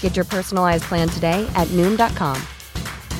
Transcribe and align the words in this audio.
Get 0.00 0.16
your 0.16 0.24
personalized 0.24 0.84
plan 0.84 1.08
today 1.08 1.48
at 1.54 1.68
Noom.com. 1.68 2.42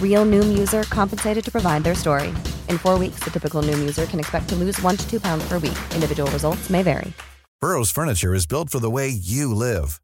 Real 0.02 0.26
Noom 0.26 0.58
user 0.58 0.82
compensated 0.84 1.44
to 1.44 1.52
provide 1.52 1.84
their 1.84 1.94
story. 1.94 2.30
In 2.68 2.78
four 2.78 2.98
weeks, 2.98 3.20
the 3.22 3.30
typical 3.30 3.62
Noom 3.62 3.78
user 3.78 4.06
can 4.06 4.18
expect 4.18 4.48
to 4.48 4.56
lose 4.56 4.82
one 4.82 4.96
to 4.96 5.08
two 5.08 5.20
pounds 5.20 5.46
per 5.46 5.60
week. 5.60 5.78
Individual 5.94 6.28
results 6.32 6.68
may 6.68 6.82
vary. 6.82 7.12
Burrow's 7.60 7.90
furniture 7.90 8.34
is 8.34 8.46
built 8.46 8.70
for 8.70 8.78
the 8.78 8.90
way 8.90 9.08
you 9.08 9.52
live. 9.52 10.00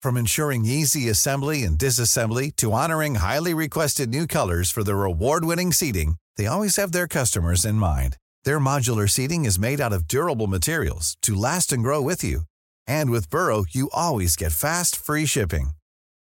From 0.00 0.16
ensuring 0.16 0.64
easy 0.64 1.08
assembly 1.10 1.62
and 1.64 1.78
disassembly 1.78 2.54
to 2.56 2.72
honoring 2.72 3.16
highly 3.16 3.52
requested 3.52 4.08
new 4.08 4.26
colors 4.26 4.70
for 4.70 4.82
their 4.84 5.04
award-winning 5.04 5.72
seating, 5.72 6.16
they 6.36 6.46
always 6.46 6.76
have 6.76 6.92
their 6.92 7.06
customers 7.06 7.66
in 7.66 7.74
mind. 7.74 8.16
Their 8.44 8.58
modular 8.58 9.08
seating 9.08 9.44
is 9.44 9.58
made 9.58 9.80
out 9.80 9.92
of 9.92 10.08
durable 10.08 10.46
materials 10.46 11.18
to 11.22 11.34
last 11.34 11.72
and 11.72 11.82
grow 11.82 12.00
with 12.00 12.24
you. 12.24 12.42
And 12.86 13.10
with 13.10 13.30
Burrow, 13.30 13.64
you 13.70 13.90
always 13.92 14.36
get 14.36 14.52
fast, 14.52 14.96
free 14.96 15.26
shipping. 15.26 15.70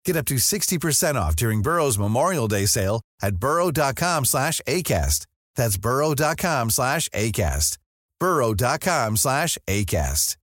Get 0.09 0.17
up 0.17 0.25
to 0.29 0.37
60% 0.37 1.17
off 1.17 1.37
during 1.37 1.61
Burrow's 1.61 1.99
Memorial 1.99 2.49
Day 2.49 2.65
sale 2.65 3.03
at 3.21 3.37
burrow.com 3.37 4.25
slash 4.25 4.59
ACAST. 4.67 5.27
That's 5.55 5.77
burrow.com 5.77 6.71
slash 6.71 7.11
ACAST. 7.11 7.77
burrow.com 8.19 9.17
slash 9.19 9.59
ACAST. 9.67 10.37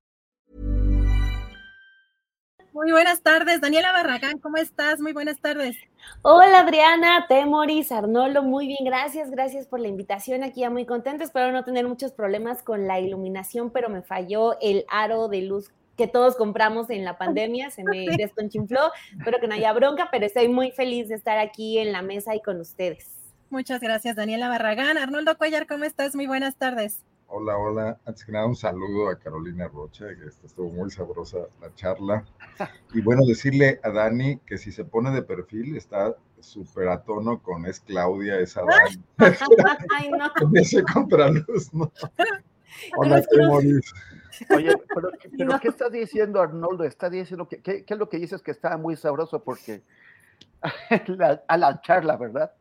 Muy 2.73 2.91
buenas 2.91 3.23
tardes, 3.23 3.59
Daniela 3.59 3.91
Barragán, 3.91 4.37
¿cómo 4.37 4.57
estás? 4.57 4.99
Muy 4.99 5.13
buenas 5.13 5.39
tardes. 5.39 5.75
Hola 6.21 6.59
Adriana, 6.59 7.25
Temoris, 7.27 7.91
Arnoldo, 7.91 8.43
muy 8.43 8.67
bien, 8.67 8.85
gracias, 8.85 9.31
gracias 9.31 9.65
por 9.65 9.79
la 9.79 9.87
invitación 9.87 10.43
aquí, 10.43 10.59
ya 10.59 10.69
muy 10.69 10.85
contenta, 10.85 11.23
espero 11.23 11.51
no 11.51 11.63
tener 11.63 11.87
muchos 11.87 12.11
problemas 12.11 12.61
con 12.61 12.85
la 12.85 12.99
iluminación, 12.99 13.71
pero 13.71 13.89
me 13.89 14.03
falló 14.03 14.59
el 14.59 14.85
aro 14.89 15.27
de 15.29 15.41
luz 15.41 15.71
que 15.95 16.07
todos 16.07 16.35
compramos 16.35 16.89
en 16.89 17.05
la 17.05 17.17
pandemia, 17.17 17.71
se 17.71 17.83
me 17.83 18.07
desconchinfló, 18.17 18.91
espero 19.17 19.39
que 19.39 19.47
no 19.47 19.55
haya 19.55 19.73
bronca, 19.73 20.09
pero 20.11 20.25
estoy 20.25 20.47
muy 20.47 20.71
feliz 20.71 21.09
de 21.09 21.15
estar 21.15 21.37
aquí 21.37 21.79
en 21.79 21.91
la 21.91 22.01
mesa 22.01 22.35
y 22.35 22.41
con 22.41 22.59
ustedes. 22.59 23.15
Muchas 23.49 23.79
gracias, 23.79 24.15
Daniela 24.15 24.49
Barragán. 24.49 24.97
Arnoldo 24.97 25.37
Cuellar, 25.37 25.67
¿cómo 25.67 25.85
estás? 25.85 26.15
Muy 26.15 26.27
buenas 26.27 26.57
tardes. 26.57 27.03
Hola, 27.27 27.57
hola. 27.57 27.97
Antes 28.05 28.23
que 28.23 28.31
nada, 28.31 28.45
un 28.45 28.55
saludo 28.55 29.09
a 29.09 29.17
Carolina 29.17 29.67
Rocha, 29.67 30.05
que 30.07 30.27
estuvo 30.45 30.69
muy 30.69 30.89
sabrosa 30.91 31.39
la 31.61 31.73
charla. 31.75 32.23
Y 32.93 33.01
bueno, 33.01 33.25
decirle 33.25 33.79
a 33.83 33.89
Dani 33.89 34.37
que 34.45 34.57
si 34.57 34.71
se 34.71 34.85
pone 34.85 35.11
de 35.11 35.21
perfil 35.21 35.75
está 35.75 36.15
súper 36.39 36.87
a 36.89 37.01
tono 37.03 37.41
con 37.41 37.65
es 37.65 37.79
Claudia, 37.79 38.39
es 38.39 38.55
Dani. 38.55 39.03
Ay, 39.97 40.11
no. 40.11 40.31
Ese 40.53 40.83
contraluz, 40.83 41.73
¿no? 41.73 41.91
Hola. 42.97 43.23
Oye, 44.55 44.73
pero, 44.95 45.11
pero 45.37 45.59
¿qué 45.59 45.67
está 45.67 45.89
diciendo 45.89 46.41
Arnoldo? 46.41 46.83
Está 46.83 47.09
diciendo 47.09 47.47
que, 47.47 47.61
¿qué, 47.61 47.85
¿qué, 47.85 47.93
es 47.93 47.99
lo 47.99 48.09
que 48.09 48.17
dices 48.17 48.41
que 48.41 48.51
está 48.51 48.77
muy 48.77 48.95
sabroso? 48.95 49.43
Porque 49.43 49.83
la, 51.07 51.43
a 51.47 51.57
la 51.57 51.81
charla, 51.81 52.17
¿verdad? 52.17 52.51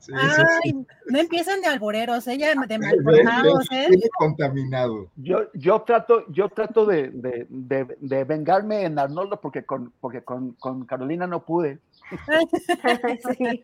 Sí, 0.00 0.12
Ay, 0.14 0.44
sí, 0.62 0.86
no 1.06 1.18
empiecen 1.18 1.60
de 1.60 1.68
alboreros, 1.68 2.26
ella 2.26 2.54
de 2.66 2.78
malformados, 2.78 3.66
¿eh? 3.70 3.88
contaminado. 4.18 5.10
Yo, 5.16 5.50
yo 5.54 5.82
trato, 5.82 6.24
yo 6.30 6.48
trato 6.48 6.86
de, 6.86 7.10
de, 7.10 7.46
de, 7.48 7.96
de, 8.00 8.24
vengarme 8.24 8.84
en 8.84 8.98
Arnoldo 8.98 9.40
porque 9.40 9.64
con, 9.64 9.92
porque 10.00 10.22
con, 10.22 10.52
con 10.52 10.84
Carolina 10.84 11.26
no 11.26 11.44
pude. 11.44 11.78
sí. 13.38 13.62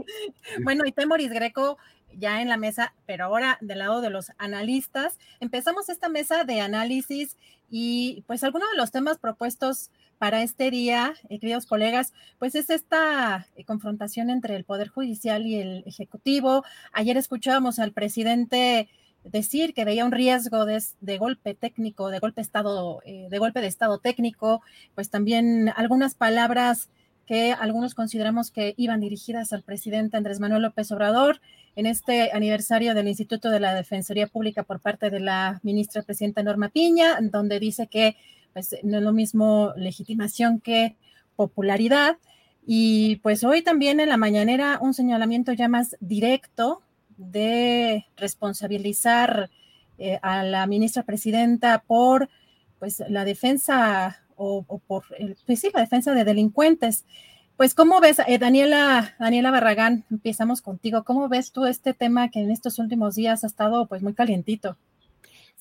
Bueno, 0.64 0.84
y 0.86 0.92
Temoris 0.92 1.30
Greco 1.30 1.78
ya 2.18 2.42
en 2.42 2.48
la 2.48 2.56
mesa, 2.56 2.94
pero 3.06 3.24
ahora 3.24 3.58
del 3.60 3.78
lado 3.78 4.00
de 4.00 4.10
los 4.10 4.32
analistas. 4.38 5.18
Empezamos 5.40 5.88
esta 5.88 6.08
mesa 6.08 6.44
de 6.44 6.60
análisis 6.60 7.36
y 7.70 8.22
pues 8.26 8.44
algunos 8.44 8.70
de 8.70 8.76
los 8.76 8.90
temas 8.90 9.18
propuestos 9.18 9.90
para 10.22 10.44
este 10.44 10.70
día, 10.70 11.14
eh, 11.30 11.40
queridos 11.40 11.66
colegas, 11.66 12.12
pues 12.38 12.54
es 12.54 12.70
esta 12.70 13.48
eh, 13.56 13.64
confrontación 13.64 14.30
entre 14.30 14.54
el 14.54 14.62
Poder 14.62 14.86
Judicial 14.86 15.44
y 15.48 15.56
el 15.56 15.82
Ejecutivo. 15.84 16.62
Ayer 16.92 17.16
escuchábamos 17.16 17.80
al 17.80 17.90
presidente 17.90 18.88
decir 19.24 19.74
que 19.74 19.84
veía 19.84 20.04
un 20.04 20.12
riesgo 20.12 20.64
de, 20.64 21.18
golpe 21.18 21.54
técnico, 21.54 22.08
de 22.08 22.20
golpe 22.20 22.40
estado, 22.40 23.02
eh, 23.04 23.26
de 23.32 23.38
golpe 23.38 23.60
de 23.60 23.66
estado 23.66 23.98
técnico, 23.98 24.62
pues 24.94 25.10
también 25.10 25.72
algunas 25.74 26.14
palabras 26.14 26.88
que 27.26 27.52
algunos 27.52 27.96
consideramos 27.96 28.52
que 28.52 28.74
iban 28.76 29.00
dirigidas 29.00 29.52
al 29.52 29.64
presidente 29.64 30.16
Andrés 30.16 30.38
Manuel 30.38 30.62
López 30.62 30.92
Obrador 30.92 31.40
en 31.74 31.86
este 31.86 32.30
aniversario 32.32 32.94
del 32.94 33.08
Instituto 33.08 33.50
de 33.50 33.58
la 33.58 33.74
Defensoría 33.74 34.28
Pública 34.28 34.62
por 34.62 34.78
parte 34.78 35.10
de 35.10 35.18
la 35.18 35.58
ministra 35.64 36.02
presidenta 36.02 36.44
Norma 36.44 36.68
Piña, 36.68 37.18
donde 37.20 37.58
dice 37.58 37.88
que 37.88 38.14
pues, 38.52 38.76
no 38.82 38.98
es 38.98 39.02
lo 39.02 39.12
mismo 39.12 39.72
legitimación 39.76 40.60
que 40.60 40.96
popularidad. 41.36 42.18
Y 42.66 43.16
pues 43.16 43.42
hoy 43.44 43.62
también 43.62 44.00
en 44.00 44.08
la 44.08 44.16
mañanera 44.16 44.78
un 44.80 44.94
señalamiento 44.94 45.52
ya 45.52 45.68
más 45.68 45.96
directo 46.00 46.82
de 47.16 48.06
responsabilizar 48.16 49.50
eh, 49.98 50.18
a 50.22 50.44
la 50.44 50.66
ministra 50.66 51.02
presidenta 51.02 51.82
por 51.86 52.28
pues 52.78 53.02
la 53.08 53.24
defensa 53.24 54.22
o, 54.36 54.64
por 54.64 55.04
pues, 55.46 55.60
sí, 55.60 55.70
la 55.72 55.80
defensa 55.80 56.14
de 56.14 56.24
delincuentes. 56.24 57.04
Pues, 57.56 57.74
¿cómo 57.74 58.00
ves, 58.00 58.18
eh, 58.26 58.38
Daniela, 58.38 59.14
Daniela 59.20 59.52
Barragán? 59.52 60.04
Empezamos 60.10 60.62
contigo. 60.62 61.04
¿Cómo 61.04 61.28
ves 61.28 61.52
tú 61.52 61.66
este 61.66 61.94
tema 61.94 62.28
que 62.28 62.40
en 62.40 62.50
estos 62.50 62.78
últimos 62.78 63.14
días 63.14 63.44
ha 63.44 63.46
estado 63.46 63.86
pues 63.86 64.02
muy 64.02 64.14
calientito? 64.14 64.76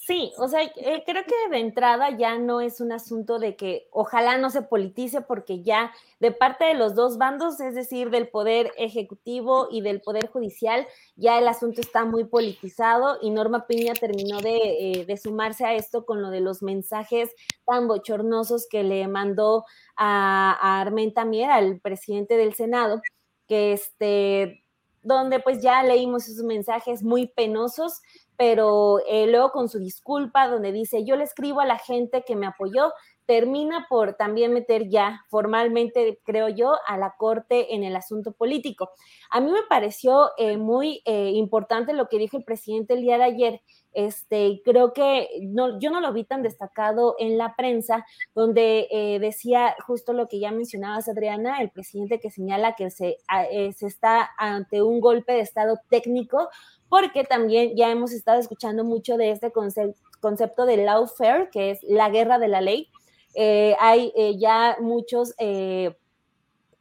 Sí, 0.03 0.34
o 0.39 0.47
sea, 0.47 0.63
eh, 0.63 1.03
creo 1.06 1.23
que 1.25 1.51
de 1.51 1.59
entrada 1.59 2.09
ya 2.17 2.39
no 2.39 2.59
es 2.59 2.81
un 2.81 2.91
asunto 2.91 3.38
de 3.38 3.56
que 3.56 3.88
ojalá 3.91 4.39
no 4.39 4.50
se 4.50 4.63
politice 4.63 5.22
porque 5.22 5.62
ya 5.62 5.91
de 6.19 6.31
parte 6.31 6.66
de 6.66 6.73
los 6.73 6.95
dos 6.95 7.19
bandos, 7.19 7.59
es 7.59 7.75
decir, 7.75 8.09
del 8.09 8.28
poder 8.28 8.72
ejecutivo 8.78 9.67
y 9.69 9.81
del 9.81 10.01
poder 10.01 10.28
judicial, 10.28 10.88
ya 11.16 11.38
el 11.38 11.47
asunto 11.47 11.81
está 11.81 12.03
muy 12.03 12.23
politizado 12.23 13.19
y 13.22 13.29
Norma 13.29 13.67
Piña 13.67 13.94
terminó 13.94 14.41
de, 14.41 14.57
eh, 15.01 15.06
de 15.06 15.17
sumarse 15.17 15.66
a 15.66 15.75
esto 15.75 16.03
con 16.03 16.23
lo 16.23 16.31
de 16.31 16.41
los 16.41 16.63
mensajes 16.63 17.29
tan 17.68 17.88
bochornosos 17.88 18.68
que 18.68 18.81
le 18.83 19.07
mandó 19.07 19.66
a, 19.95 20.57
a 20.59 20.81
Armenta 20.81 21.25
Mier, 21.25 21.51
al 21.51 21.79
presidente 21.79 22.38
del 22.38 22.56
Senado, 22.56 23.03
que 23.47 23.73
este, 23.73 24.63
donde 25.03 25.39
pues 25.39 25.62
ya 25.62 25.83
leímos 25.83 26.28
esos 26.28 26.44
mensajes 26.44 27.03
muy 27.03 27.28
penosos 27.28 28.01
pero 28.41 28.97
eh, 29.07 29.28
luego 29.28 29.52
con 29.52 29.69
su 29.69 29.78
disculpa 29.78 30.47
donde 30.47 30.72
dice, 30.72 31.06
yo 31.06 31.16
le 31.16 31.25
escribo 31.25 31.62
a 31.62 31.66
la 31.68 31.78
gente 31.78 32.24
que 32.25 32.35
me 32.35 32.47
apoyó, 32.47 32.91
termina 33.26 33.88
por 33.90 34.14
también 34.14 34.54
meter 34.54 34.90
ya 34.90 35.26
formalmente, 35.30 36.20
creo 36.24 36.50
yo, 36.50 36.76
a 36.88 36.98
la 36.98 37.16
Corte 37.18 37.76
en 37.76 37.84
el 37.84 37.96
asunto 37.96 38.32
político. 38.32 38.90
A 39.30 39.40
mí 39.40 39.52
me 39.52 39.64
pareció 39.70 40.32
eh, 40.38 40.58
muy 40.58 41.02
eh, 41.06 41.31
importante 41.31 41.94
lo 41.94 42.08
que 42.08 42.18
dijo 42.18 42.38
el 42.38 42.44
presidente 42.44 42.94
el 42.94 43.02
día 43.02 43.18
de 43.18 43.24
ayer. 43.24 43.62
Este, 43.94 44.62
creo 44.64 44.94
que 44.94 45.28
no, 45.42 45.78
yo 45.80 45.92
no 45.92 46.00
lo 46.00 46.14
vi 46.14 46.24
tan 46.24 46.42
destacado 46.44 47.16
en 47.20 47.38
la 47.38 47.56
prensa, 47.56 48.06
donde 48.34 48.88
eh, 48.90 49.20
decía 49.20 49.76
justo 49.86 50.14
lo 50.14 50.28
que 50.28 50.40
ya 50.40 50.52
mencionabas, 50.52 51.10
Adriana, 51.10 51.62
el 51.62 51.72
presidente 51.72 52.20
que 52.20 52.31
señala 52.31 52.76
que 52.76 52.90
se, 52.90 53.18
eh, 53.51 53.74
se 53.74 53.88
está 53.88 54.31
ante 54.38 54.81
un 54.81 55.01
golpe 55.01 55.34
de 55.34 55.42
Estado 55.42 55.80
técnico, 55.90 56.50
porque 56.88 57.24
también 57.24 57.75
ya 57.75 57.90
hemos 57.90 58.13
estado 58.13 58.40
escuchando 58.40 58.84
mucho 58.84 59.18
de 59.18 59.31
este 59.31 59.51
concepto, 59.51 60.00
concepto 60.19 60.66
de 60.66 60.78
lawfare, 60.78 61.50
que 61.51 61.72
es 61.72 61.80
la 61.84 62.10
guerra 62.10 62.40
de 62.40 62.48
la 62.48 62.62
ley. 62.62 62.90
Eh, 63.33 63.75
hay 63.80 64.12
eh, 64.16 64.38
ya 64.38 64.78
muchos 64.80 65.33
eh, 65.38 65.95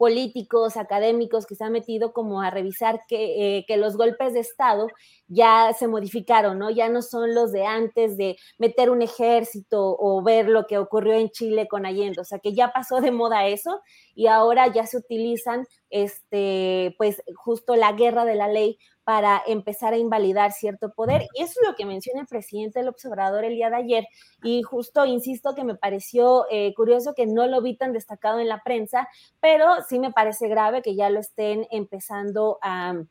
políticos, 0.00 0.79
académicos 0.79 1.44
que 1.44 1.55
se 1.55 1.62
han 1.62 1.73
metido 1.73 2.14
como 2.14 2.41
a 2.41 2.49
revisar 2.49 3.02
que, 3.06 3.58
eh, 3.58 3.64
que, 3.69 3.76
los 3.76 3.99
golpes 3.99 4.32
de 4.32 4.41
Estado 4.41 4.87
ya 5.29 5.75
se 5.79 5.88
modificaron, 5.88 6.58
¿no? 6.58 6.70
Ya 6.70 6.88
no 6.88 7.02
son 7.02 7.35
los 7.35 7.52
de 7.52 7.67
antes 7.67 8.17
de 8.17 8.38
meter 8.56 8.88
un 8.88 9.02
ejército 9.02 9.94
o 10.00 10.23
ver 10.23 10.49
lo 10.49 10.67
que 10.67 10.79
ocurrió 10.79 11.12
en 11.12 11.29
Chile 11.29 11.69
con 11.69 11.85
Allende, 11.85 12.19
o 12.19 12.25
sea 12.25 12.38
que 12.38 12.55
ya 12.55 12.73
pasó 12.73 13.02
de 13.02 13.11
moda 13.11 13.47
eso 13.47 13.82
y 14.14 14.26
ahora 14.26 14.73
ya 14.73 14.87
se 14.87 14.97
utilizan, 14.97 15.67
este, 15.91 16.94
pues 16.97 17.23
justo 17.35 17.76
la 17.76 17.93
guerra 17.93 18.25
de 18.25 18.37
la 18.37 18.49
ley 18.49 18.79
para 19.11 19.43
empezar 19.45 19.93
a 19.93 19.99
invalidar 19.99 20.53
cierto 20.53 20.93
poder. 20.93 21.27
Y 21.35 21.43
eso 21.43 21.55
es 21.61 21.69
lo 21.69 21.75
que 21.75 21.85
menciona 21.85 22.21
el 22.21 22.29
presidente 22.29 22.79
del 22.79 22.87
observador 22.87 23.45
el 23.45 23.57
día 23.57 23.69
de 23.69 23.75
ayer. 23.75 24.07
Y 24.45 24.62
justo, 24.62 25.05
insisto, 25.05 25.57
que 25.57 25.65
me 25.65 25.75
pareció 25.75 26.47
eh, 26.49 26.73
curioso 26.77 27.12
que 27.12 27.27
no 27.27 27.49
lo 27.49 27.61
vi 27.61 27.77
tan 27.77 27.93
destacado 27.93 28.39
en 28.39 28.47
la 28.47 28.62
prensa, 28.62 29.09
pero 29.41 29.67
sí 29.89 29.99
me 29.99 30.12
parece 30.12 30.47
grave 30.47 30.81
que 30.81 30.95
ya 30.95 31.11
lo 31.11 31.19
estén 31.19 31.67
empezando 31.73 32.61
a, 32.62 33.03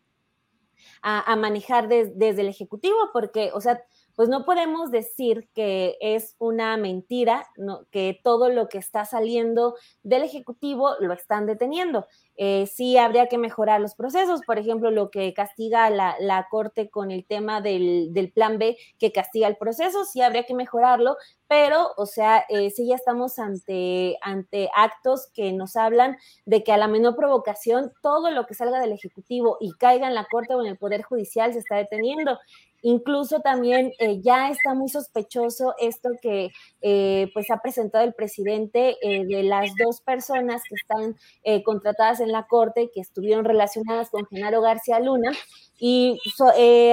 a, 1.01 1.36
manejar 1.36 1.90
desde 1.90 2.40
el 2.40 2.48
Ejecutivo, 2.48 2.96
porque, 3.12 3.51
o 3.54 3.60
sea, 3.60 3.84
pues 4.19 4.27
no 4.27 4.44
podemos 4.44 4.92
decir 4.92 5.48
que 5.56 5.95
es 6.01 6.36
una 6.39 6.75
mentira, 6.75 7.48
que 7.89 8.19
todo 8.21 8.50
lo 8.50 8.68
que 8.68 8.77
está 8.77 9.06
saliendo 9.06 9.77
del 10.04 10.24
Ejecutivo 10.24 10.95
lo 11.00 11.13
están 11.13 11.45
deteniendo. 11.45 12.06
Eh, 12.36 12.68
sí 12.68 12.98
habría 12.98 13.27
que 13.27 13.38
mejorar 13.38 13.80
los 13.80 13.95
procesos, 13.95 14.42
por 14.45 14.60
ejemplo, 14.60 14.92
lo 14.92 15.10
que 15.10 15.33
castiga 15.33 15.89
la, 15.89 16.18
la 16.19 16.48
Corte 16.51 16.89
con 16.89 17.12
el 17.12 17.25
tema 17.25 17.62
del, 17.62 18.10
del, 18.12 18.30
plan 18.33 18.57
B, 18.57 18.77
que 18.98 19.13
castiga 19.13 19.48
el 19.48 19.56
proceso, 19.56 20.04
sí 20.04 20.22
habría 20.22 20.44
que 20.44 20.54
mejorarlo, 20.54 21.15
pero, 21.48 21.94
o 21.95 22.06
sea, 22.06 22.45
eh, 22.50 22.72
sí 22.72 22.88
ya 22.88 22.95
estamos 22.95 23.39
ante, 23.39 24.18
ante 24.22 24.69
actos 24.75 25.30
que 25.33 25.54
nos 25.54 25.77
hablan 25.77 26.18
de 26.45 26.63
que 26.63 26.74
a 26.74 26.77
la 26.77 26.88
menor 26.88 27.15
provocación 27.15 27.94
todo 28.01 28.31
lo 28.31 28.45
que 28.45 28.54
salga 28.54 28.81
del 28.81 28.92
Ejecutivo 28.92 29.57
y 29.62 29.72
caiga 29.72 30.07
en 30.07 30.13
la 30.13 30.27
Corte 30.30 30.54
o 30.56 30.62
en 30.62 30.68
el 30.68 30.77
Poder 30.77 31.04
Judicial 31.04 31.54
se 31.54 31.60
está 31.60 31.77
deteniendo. 31.77 32.38
Incluso 32.81 33.39
también 33.39 33.91
eh, 33.99 34.21
ya 34.21 34.49
está 34.49 34.73
muy 34.73 34.89
sospechoso 34.89 35.73
esto 35.79 36.09
que 36.21 36.49
eh, 36.81 37.29
pues 37.33 37.51
ha 37.51 37.61
presentado 37.61 38.05
el 38.05 38.13
presidente 38.13 38.97
eh, 39.01 39.25
de 39.25 39.43
las 39.43 39.69
dos 39.83 40.01
personas 40.01 40.61
que 40.67 40.75
están 40.75 41.15
contratadas 41.63 42.19
en 42.19 42.31
la 42.31 42.47
corte 42.47 42.89
que 42.93 43.01
estuvieron 43.01 43.45
relacionadas 43.45 44.09
con 44.09 44.25
Genaro 44.27 44.61
García 44.61 44.99
Luna. 44.99 45.31
Y 45.79 46.19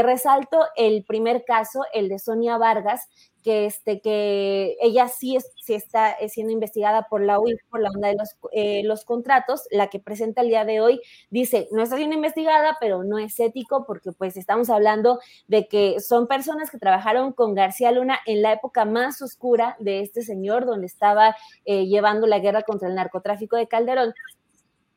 resalto 0.03 0.65
el 0.77 1.05
primer 1.05 1.45
caso, 1.45 1.83
el 1.93 2.09
de 2.09 2.19
Sonia 2.19 2.57
Vargas, 2.57 3.09
que, 3.47 3.67
este, 3.67 4.01
que 4.01 4.77
ella 4.81 5.07
sí, 5.07 5.37
es, 5.37 5.53
sí 5.63 5.75
está 5.75 6.17
siendo 6.29 6.53
investigada 6.53 7.07
por 7.09 7.21
la 7.21 7.39
UIF, 7.39 7.61
por 7.71 7.81
la 7.81 7.91
onda 7.91 8.09
de 8.09 8.17
los, 8.17 8.37
eh, 8.51 8.83
los 8.83 9.05
contratos, 9.05 9.69
la 9.71 9.87
que 9.87 10.01
presenta 10.01 10.43
el 10.43 10.49
día 10.49 10.65
de 10.65 10.81
hoy, 10.81 11.01
dice, 11.31 11.69
no 11.71 11.81
está 11.81 11.97
siendo 11.97 12.17
investigada, 12.17 12.77
pero 12.81 13.05
no 13.05 13.19
es 13.21 13.39
ético 13.39 13.85
porque 13.87 14.11
pues 14.11 14.37
estamos 14.37 14.69
hablando 14.69 15.21
de 15.47 15.69
que 15.69 16.01
son 16.01 16.27
personas 16.27 16.73
que 16.73 16.79
trabajaron 16.79 17.33
con 17.33 17.55
García 17.55 17.93
Luna 17.93 18.19
en 18.27 18.43
la 18.43 18.53
época 18.53 18.85
más 18.85 19.23
oscura 19.23 19.77
de 19.79 20.01
este 20.01 20.23
señor, 20.23 20.67
donde 20.67 20.89
estaba 20.89 21.37
eh, 21.67 21.87
llevando 21.87 22.27
la 22.27 22.41
guerra 22.41 22.63
contra 22.63 22.89
el 22.89 22.97
narcotráfico 22.97 23.55
de 23.55 23.69
Calderón. 23.69 24.13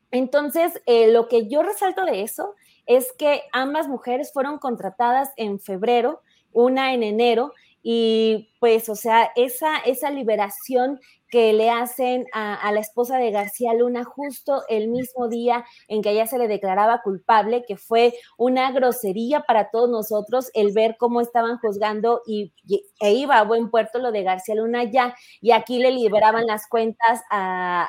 Entonces, 0.10 0.82
eh, 0.88 1.12
lo 1.12 1.28
que 1.28 1.48
yo 1.48 1.62
resalto 1.62 2.04
de 2.04 2.24
eso 2.24 2.56
es 2.90 3.14
que 3.14 3.44
ambas 3.54 3.88
mujeres 3.88 4.34
fueron 4.34 4.58
contratadas 4.58 5.30
en 5.38 5.60
febrero, 5.60 6.22
una 6.52 6.96
en 6.96 7.04
enero, 7.04 7.54
y 7.84 8.50
pues, 8.60 8.90
o 8.90 8.96
sea, 8.96 9.32
esa, 9.36 9.78
esa 9.86 10.10
liberación 10.10 11.00
que 11.30 11.54
le 11.54 11.70
hacen 11.70 12.26
a, 12.34 12.72
la 12.72 12.80
esposa 12.80 13.20
de 13.20 13.30
García 13.30 13.76
Luna 13.76 14.04
justo 14.04 14.64
el 14.68 14.88
mismo 14.88 15.28
día 15.28 15.64
en 15.88 16.02
que 16.02 16.10
ella 16.10 16.26
se 16.26 16.40
le 16.40 16.48
declaraba 16.48 17.04
culpable, 17.04 17.64
que 17.68 17.78
fue 17.78 18.16
una 18.38 18.72
grosería 18.72 19.42
para 19.42 19.70
todos 19.70 19.90
nosotros 19.90 20.50
el 20.56 20.74
ver 20.74 20.98
cómo 20.98 21.22
estaban 21.22 21.60
juzgando 21.60 22.24
y, 22.26 22.54
e 23.00 23.14
iba 23.14 23.38
a 23.38 23.44
buen 23.44 23.70
puerto 23.70 24.00
lo 24.00 24.12
de 24.12 24.24
García 24.24 24.56
Luna 24.56 24.84
ya, 24.86 25.16
y 25.42 25.52
aquí 25.52 25.78
le 25.78 25.92
liberaban 25.92 26.48
las 26.48 26.68
cuentas 26.68 27.22
a, 27.30 27.84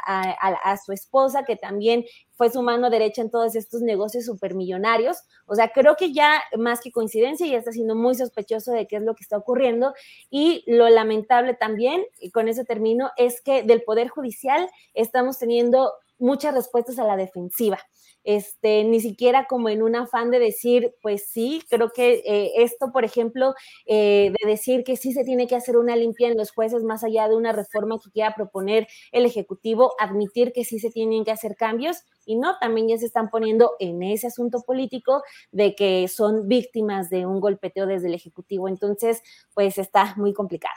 a 0.62 0.76
su 0.76 0.93
esposa, 0.93 1.44
que 1.44 1.56
también 1.56 2.05
fue 2.41 2.49
su 2.49 2.63
mano 2.63 2.89
derecha 2.89 3.21
en 3.21 3.29
todos 3.29 3.55
estos 3.55 3.83
negocios 3.83 4.25
supermillonarios. 4.25 5.25
O 5.45 5.55
sea, 5.55 5.73
creo 5.75 5.95
que 5.97 6.15
ya 6.15 6.43
más 6.57 6.81
que 6.81 6.91
coincidencia, 6.91 7.47
ya 7.47 7.59
está 7.59 7.71
siendo 7.71 7.95
muy 7.95 8.15
sospechoso 8.15 8.73
de 8.73 8.87
qué 8.87 8.97
es 8.97 9.03
lo 9.03 9.15
que 9.15 9.23
está 9.23 9.37
ocurriendo. 9.37 9.93
Y 10.31 10.65
lo 10.67 10.89
lamentable 10.89 11.53
también, 11.53 12.03
y 12.19 12.31
con 12.31 12.49
eso 12.49 12.65
termino, 12.65 13.11
es 13.19 13.43
que 13.43 13.63
del 13.63 13.83
Poder 13.83 14.09
Judicial 14.09 14.71
estamos 14.95 15.39
teniendo 15.39 15.93
muchas 16.21 16.55
respuestas 16.55 16.99
a 16.99 17.05
la 17.05 17.17
defensiva 17.17 17.79
este, 18.25 18.85
ni 18.85 19.01
siquiera 19.01 19.47
como 19.47 19.69
en 19.69 19.83
un 19.83 19.97
afán 19.97 20.31
de 20.31 20.39
decir, 20.39 20.95
pues 21.03 21.27
sí, 21.29 21.63
creo 21.69 21.91
que 21.91 22.23
eh, 22.27 22.53
esto, 22.57 22.93
por 22.93 23.05
ejemplo, 23.05 23.55
eh, 23.87 24.33
de 24.39 24.49
decir 24.49 24.85
que 24.85 24.97
sí 24.97 25.13
se 25.13 25.25
tiene 25.25 25.47
que 25.47 25.57
hacer 25.57 25.77
una 25.77 25.97
limpia 25.97 26.29
en 26.29 26.37
los 26.37 26.51
jueces 26.53 26.83
más 26.83 27.03
allá 27.03 27.29
de 27.29 27.37
una 27.37 27.53
reforma 27.53 27.99
que 28.03 28.11
quiera 28.11 28.35
proponer 28.35 28.87
el 29.13 29.25
Ejecutivo, 29.25 29.95
admitir 29.99 30.53
que 30.53 30.65
sí 30.65 30.79
se 30.79 30.91
tienen 30.91 31.25
que 31.25 31.31
hacer 31.31 31.57
cambios 31.57 32.03
y 32.27 32.37
no, 32.37 32.59
también 32.59 32.89
ya 32.89 32.99
se 32.99 33.07
están 33.07 33.31
poniendo 33.31 33.73
en 33.79 34.03
ese 34.03 34.27
asunto 34.27 34.63
político 34.63 35.23
de 35.51 35.75
que 35.75 36.07
son 36.09 36.47
víctimas 36.47 37.09
de 37.11 37.27
un 37.27 37.41
golpeteo 37.41 37.87
desde 37.87 38.09
el 38.09 38.15
Ejecutivo. 38.15 38.69
Entonces, 38.69 39.23
pues 39.55 39.79
está 39.79 40.15
muy 40.17 40.35
complicado. 40.35 40.77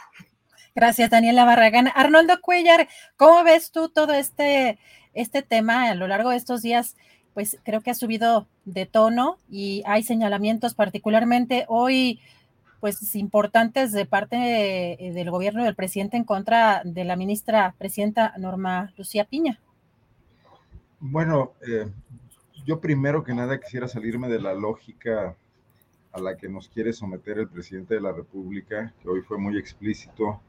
Gracias, 0.75 1.11
Daniela 1.11 1.45
Barragán. 1.45 1.89
Arnoldo 1.93 2.41
Cuellar, 2.41 2.87
¿cómo 3.15 3.43
ves 3.43 3.71
tú 3.71 3.89
todo 3.89 4.13
este, 4.13 4.79
este 5.13 5.41
tema 5.41 5.89
a 5.89 5.95
lo 5.95 6.07
largo 6.07 6.29
de 6.29 6.37
estos 6.37 6.61
días? 6.61 6.95
pues 7.33 7.57
creo 7.63 7.81
que 7.81 7.91
ha 7.91 7.95
subido 7.95 8.47
de 8.65 8.85
tono 8.85 9.37
y 9.49 9.83
hay 9.85 10.03
señalamientos 10.03 10.73
particularmente 10.73 11.65
hoy 11.67 12.19
pues 12.79 13.15
importantes 13.15 13.91
de 13.91 14.05
parte 14.05 14.35
eh, 14.93 15.13
del 15.13 15.31
gobierno 15.31 15.63
del 15.63 15.75
presidente 15.75 16.17
en 16.17 16.25
contra 16.25 16.81
de 16.83 17.05
la 17.05 17.15
ministra 17.15 17.73
presidenta 17.77 18.33
Norma 18.37 18.93
Lucía 18.97 19.25
Piña. 19.25 19.59
Bueno, 20.99 21.53
eh, 21.67 21.89
yo 22.65 22.79
primero 22.79 23.23
que 23.23 23.33
nada 23.33 23.59
quisiera 23.59 23.87
salirme 23.87 24.27
de 24.27 24.39
la 24.39 24.53
lógica 24.53 25.35
a 26.11 26.19
la 26.19 26.37
que 26.37 26.47
nos 26.47 26.69
quiere 26.69 26.93
someter 26.93 27.39
el 27.39 27.47
presidente 27.47 27.95
de 27.95 28.01
la 28.01 28.11
República, 28.11 28.93
que 29.01 29.09
hoy 29.09 29.21
fue 29.21 29.37
muy 29.37 29.57
explícito, 29.57 30.39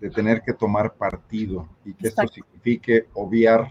de 0.00 0.10
tener 0.10 0.42
que 0.42 0.52
tomar 0.52 0.94
partido 0.94 1.68
y 1.84 1.94
que 1.94 2.08
esto 2.08 2.26
signifique 2.26 3.06
obviar 3.14 3.68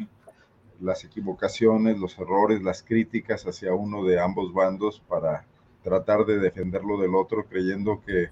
las 0.80 1.04
equivocaciones, 1.04 1.98
los 2.00 2.18
errores, 2.20 2.62
las 2.62 2.84
críticas 2.84 3.46
hacia 3.46 3.74
uno 3.74 4.04
de 4.04 4.20
ambos 4.20 4.54
bandos 4.54 5.02
para 5.08 5.46
tratar 5.84 6.26
de 6.26 6.40
defenderlo 6.40 7.00
del 7.00 7.16
otro, 7.16 7.46
creyendo 7.46 8.02
que 8.06 8.30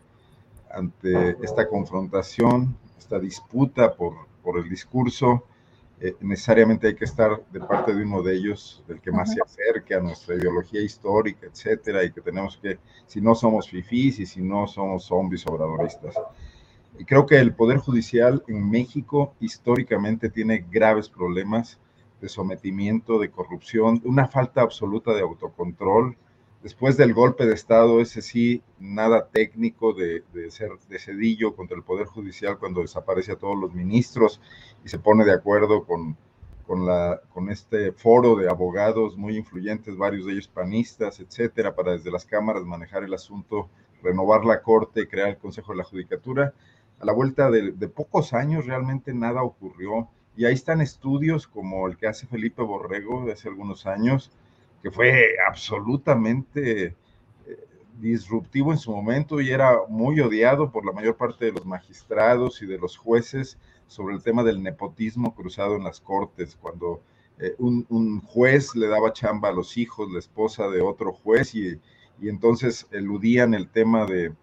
ante 0.71 1.37
esta 1.43 1.67
confrontación, 1.67 2.75
esta 2.97 3.19
disputa 3.19 3.93
por, 3.93 4.13
por 4.41 4.57
el 4.57 4.67
discurso, 4.69 5.43
eh, 5.99 6.17
necesariamente 6.19 6.87
hay 6.87 6.95
que 6.95 7.05
estar 7.05 7.41
de 7.51 7.59
parte 7.61 7.93
de 7.93 8.03
uno 8.03 8.21
de 8.21 8.35
ellos, 8.35 8.83
del 8.87 8.99
que 8.99 9.11
más 9.11 9.31
se 9.31 9.41
acerque 9.41 9.93
a 9.93 10.01
nuestra 10.01 10.35
ideología 10.35 10.81
histórica, 10.81 11.47
etcétera, 11.47 12.03
y 12.03 12.11
que 12.11 12.19
tenemos 12.19 12.57
que, 12.57 12.79
si 13.05 13.21
no 13.21 13.35
somos 13.35 13.69
fifís 13.69 14.19
y 14.19 14.25
si 14.25 14.41
no 14.41 14.67
somos 14.67 15.05
zombies 15.05 15.45
obradoristas. 15.47 16.15
Y 16.99 17.05
creo 17.05 17.25
que 17.25 17.37
el 17.39 17.53
Poder 17.53 17.77
Judicial 17.77 18.43
en 18.47 18.69
México 18.69 19.33
históricamente 19.39 20.29
tiene 20.29 20.65
graves 20.69 21.07
problemas 21.07 21.79
de 22.23 22.29
sometimiento, 22.29 23.19
de 23.19 23.29
corrupción, 23.29 24.01
una 24.05 24.29
falta 24.29 24.61
absoluta 24.61 25.13
de 25.13 25.19
autocontrol. 25.19 26.15
Después 26.61 26.95
del 26.95 27.13
golpe 27.13 27.45
de 27.45 27.53
Estado, 27.53 27.99
ese 27.99 28.21
sí, 28.21 28.63
nada 28.79 29.27
técnico 29.27 29.91
de, 29.91 30.23
ser 30.49 30.69
de 30.87 30.99
cedillo 30.99 31.53
contra 31.53 31.75
el 31.75 31.83
Poder 31.83 32.07
Judicial 32.07 32.57
cuando 32.57 32.79
desaparece 32.79 33.33
a 33.33 33.35
todos 33.35 33.57
los 33.59 33.73
ministros 33.73 34.39
y 34.85 34.87
se 34.87 34.99
pone 34.99 35.25
de 35.25 35.33
acuerdo 35.33 35.83
con, 35.83 36.15
con, 36.65 36.85
la, 36.85 37.19
con 37.33 37.49
este 37.49 37.91
foro 37.91 38.37
de 38.37 38.49
abogados 38.49 39.17
muy 39.17 39.35
influyentes, 39.35 39.97
varios 39.97 40.25
de 40.25 40.31
ellos 40.31 40.47
panistas, 40.47 41.19
etcétera, 41.19 41.75
para 41.75 41.91
desde 41.91 42.09
las 42.09 42.23
cámaras 42.23 42.63
manejar 42.63 43.03
el 43.03 43.13
asunto, 43.13 43.67
renovar 44.01 44.45
la 44.45 44.61
Corte, 44.61 45.09
crear 45.09 45.27
el 45.27 45.37
Consejo 45.37 45.73
de 45.73 45.79
la 45.79 45.83
Judicatura. 45.83 46.53
A 47.01 47.05
la 47.05 47.11
vuelta 47.11 47.51
de, 47.51 47.73
de 47.73 47.87
pocos 47.89 48.31
años 48.31 48.65
realmente 48.65 49.13
nada 49.13 49.43
ocurrió 49.43 50.07
y 50.35 50.45
ahí 50.45 50.53
están 50.53 50.81
estudios 50.81 51.47
como 51.47 51.87
el 51.87 51.97
que 51.97 52.07
hace 52.07 52.27
Felipe 52.27 52.61
Borrego 52.61 53.25
de 53.25 53.33
hace 53.33 53.49
algunos 53.49 53.85
años, 53.85 54.31
que 54.81 54.91
fue 54.91 55.35
absolutamente 55.47 56.95
eh, 57.45 57.67
disruptivo 57.99 58.71
en 58.71 58.77
su 58.77 58.91
momento 58.91 59.39
y 59.39 59.51
era 59.51 59.77
muy 59.87 60.19
odiado 60.19 60.71
por 60.71 60.85
la 60.85 60.91
mayor 60.91 61.15
parte 61.15 61.45
de 61.45 61.51
los 61.51 61.65
magistrados 61.65 62.61
y 62.61 62.65
de 62.65 62.77
los 62.77 62.97
jueces 62.97 63.57
sobre 63.87 64.15
el 64.15 64.23
tema 64.23 64.43
del 64.43 64.63
nepotismo 64.63 65.35
cruzado 65.35 65.75
en 65.75 65.83
las 65.83 66.01
cortes, 66.01 66.57
cuando 66.59 67.01
eh, 67.39 67.55
un, 67.59 68.21
juez 68.21 68.75
le 68.75 68.87
daba 68.87 69.13
chamba 69.13 69.49
a 69.49 69.53
los 69.53 69.77
hijos, 69.77 70.11
la 70.11 70.19
esposa 70.19 70.67
de 70.67 70.81
otro 70.81 71.13
juez, 71.13 71.53
y, 71.53 71.79
y 72.19 72.29
entonces 72.29 72.87
eludían 72.91 73.53
el 73.53 73.69
tema 73.69 74.05
de, 74.05 74.33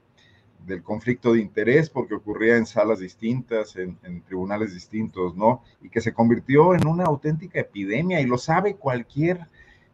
del 0.66 0.82
conflicto 0.82 1.32
de 1.32 1.40
interés 1.40 1.90
porque 1.90 2.14
ocurría 2.14 2.56
en 2.56 2.66
salas 2.66 3.00
distintas, 3.00 3.76
en, 3.76 4.22
tribunales 4.22 4.74
distintos, 4.74 5.36
¿no? 5.36 5.62
Y 5.80 5.88
que 5.88 6.00
se 6.00 6.12
convirtió 6.12 6.74
en 6.74 6.86
una 6.86 7.04
auténtica 7.04 7.60
epidemia 7.60 8.20
y 8.20 8.26
lo 8.26 8.38
sabe 8.38 8.76
cualquier 8.76 9.48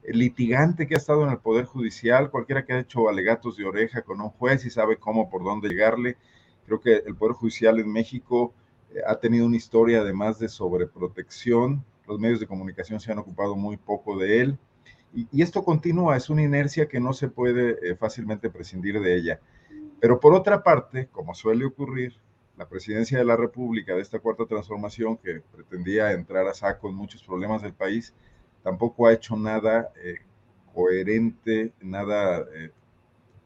litigante 0.07 0.87
que 0.87 0.95
ha 0.95 0.99
estado 0.99 1.25
en 1.25 1.31
el 1.31 1.39
Poder 1.39 1.65
Judicial, 1.65 2.31
cualquiera 2.31 2.65
que 2.65 2.73
ha 2.73 2.79
hecho 2.81 3.09
alegatos 3.09 3.57
de 3.57 3.65
oreja 3.65 4.03
con 4.03 4.21
un 4.21 4.31
juez 4.31 4.65
y 4.65 4.71
sabe 4.71 4.97
cómo, 4.99 5.31
por 5.31 5.43
dónde 5.43 5.69
llegarle. 5.69 6.17
Creo 6.67 6.81
que 6.81 7.03
el 7.07 7.17
Poder 7.17 7.35
Judicial 7.35 7.79
en 7.79 7.91
México 7.91 8.53
eh, 8.93 9.01
ha 9.07 9.17
tenido 9.17 9.47
una 9.47 9.57
historia 9.57 10.01
además 10.01 10.39
de 10.39 10.49
sobreprotección. 10.49 11.85
Los 12.07 12.21
medios 12.21 12.41
de 12.41 12.47
comunicación 12.47 13.01
se 13.01 13.11
han 13.11 13.19
ocupado 13.19 13.57
muy 13.57 13.77
poco 13.77 14.17
de 14.17 14.41
él 14.41 14.59
Y, 15.13 15.43
esto 15.43 15.65
continúa, 15.65 16.17
es 16.17 16.31
una 16.31 16.43
inercia 16.43 16.87
que 16.87 17.01
no 17.01 17.13
se 17.13 17.29
puede 17.29 17.77
eh, 17.83 17.97
fácilmente 17.97 18.51
prescindir 18.51 19.01
de 19.01 19.17
ella. 19.17 19.41
Pero 20.01 20.21
por 20.21 20.35
otra 20.35 20.63
parte, 20.63 21.09
como 21.09 21.35
suele 21.35 21.65
ocurrir, 21.65 22.19
la 22.57 22.69
presidencia 22.69 23.19
de 23.19 23.25
la 23.25 23.37
República 23.37 23.95
de 23.95 24.03
esta 24.03 24.19
cuarta 24.19 24.47
transformación, 24.47 25.19
que 25.19 25.43
pretendía 25.55 26.13
entrar 26.13 26.47
a 26.47 26.55
saco 26.55 26.89
en 26.89 26.95
muchos 26.95 27.23
problemas 27.23 27.63
del 27.63 27.75
país, 27.75 28.15
tampoco 28.63 29.07
ha 29.07 29.13
hecho 29.13 29.37
nada 29.37 29.93
eh, 30.03 30.17
coherente, 30.75 31.73
nada 31.81 32.47
eh, 32.55 32.71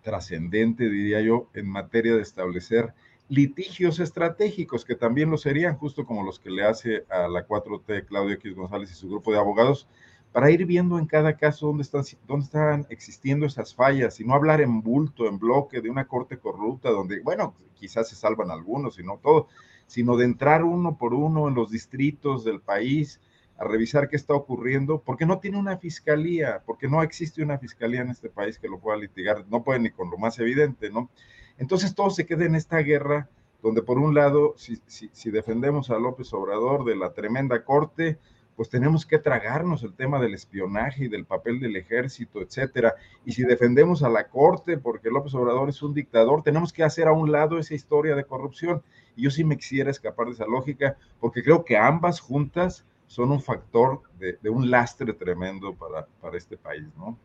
trascendente, 0.02 0.88
diría 0.88 1.20
yo, 1.20 1.48
en 1.54 1.68
materia 1.68 2.14
de 2.14 2.22
establecer 2.22 2.94
litigios 3.28 4.00
estratégicos, 4.00 4.84
que 4.84 4.96
también 4.96 5.30
lo 5.30 5.38
serían, 5.38 5.76
justo 5.76 6.04
como 6.04 6.24
los 6.24 6.40
que 6.40 6.50
le 6.50 6.64
hace 6.64 7.04
a 7.08 7.28
la 7.28 7.46
4T 7.46 8.06
Claudio 8.06 8.34
X 8.34 8.54
González 8.54 8.90
y 8.90 8.94
su 8.94 9.08
grupo 9.08 9.32
de 9.32 9.38
abogados, 9.38 9.88
para 10.32 10.50
ir 10.50 10.64
viendo 10.64 10.98
en 10.98 11.06
cada 11.06 11.36
caso 11.36 11.66
dónde 11.66 11.82
están, 11.82 12.04
dónde 12.26 12.44
están 12.44 12.86
existiendo 12.88 13.46
esas 13.46 13.74
fallas 13.74 14.20
y 14.20 14.24
no 14.24 14.34
hablar 14.34 14.60
en 14.60 14.80
bulto, 14.80 15.26
en 15.26 15.38
bloque 15.38 15.80
de 15.80 15.90
una 15.90 16.06
corte 16.06 16.38
corrupta, 16.38 16.90
donde, 16.90 17.20
bueno, 17.20 17.54
quizás 17.74 18.08
se 18.08 18.16
salvan 18.16 18.50
algunos 18.50 18.98
y 18.98 19.02
no 19.02 19.18
todos, 19.18 19.46
sino 19.86 20.16
de 20.16 20.24
entrar 20.24 20.62
uno 20.62 20.96
por 20.96 21.14
uno 21.14 21.48
en 21.48 21.54
los 21.54 21.70
distritos 21.70 22.44
del 22.44 22.60
país 22.60 23.20
a 23.58 23.64
revisar 23.64 24.08
qué 24.08 24.16
está 24.16 24.34
ocurriendo, 24.34 25.02
porque 25.02 25.26
no 25.26 25.40
tiene 25.40 25.58
una 25.58 25.76
fiscalía, 25.76 26.62
porque 26.64 26.88
no 26.88 27.02
existe 27.02 27.42
una 27.42 27.58
fiscalía 27.58 28.00
en 28.00 28.10
este 28.10 28.30
país 28.30 28.58
que 28.58 28.68
lo 28.68 28.78
pueda 28.78 28.96
litigar, 28.96 29.44
no 29.50 29.64
puede 29.64 29.80
ni 29.80 29.90
con 29.90 30.10
lo 30.10 30.16
más 30.16 30.38
evidente, 30.38 30.90
¿no? 30.90 31.10
Entonces 31.58 31.94
todo 31.94 32.08
se 32.10 32.24
queda 32.24 32.46
en 32.46 32.54
esta 32.54 32.78
guerra 32.78 33.28
donde 33.62 33.82
por 33.82 33.98
un 33.98 34.14
lado, 34.14 34.54
si, 34.56 34.80
si 34.86 35.30
defendemos 35.30 35.90
a 35.90 35.98
López 35.98 36.32
Obrador 36.32 36.84
de 36.84 36.96
la 36.96 37.12
tremenda 37.12 37.62
corte, 37.64 38.18
pues 38.60 38.68
tenemos 38.68 39.06
que 39.06 39.18
tragarnos 39.18 39.82
el 39.84 39.94
tema 39.94 40.20
del 40.20 40.34
espionaje 40.34 41.06
y 41.06 41.08
del 41.08 41.24
papel 41.24 41.60
del 41.60 41.76
ejército, 41.76 42.42
etcétera. 42.42 42.94
Y 43.24 43.32
si 43.32 43.42
defendemos 43.42 44.02
a 44.02 44.10
la 44.10 44.28
corte 44.28 44.76
porque 44.76 45.08
López 45.08 45.32
Obrador 45.32 45.70
es 45.70 45.80
un 45.80 45.94
dictador, 45.94 46.42
tenemos 46.42 46.70
que 46.70 46.84
hacer 46.84 47.08
a 47.08 47.12
un 47.14 47.32
lado 47.32 47.58
esa 47.58 47.72
historia 47.72 48.14
de 48.14 48.24
corrupción. 48.24 48.82
Y 49.16 49.22
yo 49.22 49.30
sí 49.30 49.44
me 49.44 49.56
quisiera 49.56 49.90
escapar 49.90 50.26
de 50.26 50.32
esa 50.32 50.44
lógica 50.44 50.98
porque 51.20 51.42
creo 51.42 51.64
que 51.64 51.78
ambas 51.78 52.20
juntas 52.20 52.84
son 53.06 53.30
un 53.30 53.40
factor 53.40 54.02
de, 54.18 54.50
un 54.50 54.70
lastre 54.70 55.14
tremendo 55.14 55.74
para, 55.74 56.04
para 56.20 56.36
este 56.36 56.58
país, 56.58 56.84
¿no? 56.98 57.16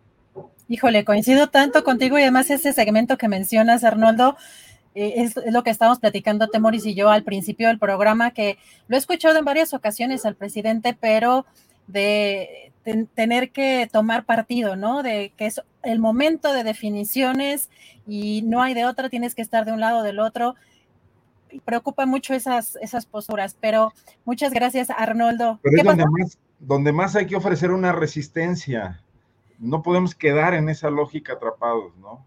Híjole, 0.69 1.03
coincido 1.03 1.49
tanto 1.49 1.83
contigo 1.83 2.17
y 2.17 2.21
además 2.21 2.49
ese 2.49 2.71
segmento 2.71 3.17
que 3.17 3.27
mencionas, 3.27 3.83
Arnoldo, 3.83 4.37
eh, 4.95 5.23
es, 5.23 5.35
lo 5.51 5.63
que 5.63 5.69
estábamos 5.69 5.99
platicando 5.99 6.47
Temoris 6.47 6.85
y 6.85 6.95
yo 6.95 7.09
al 7.09 7.23
principio 7.23 7.67
del 7.67 7.77
programa, 7.77 8.31
que 8.31 8.57
lo 8.87 8.95
he 8.95 8.99
escuchado 8.99 9.37
en 9.37 9.43
varias 9.45 9.73
ocasiones 9.73 10.25
al 10.25 10.35
presidente, 10.35 10.97
pero 10.99 11.45
de, 11.87 12.71
tener 13.13 13.51
que 13.51 13.89
tomar 13.91 14.25
partido, 14.25 14.75
¿no? 14.75 15.03
De 15.03 15.33
que 15.35 15.47
es 15.47 15.61
el 15.83 15.99
momento 15.99 16.53
de 16.53 16.63
definiciones 16.63 17.69
y 18.07 18.43
no 18.43 18.61
hay 18.61 18.73
de 18.73 18.85
otra, 18.85 19.09
tienes 19.09 19.35
que 19.35 19.41
estar 19.41 19.65
de 19.65 19.73
un 19.73 19.79
lado 19.81 19.99
o 19.99 20.03
del 20.03 20.19
otro. 20.19 20.55
Preocupa 21.65 22.05
mucho 22.05 22.33
esas, 22.33 22.77
esas 22.81 23.05
posturas, 23.05 23.57
pero 23.59 23.91
muchas 24.23 24.53
gracias, 24.53 24.89
Arnoldo. 24.89 25.59
Pero 25.61 25.77
es 25.77 25.83
donde 25.83 26.05
más, 26.05 26.37
donde 26.59 26.91
más 26.93 27.15
hay 27.15 27.25
que 27.25 27.35
ofrecer 27.35 27.71
una 27.71 27.91
resistencia. 27.91 29.01
No 29.57 29.81
podemos 29.81 30.15
quedar 30.15 30.53
en 30.53 30.69
esa 30.69 30.89
lógica 30.89 31.33
atrapados, 31.33 31.95
¿no? 31.97 32.25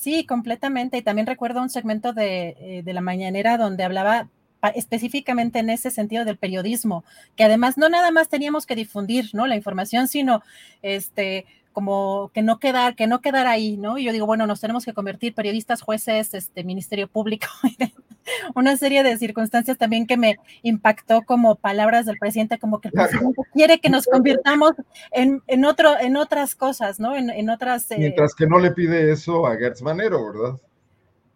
Sí, 0.00 0.24
completamente. 0.24 0.96
Y 0.96 1.02
también 1.02 1.26
recuerdo 1.26 1.60
un 1.60 1.68
segmento 1.68 2.14
de, 2.14 2.56
eh, 2.58 2.82
de 2.82 2.92
la 2.94 3.02
mañanera 3.02 3.58
donde 3.58 3.84
hablaba 3.84 4.30
específicamente 4.74 5.58
en 5.58 5.68
ese 5.68 5.90
sentido 5.90 6.24
del 6.24 6.38
periodismo, 6.38 7.04
que 7.36 7.44
además 7.44 7.76
no 7.76 7.90
nada 7.90 8.10
más 8.10 8.30
teníamos 8.30 8.64
que 8.64 8.76
difundir, 8.76 9.28
¿no? 9.34 9.46
La 9.46 9.56
información, 9.56 10.08
sino 10.08 10.42
este 10.80 11.44
como 11.72 12.30
que 12.34 12.42
no 12.42 12.58
quedar, 12.58 12.94
que 12.96 13.06
no 13.06 13.20
quedar 13.20 13.46
ahí, 13.46 13.76
¿no? 13.76 13.98
Y 13.98 14.04
yo 14.04 14.12
digo, 14.12 14.26
bueno, 14.26 14.46
nos 14.46 14.60
tenemos 14.60 14.84
que 14.84 14.92
convertir 14.92 15.34
periodistas, 15.34 15.82
jueces, 15.82 16.34
este 16.34 16.64
Ministerio 16.64 17.08
Público, 17.08 17.46
una 18.54 18.76
serie 18.76 19.02
de 19.02 19.16
circunstancias 19.16 19.78
también 19.78 20.06
que 20.06 20.16
me 20.16 20.38
impactó 20.62 21.22
como 21.22 21.56
palabras 21.56 22.06
del 22.06 22.18
presidente, 22.18 22.58
como 22.58 22.80
que 22.80 22.88
el 22.88 22.92
presidente 22.92 23.42
quiere 23.52 23.78
que 23.78 23.90
nos 23.90 24.06
convirtamos 24.06 24.72
en, 25.10 25.42
en 25.46 25.64
otro, 25.64 25.98
en 25.98 26.16
otras 26.16 26.54
cosas, 26.54 27.00
¿no? 27.00 27.16
En, 27.16 27.50
otras. 27.50 27.90
Eh, 27.90 27.96
Mientras 27.98 28.34
que 28.34 28.46
no 28.46 28.58
le 28.58 28.72
pide 28.72 29.12
eso 29.12 29.46
a 29.46 29.56
Gertz 29.56 29.82
Manero, 29.82 30.32
¿verdad? 30.32 30.60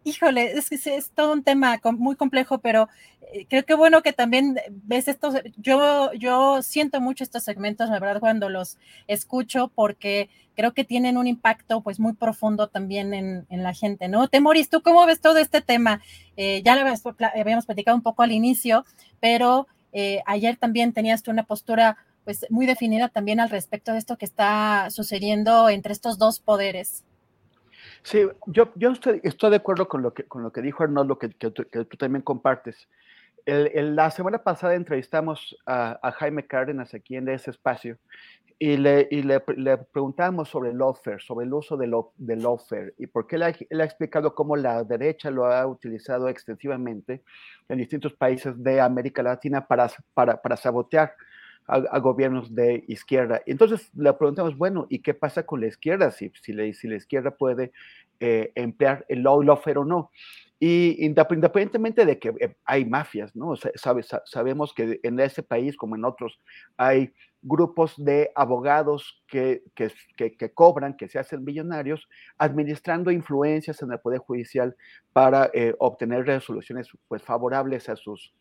Híjole, 0.05 0.53
es 0.53 0.69
que 0.69 0.75
es, 0.75 1.09
todo 1.09 1.33
un 1.33 1.43
tema 1.43 1.81
muy 1.97 2.15
complejo, 2.15 2.59
pero 2.59 2.87
eh, 3.33 3.45
creo 3.49 3.65
que 3.65 3.73
bueno 3.73 4.03
que 4.03 4.13
también 4.13 4.55
ves 4.69 5.07
estos, 5.07 5.35
yo, 5.57 6.13
yo 6.13 6.61
siento 6.61 7.01
mucho 7.01 7.23
estos 7.23 7.43
segmentos, 7.43 7.89
la 7.89 7.99
verdad, 7.99 8.19
cuando 8.19 8.47
los 8.47 8.77
escucho, 9.07 9.71
porque 9.73 10.29
creo 10.55 10.73
que 10.73 10.83
tienen 10.83 11.17
un 11.17 11.25
impacto 11.27 11.81
pues 11.81 11.99
muy 11.99 12.13
profundo 12.13 12.67
también 12.67 13.13
en, 13.13 13.45
la 13.49 13.73
gente, 13.73 14.07
¿no? 14.07 14.27
Temoris, 14.27 14.69
¿tú 14.69 14.81
cómo 14.81 15.05
ves 15.07 15.19
todo 15.19 15.39
este 15.39 15.61
tema? 15.61 16.01
Eh, 16.37 16.61
ya 16.63 16.75
lo 16.75 16.81
habíamos 17.35 17.65
platicado 17.65 17.97
un 17.97 18.03
poco 18.03 18.21
al 18.21 18.31
inicio, 18.31 18.85
pero 19.19 19.67
eh, 19.91 20.21
ayer 20.27 20.55
también 20.55 20.93
tenías 20.93 21.27
una 21.27 21.43
postura 21.43 21.97
pues 22.25 22.45
muy 22.49 22.65
definida 22.65 23.07
también 23.09 23.39
al 23.39 23.49
respecto 23.49 23.91
de 23.91 23.97
esto 23.97 24.17
que 24.17 24.25
está 24.25 24.89
sucediendo 24.91 25.69
entre 25.69 25.93
estos 25.93 26.17
dos 26.19 26.39
poderes. 26.39 27.04
Sí, 28.05 28.21
yo, 28.45 28.71
yo 28.75 28.91
estoy, 28.91 29.19
estoy, 29.23 29.49
de 29.49 29.55
acuerdo 29.55 29.87
con 29.87 30.03
lo 30.03 30.13
que, 30.13 30.25
con 30.25 30.43
lo 30.43 30.51
que 30.51 30.61
dijo 30.61 30.83
Arnoldo, 30.83 31.17
que, 31.17 31.31
que, 31.31 31.51
que 31.51 31.85
tú 31.85 31.97
también 31.97 32.21
compartes. 32.21 32.87
El, 33.47 33.95
la 33.95 34.11
semana 34.11 34.43
pasada 34.43 34.75
entrevistamos 34.75 35.57
a, 35.65 36.11
Jaime 36.19 36.45
Cárdenas 36.45 36.93
aquí 36.93 37.15
en 37.15 37.27
ese 37.29 37.49
espacio 37.49 37.97
y 38.59 38.77
le, 38.77 39.07
y 39.09 39.23
le, 39.23 39.41
le 39.57 39.77
preguntamos 39.77 40.49
sobre 40.49 40.69
el 40.69 40.77
lawfare, 40.77 41.19
sobre 41.19 41.47
el 41.47 41.53
uso 41.55 41.77
del, 41.77 41.95
del 42.17 42.43
lawfare 42.43 42.93
y 42.99 43.07
porque 43.07 43.37
él 43.37 43.43
ha, 43.43 43.49
él 43.49 43.81
ha 43.81 43.85
explicado 43.85 44.35
cómo 44.35 44.55
la 44.55 44.83
derecha 44.83 45.31
lo 45.31 45.47
ha 45.47 45.65
utilizado 45.65 46.29
extensivamente 46.29 47.23
en 47.67 47.79
distintos 47.79 48.13
países 48.13 48.53
de 48.61 48.81
América 48.81 49.23
Latina 49.23 49.65
para, 49.65 49.89
para, 50.13 50.39
para 50.39 50.57
sabotear 50.57 51.15
a, 51.67 51.99
gobiernos 51.99 52.53
de 52.53 52.83
izquierda. 52.87 53.41
Entonces 53.45 53.89
le 53.95 54.13
preguntamos, 54.13 54.57
bueno, 54.57 54.85
¿y 54.89 54.99
qué 54.99 55.13
pasa 55.13 55.43
con 55.43 55.61
la 55.61 55.67
izquierda? 55.67 56.11
Si, 56.11 56.31
si, 56.41 56.53
la, 56.53 56.71
si 56.73 56.87
la 56.87 56.95
izquierda 56.95 57.31
puede 57.31 57.71
eh, 58.19 58.51
emplear 58.55 59.05
el 59.09 59.23
law 59.23 59.41
lawfare 59.41 59.79
o 59.79 59.85
no. 59.85 60.11
Y 60.59 61.03
independientemente 61.05 62.05
de 62.05 62.17
que 62.17 62.29
eh, 62.39 62.55
hay 62.63 62.85
mafias, 62.85 63.35
¿no? 63.35 63.55
sabemos 64.25 64.73
que 64.73 64.99
en 65.03 65.19
ese 65.19 65.43
país, 65.43 65.75
como 65.75 65.95
en 65.95 66.05
otros, 66.05 66.39
hay 66.77 67.13
grupos 67.41 67.93
de 67.97 68.31
abogados 68.35 69.21
que, 69.27 69.63
que, 69.75 69.91
que, 70.15 70.53
cobran, 70.53 70.95
que 70.95 71.07
se 71.07 71.19
hacen 71.19 71.43
millonarios, 71.43 72.07
administrando 72.37 73.11
influencias 73.11 73.81
en 73.81 73.91
el 73.91 73.99
Poder 73.99 74.19
Judicial 74.19 74.75
para 75.13 75.51
eh, 75.53 75.75
obtener 75.77 76.25
resoluciones 76.25 76.89
pues, 77.07 77.21
favorables 77.21 77.87
a 77.89 77.95
sus, 77.95 78.33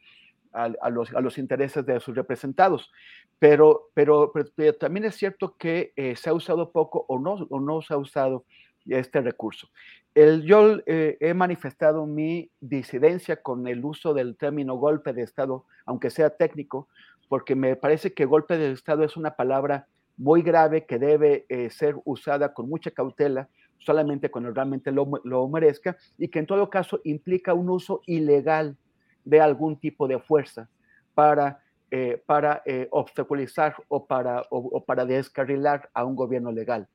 a, 0.54 0.90
los, 0.90 1.12
a, 1.14 1.20
los, 1.20 1.38
intereses 1.38 1.84
de 1.84 2.00
sus 2.00 2.14
representados. 2.14 2.90
Pero, 3.38 3.90
pero, 3.94 4.32
también 4.78 5.04
es 5.04 5.16
cierto 5.16 5.56
que 5.58 5.92
eh, 5.96 6.16
se 6.16 6.30
ha 6.30 6.32
usado 6.32 6.70
poco 6.70 7.04
o 7.08 7.18
no, 7.18 7.34
o 7.50 7.61
no 7.61 7.82
se 7.82 7.94
ha 7.94 7.99
usado 7.99 8.44
este 8.87 9.20
recurso. 9.20 9.68
Yo 10.14 10.78
eh, 10.87 11.16
he 11.20 11.34
manifestado 11.34 12.06
mi 12.06 12.50
disidencia 12.61 13.42
con 13.42 13.66
el 13.66 13.84
uso 13.84 14.14
del 14.14 14.37
término 14.37 14.76
golpe 14.76 15.12
de 15.12 15.23
Estado, 15.23 15.64
aunque 15.87 16.11
sea 16.11 16.30
técnico, 16.30 16.88
porque 17.28 17.56
me 17.56 17.75
parece 17.75 18.14
que 18.14 18.25
golpe 18.25 18.56
de 18.56 18.70
Estado 18.70 19.02
es 19.02 19.16
una 19.16 19.34
palabra 19.34 19.88
muy 20.16 20.42
grave 20.42 20.87
que 20.87 21.00
debe 21.00 21.46
eh, 21.49 21.68
ser 21.70 21.96
usada 22.04 22.54
con 22.54 22.68
mucha 22.68 22.92
cautela, 22.92 23.49
solamente 23.78 24.30
cuando 24.30 24.52
realmente 24.52 24.92
lo, 24.92 25.11
lo 25.25 25.49
merezca, 25.49 25.96
y 26.16 26.28
que 26.28 26.38
en 26.38 26.46
todo 26.46 26.70
caso 26.70 27.00
implica 27.02 27.52
un 27.52 27.68
uso 27.68 28.02
ilegal 28.06 28.76
de 29.24 29.40
algún 29.40 29.78
tipo 29.78 30.06
de 30.06 30.18
fuerza 30.18 30.68
para, 31.14 31.60
eh, 31.90 32.22
para 32.26 32.62
eh, 32.66 32.88
obstaculizar 32.90 33.74
o 33.88 34.06
para, 34.06 34.42
o, 34.50 34.84
para 34.84 35.04
descarrilar 35.04 35.90
a 35.94 36.04
un 36.04 36.16
gobierno 36.16 36.52
legal. 36.52 36.88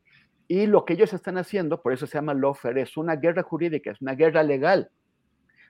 Y 0.48 0.65
lo 0.65 0.83
que 0.83 0.93
ellos 0.93 1.13
están 1.13 1.38
haciendo, 1.38 1.81
por 1.81 1.93
eso 1.93 2.07
se 2.07 2.17
llama 2.17 2.33
lawfare, 2.33 2.81
es 2.81 2.98
una 2.98 3.15
guerra 3.15 3.43
jurídica, 3.43 3.91
es 3.91 4.01
una 4.01 4.15
guerra 4.15 4.41
legal, 4.43 4.89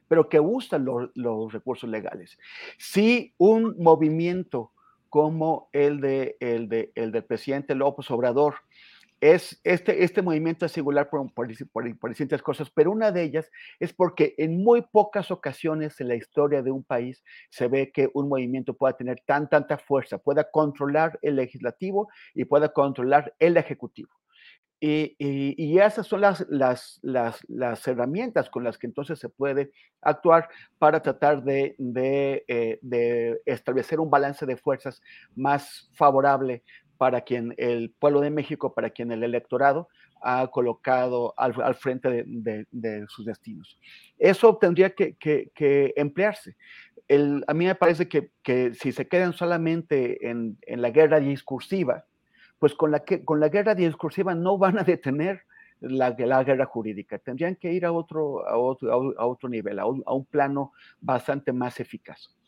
pero 0.07 0.29
que 0.29 0.39
usa 0.39 0.79
los 0.79 1.53
recursos 1.53 1.89
legales. 1.89 2.37
Si 2.77 3.33
un 3.37 3.75
movimiento 3.77 4.71
como 5.09 5.69
el, 5.73 5.99
de, 5.99 6.37
el, 6.39 6.69
de, 6.69 6.91
el 6.95 7.11
del 7.11 7.23
presidente 7.23 7.75
López 7.75 8.09
Obrador 8.11 8.55
es, 9.21 9.59
este, 9.63 10.03
este 10.03 10.21
movimiento 10.21 10.65
es 10.65 10.71
singular 10.71 11.09
por, 11.09 11.33
por, 11.33 11.47
distintas 11.47 12.41
cosas, 12.41 12.69
pero 12.69 12.91
una 12.91 13.11
de 13.11 13.23
ellas 13.23 13.51
es 13.79 13.93
porque 13.93 14.35
en 14.37 14.63
muy 14.63 14.81
pocas 14.81 15.31
ocasiones 15.31 15.99
en 15.99 16.07
la 16.07 16.15
historia 16.15 16.61
de 16.61 16.71
un 16.71 16.83
país 16.83 17.23
se 17.49 17.67
ve 17.67 17.91
que 17.91 18.09
un 18.13 18.29
movimiento 18.29 18.73
pueda 18.73 18.95
tener 18.95 19.21
tan, 19.25 19.49
tanta 19.49 19.77
fuerza, 19.77 20.17
pueda 20.17 20.49
controlar 20.49 21.19
el 21.21 21.35
legislativo 21.35 22.09
y 22.33 22.45
pueda 22.45 22.69
controlar 22.69 23.33
el 23.39 23.57
ejecutivo. 23.57 24.09
Y, 24.81 25.77
esas 25.77 26.07
son 26.07 26.21
las, 26.21 26.99
herramientas 27.85 28.49
con 28.49 28.63
las 28.63 28.77
que 28.77 28.87
entonces 28.87 29.19
se 29.19 29.27
puede 29.27 29.73
actuar 30.01 30.47
para 30.77 31.01
tratar 31.01 31.43
de, 31.43 31.75
eh, 32.47 32.79
de 32.81 33.41
establecer 33.45 33.99
un 33.99 34.09
balance 34.09 34.45
de 34.45 34.55
fuerzas 34.55 35.01
más 35.35 35.89
favorable 35.95 36.63
para 36.99 37.21
quien 37.21 37.55
el 37.57 37.91
pueblo 37.97 38.19
de 38.19 38.29
México, 38.29 38.73
para 38.73 38.89
quien 38.89 39.13
el 39.13 39.23
electorado 39.23 39.87
ha 40.21 40.45
colocado 40.47 41.33
al, 41.37 41.53
frente 41.75 42.25
de, 42.27 43.05
sus 43.07 43.25
destinos. 43.25 43.79
Eso 44.17 44.57
tendría 44.57 44.89
que, 44.89 45.93
emplearse. 45.95 46.57
a 47.47 47.53
mí 47.53 47.65
me 47.67 47.75
parece 47.75 48.09
que, 48.09 48.73
si 48.73 48.91
se 48.91 49.07
quedan 49.07 49.31
solamente 49.31 50.29
en, 50.29 50.57
la 50.67 50.89
guerra 50.89 51.21
discursiva, 51.21 52.03
pues 52.59 52.75
con 52.75 52.91
la, 52.91 53.05
con 53.23 53.39
la 53.39 53.47
guerra 53.47 53.75
discursiva 53.75 54.35
no 54.35 54.57
van 54.57 54.77
a 54.77 54.83
detener 54.83 55.43
la, 55.79 56.11
guerra 56.11 56.65
jurídica. 56.65 57.17
Tendrían 57.17 57.55
que 57.55 57.71
ir 57.71 57.85
a 57.85 57.93
otro, 57.93 58.45
a 58.45 58.57
otro, 58.57 59.15
a 59.17 59.25
otro 59.25 59.47
nivel, 59.47 59.79
a 59.79 59.85
un 59.85 60.25
plano 60.25 60.73
bastante 60.99 61.53
más 61.53 61.79
eficaz. 61.79 62.38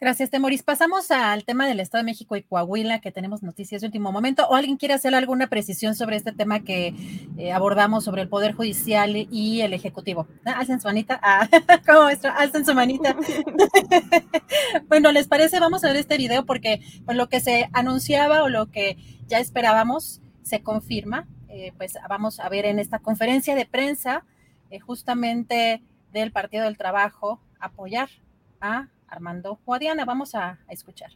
Gracias, 0.00 0.28
Temoris. 0.28 0.64
Pasamos 0.64 1.10
al 1.12 1.44
tema 1.44 1.68
del 1.68 1.78
Estado 1.78 2.02
de 2.02 2.10
México 2.10 2.34
y 2.34 2.42
Coahuila, 2.42 3.00
que 3.00 3.12
tenemos 3.12 3.44
noticias 3.44 3.80
de 3.80 3.86
último 3.86 4.10
momento. 4.10 4.46
¿O 4.48 4.56
alguien 4.56 4.76
quiere 4.76 4.92
hacer 4.92 5.14
alguna 5.14 5.46
precisión 5.46 5.94
sobre 5.94 6.16
este 6.16 6.32
tema 6.32 6.60
que 6.60 6.94
eh, 7.38 7.52
abordamos 7.52 8.04
sobre 8.04 8.22
el 8.22 8.28
Poder 8.28 8.54
Judicial 8.54 9.16
y 9.30 9.60
el 9.60 9.72
Ejecutivo? 9.72 10.26
Ah, 10.44 10.58
alcen 10.58 10.80
su 10.80 10.88
manita. 10.88 11.20
Ah, 11.22 11.48
¿Cómo 11.86 12.08
es? 12.08 12.24
Alcen 12.24 12.66
su 12.66 12.74
manita. 12.74 13.16
bueno, 14.88 15.12
¿les 15.12 15.28
parece? 15.28 15.60
Vamos 15.60 15.84
a 15.84 15.88
ver 15.88 15.96
este 15.96 16.18
video 16.18 16.44
porque 16.44 16.82
pues, 17.04 17.16
lo 17.16 17.28
que 17.28 17.40
se 17.40 17.70
anunciaba 17.72 18.42
o 18.42 18.48
lo 18.48 18.70
que 18.72 18.98
ya 19.28 19.38
esperábamos 19.38 20.20
se 20.42 20.60
confirma. 20.60 21.28
Eh, 21.48 21.72
pues 21.76 21.96
vamos 22.08 22.40
a 22.40 22.48
ver 22.48 22.66
en 22.66 22.80
esta 22.80 22.98
conferencia 22.98 23.54
de 23.54 23.64
prensa 23.64 24.24
eh, 24.70 24.80
justamente 24.80 25.82
del 26.12 26.32
Partido 26.32 26.64
del 26.64 26.76
Trabajo 26.76 27.40
apoyar 27.60 28.08
a 28.60 28.88
Armando 29.14 29.60
Guadiana. 29.64 30.04
Vamos 30.04 30.34
a, 30.34 30.58
escuchar. 30.68 31.12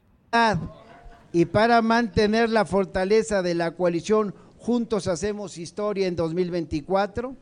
Y 1.32 1.44
para 1.46 1.82
mantener 1.82 2.48
la 2.48 2.64
fortaleza 2.64 3.42
de 3.42 3.54
la 3.54 3.72
coalición 3.72 4.34
Juntos 4.56 5.08
Hacemos 5.08 5.58
Historia 5.58 6.06
en 6.06 6.14
2024, 6.14 7.36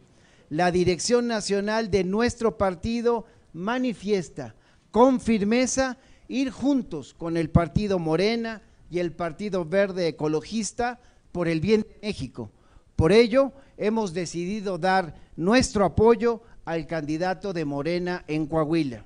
la 0.49 0.71
dirección 0.71 1.27
nacional 1.27 1.91
de 1.91 2.05
nuestro 2.05 2.57
partido 2.57 3.27
manifiesta 3.53 4.55
con 4.91 5.21
firmeza 5.21 5.99
ir 6.29 6.51
juntos 6.51 7.13
con 7.13 7.37
el 7.37 7.51
partido 7.51 7.99
Morena 7.99 8.63
y 8.91 8.99
el 8.99 9.13
Partido 9.13 9.65
Verde 9.65 10.09
Ecologista 10.09 11.01
por 11.33 11.49
el 11.49 11.61
bien 11.61 11.83
de 11.83 11.99
México. 12.09 12.51
Por 12.97 13.13
ello, 13.13 13.53
hemos 13.77 14.15
decidido 14.15 14.79
dar 14.79 15.15
nuestro 15.37 15.85
apoyo 15.85 16.43
al 16.65 16.87
candidato 16.87 17.53
de 17.53 17.65
Morena 17.65 18.25
en 18.27 18.47
Coahuila 18.47 19.05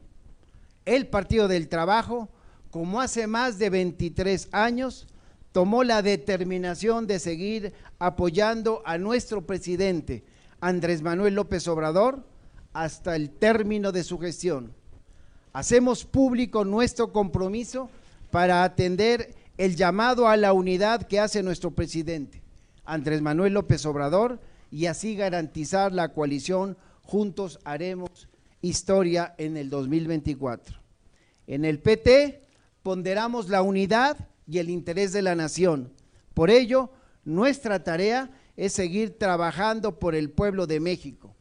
el 0.90 1.06
Partido 1.06 1.46
del 1.46 1.68
Trabajo, 1.68 2.28
como 2.72 3.00
hace 3.00 3.28
más 3.28 3.60
de 3.60 3.70
23 3.70 4.48
años, 4.50 5.06
tomó 5.52 5.84
la 5.84 6.02
determinación 6.02 7.06
de 7.06 7.20
seguir 7.20 7.72
apoyando 8.00 8.82
a 8.84 8.98
nuestro 8.98 9.46
presidente 9.46 10.24
Andrés 10.60 11.00
Manuel 11.00 11.36
López 11.36 11.68
Obrador 11.68 12.24
hasta 12.72 13.14
el 13.14 13.30
término 13.30 13.92
de 13.92 14.02
su 14.02 14.18
gestión. 14.18 14.74
Hacemos 15.52 16.04
público 16.04 16.64
nuestro 16.64 17.12
compromiso 17.12 17.88
para 18.32 18.64
atender 18.64 19.32
el 19.58 19.76
llamado 19.76 20.26
a 20.26 20.36
la 20.36 20.52
unidad 20.52 21.04
que 21.04 21.20
hace 21.20 21.44
nuestro 21.44 21.70
presidente 21.70 22.42
Andrés 22.84 23.22
Manuel 23.22 23.54
López 23.54 23.86
Obrador 23.86 24.40
y 24.72 24.86
así 24.86 25.14
garantizar 25.14 25.92
la 25.92 26.12
coalición 26.12 26.76
Juntos 27.04 27.60
Haremos 27.62 28.28
historia 28.60 29.36
en 29.38 29.56
el 29.56 29.70
2024. 29.70 30.79
En 31.50 31.64
el 31.64 31.80
PT 31.80 32.42
ponderamos 32.84 33.48
la 33.48 33.62
unidad 33.62 34.28
y 34.46 34.58
el 34.58 34.70
interés 34.70 35.12
de 35.12 35.20
la 35.20 35.34
nación. 35.34 35.92
Por 36.32 36.48
ello, 36.48 36.92
nuestra 37.24 37.82
tarea 37.82 38.30
es 38.56 38.72
seguir 38.72 39.18
trabajando 39.18 39.98
por 39.98 40.14
el 40.14 40.30
pueblo 40.30 40.68
de 40.68 40.78
México. 40.78 41.34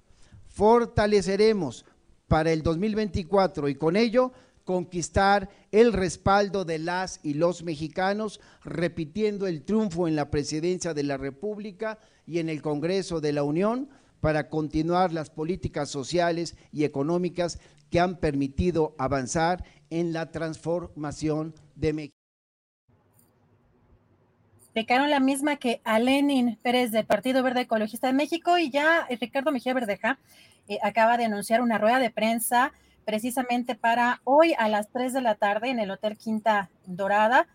Fortaleceremos 0.47 1.85
para 2.27 2.51
el 2.51 2.63
2024 2.63 3.69
y 3.69 3.75
con 3.75 3.95
ello 3.95 4.31
conquistar 4.63 5.47
el 5.71 5.93
respaldo 5.93 6.65
de 6.65 6.79
las 6.79 7.19
y 7.21 7.35
los 7.35 7.61
mexicanos, 7.61 8.41
repitiendo 8.63 9.45
el 9.45 9.61
triunfo 9.61 10.07
en 10.07 10.15
la 10.15 10.31
presidencia 10.31 10.95
de 10.95 11.03
la 11.03 11.17
República 11.17 11.99
y 12.25 12.39
en 12.39 12.49
el 12.49 12.63
Congreso 12.63 13.21
de 13.21 13.33
la 13.33 13.43
Unión 13.43 13.89
para 14.21 14.49
continuar 14.49 15.13
las 15.13 15.29
políticas 15.29 15.87
sociales 15.89 16.55
y 16.71 16.83
económicas 16.83 17.59
que 17.89 17.99
han 17.99 18.17
permitido 18.17 18.95
avanzar 18.97 19.63
en 19.89 20.13
la 20.13 20.31
transformación 20.31 21.53
de 21.75 21.93
México. 21.93 22.15
Pecaron 24.73 25.09
la 25.09 25.19
misma 25.19 25.55
que 25.55 25.81
a 25.83 25.99
Lenin 25.99 26.57
Pérez 26.61 26.91
del 26.91 27.05
Partido 27.05 27.41
Verde 27.43 27.61
Ecologista 27.61 28.07
de 28.07 28.13
México 28.13 28.57
y 28.57 28.69
ya 28.69 29.05
eh, 29.09 29.17
Ricardo 29.19 29.51
Mejía 29.51 29.73
Verdeja 29.73 30.19
eh, 30.67 30.77
acaba 30.83 31.17
de 31.17 31.25
anunciar 31.25 31.61
una 31.61 31.77
rueda 31.77 31.99
de 31.99 32.11
prensa 32.11 32.71
precisamente 33.03 33.73
para 33.73 34.21
hoy 34.23 34.53
a 34.57 34.69
las 34.69 34.89
3 34.89 35.13
de 35.13 35.21
la 35.21 35.35
tarde 35.35 35.69
en 35.69 35.79
el 35.79 35.89
Hotel 35.89 36.15
Quinta 36.15 36.69
Dorada, 36.85 37.47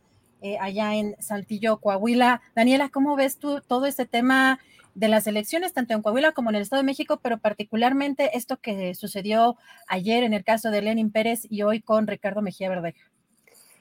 eh, 0.44 0.58
allá 0.60 0.94
en 0.94 1.16
Saltillo, 1.20 1.78
Coahuila. 1.78 2.42
Daniela, 2.54 2.90
¿cómo 2.90 3.16
ves 3.16 3.38
tú 3.38 3.62
todo 3.66 3.86
este 3.86 4.04
tema? 4.04 4.60
de 4.94 5.08
las 5.08 5.26
elecciones, 5.26 5.72
tanto 5.72 5.92
en 5.92 6.02
Coahuila 6.02 6.30
como 6.30 6.50
en 6.50 6.54
el 6.54 6.62
Estado 6.62 6.80
de 6.80 6.86
México, 6.86 7.18
pero 7.20 7.38
particularmente 7.38 8.36
esto 8.36 8.58
que 8.58 8.94
sucedió 8.94 9.56
ayer 9.88 10.22
en 10.22 10.34
el 10.34 10.44
caso 10.44 10.70
de 10.70 10.82
Lenin 10.82 11.10
Pérez 11.10 11.48
y 11.50 11.62
hoy 11.62 11.80
con 11.80 12.06
Ricardo 12.06 12.42
Mejía 12.42 12.68
Verdeja. 12.68 13.00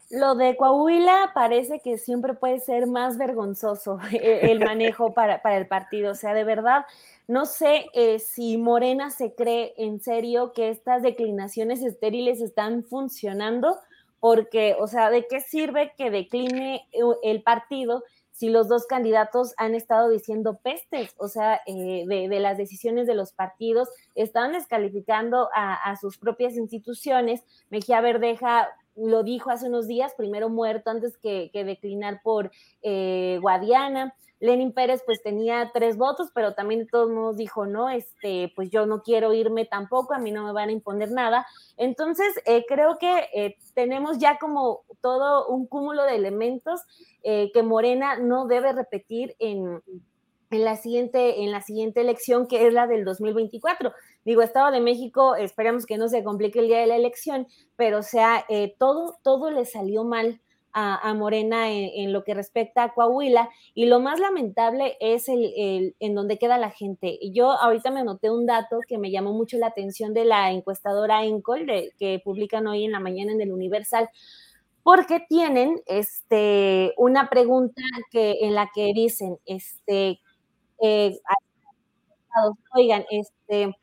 Lo 0.10 0.36
de 0.36 0.56
Coahuila 0.56 1.32
parece 1.34 1.80
que 1.80 1.97
siempre 1.97 2.36
puede 2.36 2.60
ser 2.60 2.88
más 2.88 3.17
vergonzoso 3.17 3.99
e-, 4.12 4.52
el 4.52 4.60
manejo 4.60 5.13
para, 5.13 5.41
el 5.56 5.67
partido. 5.67 6.12
O 6.12 6.15
sea, 6.15 6.34
de 6.34 6.43
verdad, 6.43 6.86
no 7.28 7.45
sé 7.45 7.88
eh, 7.93 8.19
si 8.19 8.58
Morena 8.58 9.10
se 9.10 9.34
cree 9.34 9.73
en 9.78 9.99
serio 10.02 10.54
que 10.54 10.69
estas 10.69 11.02
declinaciones 11.02 11.82
estériles 11.82 12.41
están 12.41 12.84
funcionando, 12.84 13.80
porque, 14.23 14.77
o 14.79 14.88
sea, 14.88 15.09
¿de 15.09 15.27
qué 15.27 15.41
sirve 15.41 15.91
que 15.97 16.09
decline 16.09 16.88
el 17.23 17.43
partido 17.43 18.05
si 18.31 18.47
los 18.47 18.69
dos 18.69 18.86
candidatos 18.86 19.53
han 19.57 19.75
estado 19.75 20.07
diciendo 20.07 20.59
pestes, 20.63 21.13
o 21.17 21.27
sea, 21.27 21.59
eh, 21.67 22.05
de, 22.07 22.39
las 22.39 22.57
decisiones 22.57 23.05
de 23.05 23.15
los 23.15 23.33
partidos, 23.33 23.89
están 24.15 24.53
descalificando 24.53 25.49
a, 25.53 25.93
sus 25.97 26.17
propias 26.17 26.55
instituciones. 26.55 27.43
Mejía 27.69 27.99
Verdeja 27.99 28.69
lo 28.95 29.23
dijo 29.23 29.49
hace 29.49 29.67
unos 29.67 29.88
días, 29.88 30.13
primero 30.15 30.47
muerto 30.47 30.89
antes 30.89 31.17
que, 31.17 31.51
declinar 31.53 32.21
por 32.23 32.49
eh, 32.81 33.39
Guadiana. 33.41 34.15
Lenin 34.43 34.73
Pérez 34.73 35.01
pues 35.06 35.23
tenía 35.23 35.71
tres 35.73 35.95
votos, 35.95 36.27
pero 36.36 36.53
también 36.53 36.82
de 36.82 36.88
todos 36.88 37.10
modos 37.10 37.38
dijo, 37.38 37.65
no, 37.65 37.89
este, 37.89 38.51
pues 38.58 38.69
yo 38.69 38.86
no 38.86 39.01
quiero 39.01 39.34
irme 39.34 39.63
tampoco, 39.63 40.13
a 40.13 40.19
mí 40.19 40.32
no 40.32 40.43
me 40.43 40.51
van 40.51 40.67
a 40.67 40.73
imponer 40.73 41.12
nada. 41.12 41.47
Entonces, 41.77 42.27
eh, 42.45 42.65
creo 42.67 42.97
que 42.97 43.29
eh, 43.34 43.56
tenemos 43.73 44.17
ya 44.17 44.38
como 44.39 44.82
todo 44.99 45.47
un 45.47 45.65
cúmulo 45.65 46.03
de 46.03 46.17
elementos 46.17 46.82
eh, 47.23 47.51
que 47.53 47.63
Morena 47.63 48.17
no 48.17 48.45
debe 48.45 48.73
repetir 48.73 49.34
en, 49.39 49.82
en, 50.51 50.65
la 50.65 50.75
siguiente, 50.75 51.41
en 51.43 51.51
la 51.53 51.62
siguiente 51.62 52.01
elección, 52.01 52.45
que 52.45 52.67
es 52.67 52.73
la 52.73 52.86
del 52.86 53.06
2024. 53.06 53.93
Digo, 54.25 54.41
Estado 54.41 54.71
de 54.71 54.82
México, 54.82 55.36
esperamos 55.36 55.86
que 55.86 55.97
no 55.97 56.10
se 56.10 56.21
complique 56.21 56.60
el 56.60 56.67
día 56.67 56.79
de 56.79 56.88
la 56.88 56.97
elección, 56.97 57.47
pero 57.77 57.99
o 57.99 58.03
sea, 58.03 58.45
todo, 58.77 59.15
todo 59.23 59.51
le 59.51 59.63
salió 59.63 60.03
mal 60.03 60.41
a, 60.73 61.13
Morena 61.13 61.71
en, 61.71 62.12
lo 62.12 62.23
que 62.23 62.33
respecta 62.33 62.83
a 62.83 62.93
Coahuila 62.93 63.49
y 63.73 63.86
lo 63.86 63.99
más 63.99 64.19
lamentable 64.19 64.97
es 64.99 65.29
el, 65.29 65.95
en 65.99 66.15
donde 66.15 66.38
queda 66.38 66.57
la 66.57 66.71
gente. 66.71 67.19
Yo 67.31 67.51
ahorita 67.51 67.91
me 67.91 68.01
anoté 68.01 68.31
un 68.31 68.45
dato 68.45 68.79
que 68.88 68.97
me 68.97 69.12
llamó 69.12 69.33
mucho 69.33 69.57
la 69.57 69.67
atención 69.67 70.13
de 70.13 70.25
la 70.25 70.51
encuestadora 70.51 71.23
Encol 71.23 71.65
de, 71.65 71.93
que 71.99 72.21
publican 72.23 72.67
hoy 72.67 72.86
en 72.86 72.91
la 72.91 72.99
mañana 72.99 73.31
en 73.31 73.41
el 73.41 73.51
Universal 73.51 74.09
porque 74.83 75.21
tienen 75.29 75.81
este, 75.86 76.93
una 76.97 77.29
pregunta 77.29 77.81
que, 78.12 78.39
en 78.41 78.53
la 78.53 78.69
que 78.73 78.91
dicen, 78.93 79.38
este, 79.45 80.19
eh, 80.81 81.17
oigan, 82.75 83.05
este, 83.09 83.75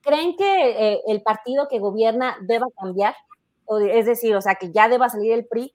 ¿creen 0.00 0.36
que 0.36 0.92
eh, 0.92 1.02
el 1.08 1.22
partido 1.22 1.66
que 1.68 1.80
gobierna 1.80 2.36
deba 2.42 2.66
cambiar? 2.80 3.14
Es 3.90 4.06
decir, 4.06 4.34
o 4.34 4.40
sea, 4.40 4.54
que 4.54 4.72
ya 4.72 4.88
deba 4.88 5.08
salir 5.08 5.32
el 5.32 5.46
PRI. 5.46 5.72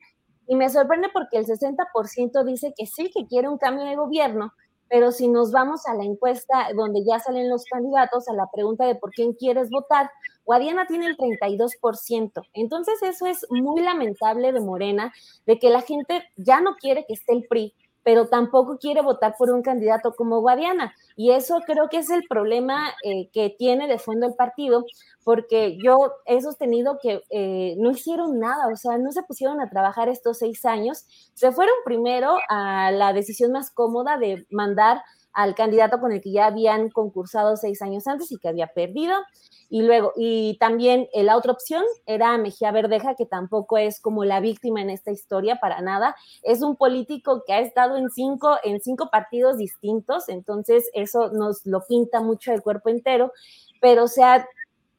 Y 0.47 0.55
me 0.55 0.69
sorprende 0.69 1.09
porque 1.13 1.37
el 1.37 1.45
60% 1.45 2.43
dice 2.43 2.73
que 2.77 2.85
sí, 2.85 3.09
que 3.13 3.25
quiere 3.27 3.47
un 3.47 3.57
cambio 3.57 3.85
de 3.85 3.95
gobierno, 3.95 4.51
pero 4.89 5.11
si 5.11 5.27
nos 5.27 5.51
vamos 5.51 5.87
a 5.87 5.95
la 5.95 6.03
encuesta 6.03 6.67
donde 6.75 7.03
ya 7.03 7.19
salen 7.19 7.49
los 7.49 7.63
candidatos, 7.65 8.27
a 8.27 8.33
la 8.33 8.47
pregunta 8.53 8.85
de 8.85 8.95
por 8.95 9.11
quién 9.11 9.33
quieres 9.33 9.69
votar, 9.69 10.11
Guadiana 10.45 10.85
tiene 10.85 11.07
el 11.07 11.17
32%. 11.17 12.41
Entonces 12.53 13.01
eso 13.01 13.25
es 13.25 13.45
muy 13.49 13.81
lamentable 13.81 14.51
de 14.51 14.59
Morena, 14.59 15.13
de 15.45 15.57
que 15.57 15.69
la 15.69 15.81
gente 15.81 16.23
ya 16.35 16.59
no 16.59 16.75
quiere 16.75 17.05
que 17.07 17.13
esté 17.13 17.33
el 17.33 17.45
PRI, 17.47 17.73
pero 18.03 18.27
tampoco 18.27 18.77
quiere 18.77 19.01
votar 19.01 19.35
por 19.37 19.49
un 19.51 19.61
candidato 19.61 20.13
como 20.13 20.41
Guadiana. 20.41 20.93
Y 21.15 21.31
eso 21.31 21.61
creo 21.65 21.89
que 21.89 21.97
es 21.97 22.09
el 22.09 22.23
problema 22.27 22.89
eh, 23.03 23.29
que 23.31 23.55
tiene 23.57 23.87
de 23.87 23.99
fondo 23.99 24.27
el 24.27 24.35
partido, 24.35 24.85
porque 25.23 25.77
yo 25.83 26.13
he 26.25 26.41
sostenido 26.41 26.97
que 27.01 27.23
eh, 27.29 27.75
no 27.77 27.91
hicieron 27.91 28.39
nada, 28.39 28.67
o 28.71 28.75
sea, 28.75 28.97
no 28.97 29.11
se 29.11 29.23
pusieron 29.23 29.61
a 29.61 29.69
trabajar 29.69 30.09
estos 30.09 30.39
seis 30.39 30.65
años, 30.65 31.05
se 31.33 31.51
fueron 31.51 31.75
primero 31.85 32.37
a 32.49 32.91
la 32.91 33.13
decisión 33.13 33.51
más 33.51 33.71
cómoda 33.71 34.17
de 34.17 34.45
mandar 34.49 35.01
al 35.33 35.55
candidato 35.55 35.99
con 35.99 36.11
el 36.11 36.21
que 36.21 36.31
ya 36.31 36.45
habían 36.45 36.89
concursado 36.89 37.57
seis 37.57 37.81
años 37.81 38.07
antes 38.07 38.31
y 38.31 38.37
que 38.37 38.47
había 38.47 38.67
perdido. 38.67 39.15
Y 39.69 39.81
luego, 39.81 40.13
y 40.15 40.57
también 40.59 41.07
eh, 41.13 41.23
la 41.23 41.35
otra 41.35 41.51
opción 41.51 41.83
era 42.05 42.37
Mejía 42.37 42.71
Verdeja, 42.71 43.15
que 43.15 43.25
tampoco 43.25 43.77
es 43.77 43.99
como 43.99 44.23
la 44.23 44.39
víctima 44.39 44.81
en 44.81 44.91
esta 44.91 45.11
historia 45.11 45.55
para 45.55 45.81
nada. 45.81 46.15
Es 46.43 46.61
un 46.61 46.75
político 46.75 47.43
que 47.45 47.53
ha 47.53 47.59
estado 47.59 47.97
en 47.97 48.09
cinco, 48.11 48.57
en 48.63 48.81
cinco 48.81 49.09
partidos 49.11 49.57
distintos, 49.57 50.29
entonces 50.29 50.89
eso 50.93 51.29
nos 51.31 51.65
lo 51.65 51.81
pinta 51.87 52.21
mucho 52.21 52.53
el 52.53 52.61
cuerpo 52.61 52.89
entero, 52.89 53.31
pero 53.81 54.03
o 54.03 54.07
sea, 54.07 54.47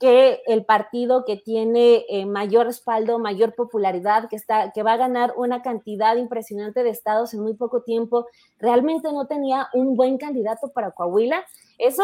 que 0.01 0.43
el 0.47 0.65
partido 0.65 1.25
que 1.25 1.37
tiene 1.37 2.05
eh, 2.09 2.27
mayor 2.27 2.67
respaldo, 2.67 3.19
mayor 3.19 3.55
popularidad, 3.55 4.29
que, 4.29 4.37
está, 4.37 4.73
que 4.73 4.83
va 4.83 4.95
a 4.95 4.99
ganar 4.99 5.35
una 5.37 5.63
cantidad 5.63 6.17
impresionante 6.17 6.83
de 6.83 6.91
estados 6.91 7.33
en 7.35 7.41
muy 7.41 7.55
poco 7.55 7.83
tiempo, 7.83 8.27
realmente 8.59 9.13
no 9.13 9.27
tenía 9.27 9.69
un 9.73 9.97
buen 9.97 10.19
candidato 10.19 10.69
para 10.73 10.91
Coahuila. 10.91 11.45
Eso 11.79 12.03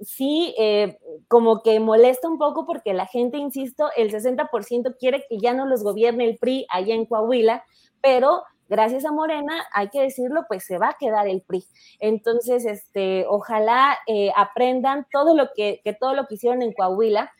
sí, 0.00 0.54
eh, 0.58 0.98
como 1.28 1.62
que 1.62 1.80
molesta 1.80 2.28
un 2.28 2.38
poco 2.38 2.66
porque 2.66 2.92
la 2.92 3.06
gente, 3.06 3.38
insisto, 3.38 3.88
el 3.96 4.12
60% 4.12 4.96
quiere 4.98 5.24
que 5.28 5.38
ya 5.38 5.54
no 5.54 5.66
los 5.66 5.82
gobierne 5.82 6.24
el 6.24 6.38
PRI 6.38 6.66
allá 6.70 6.94
en 6.94 7.06
Coahuila, 7.06 7.64
pero 8.00 8.42
gracias 8.68 9.04
a 9.04 9.12
Morena, 9.12 9.66
hay 9.72 9.88
que 9.88 10.02
decirlo, 10.02 10.44
pues 10.48 10.64
se 10.64 10.78
va 10.78 10.90
a 10.90 10.96
quedar 10.98 11.28
el 11.28 11.42
PRI. 11.42 11.64
Entonces, 12.00 12.64
este, 12.64 13.26
ojalá 13.28 13.98
eh, 14.06 14.30
aprendan 14.36 15.06
todo 15.12 15.36
lo 15.36 15.50
que, 15.54 15.80
que 15.84 15.92
todo 15.92 16.14
lo 16.14 16.26
que 16.26 16.34
hicieron 16.34 16.62
en 16.62 16.72
Coahuila, 16.72 17.30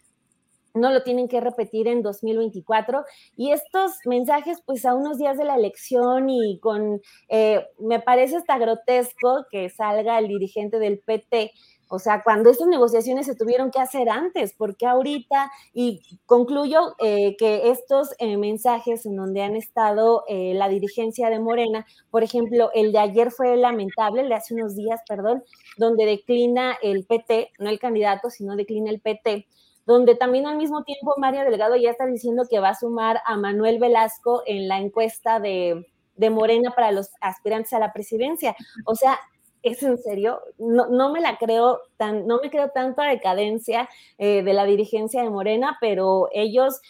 no 0.75 0.91
lo 0.91 1.03
tienen 1.03 1.29
que 1.29 1.41
repetir 1.41 1.89
en 1.89 2.03
2024. 2.03 3.05
Y 3.37 3.53
estos 3.53 3.93
mensajes, 4.05 4.63
pues 4.65 4.85
a 4.85 4.95
unos 4.95 5.19
días 5.19 5.37
de 5.37 5.45
la 5.45 5.57
elección 5.57 6.31
y 6.31 6.59
con, 6.61 7.01
eh, 7.29 7.67
me 7.79 8.01
parece 8.01 8.37
hasta 8.37 8.59
grotesco 8.59 9.47
que 9.51 9.69
salga 9.71 10.19
el 10.19 10.29
dirigente 10.29 10.79
del 10.79 11.01
PT 11.01 11.53
o 11.95 11.99
sea, 11.99 12.23
cuando 12.23 12.49
estas 12.49 12.69
negociaciones 12.69 13.27
se 13.27 13.35
tuvieron 13.35 13.71
que 13.71 13.79
hacer 13.79 14.09
antes, 14.09 14.55
porque 14.57 14.87
ahorita, 14.87 15.51
y 15.75 16.01
concluyo 16.25 16.95
eh, 16.99 17.37
que 17.37 17.69
estos 17.71 18.15
eh, 18.19 18.39
mensajes 18.39 19.05
en 19.05 19.15
donde 19.15 19.43
han 19.43 19.57
estado 19.57 20.25
eh, 20.27 20.55
la 20.55 20.71
dirigencia 20.71 21.29
de 21.29 21.39
Morena, 21.39 21.85
por 22.11 22.23
ejemplo, 22.23 22.71
el 22.73 22.93
de 22.93 22.99
ayer 22.99 23.31
fue 23.31 23.59
lamentable, 23.59 24.23
el 24.23 24.31
de 24.31 24.37
hace 24.37 24.55
unos 24.55 24.75
días, 24.75 25.03
perdón, 25.07 25.45
donde 25.77 26.07
declina 26.07 26.79
el 26.83 27.05
PT, 27.05 27.51
no 27.59 27.69
el 27.69 27.79
candidato, 27.79 28.31
sino 28.31 28.57
declina 28.57 28.91
el 28.91 29.01
PT 29.01 29.47
donde 29.85 30.15
también 30.15 30.47
al 30.47 30.57
mismo 30.57 30.85
tiempo 30.85 31.13
Mario 31.19 31.43
Delgado 31.43 31.75
ya 31.75 31.91
está 31.91 32.07
diciendo 32.07 32.45
que 32.49 32.61
va 32.61 32.69
a 32.69 32.75
sumar 32.79 33.21
a 33.27 33.37
Manuel 33.37 33.81
Velasco 33.81 34.45
en 34.47 34.69
la 34.69 34.79
encuesta 34.79 35.41
de, 35.41 35.85
de 36.15 36.31
Morena 36.31 36.71
para 36.71 36.93
los 36.93 37.11
aspirantes 37.21 37.73
a 37.73 37.81
la 37.81 37.93
presidencia. 37.93 38.55
O 38.87 38.95
sea, 38.95 39.19
¿es 39.63 39.83
en 39.83 39.99
serio? 39.99 40.41
No, 40.59 40.89
no, 40.89 41.13
me 41.13 41.21
la 41.21 41.39
creo 41.39 41.81
tan, 41.97 42.27
no 42.27 42.41
me 42.43 42.51
creo 42.51 42.71
tanta 42.71 43.07
decadencia 43.07 43.89
eh, 44.19 44.43
de 44.43 44.53
la 44.53 44.65
dirigencia 44.65 45.23
de 45.23 45.31
Morena, 45.31 45.79
pero 45.81 46.29
ellos, 46.33 46.81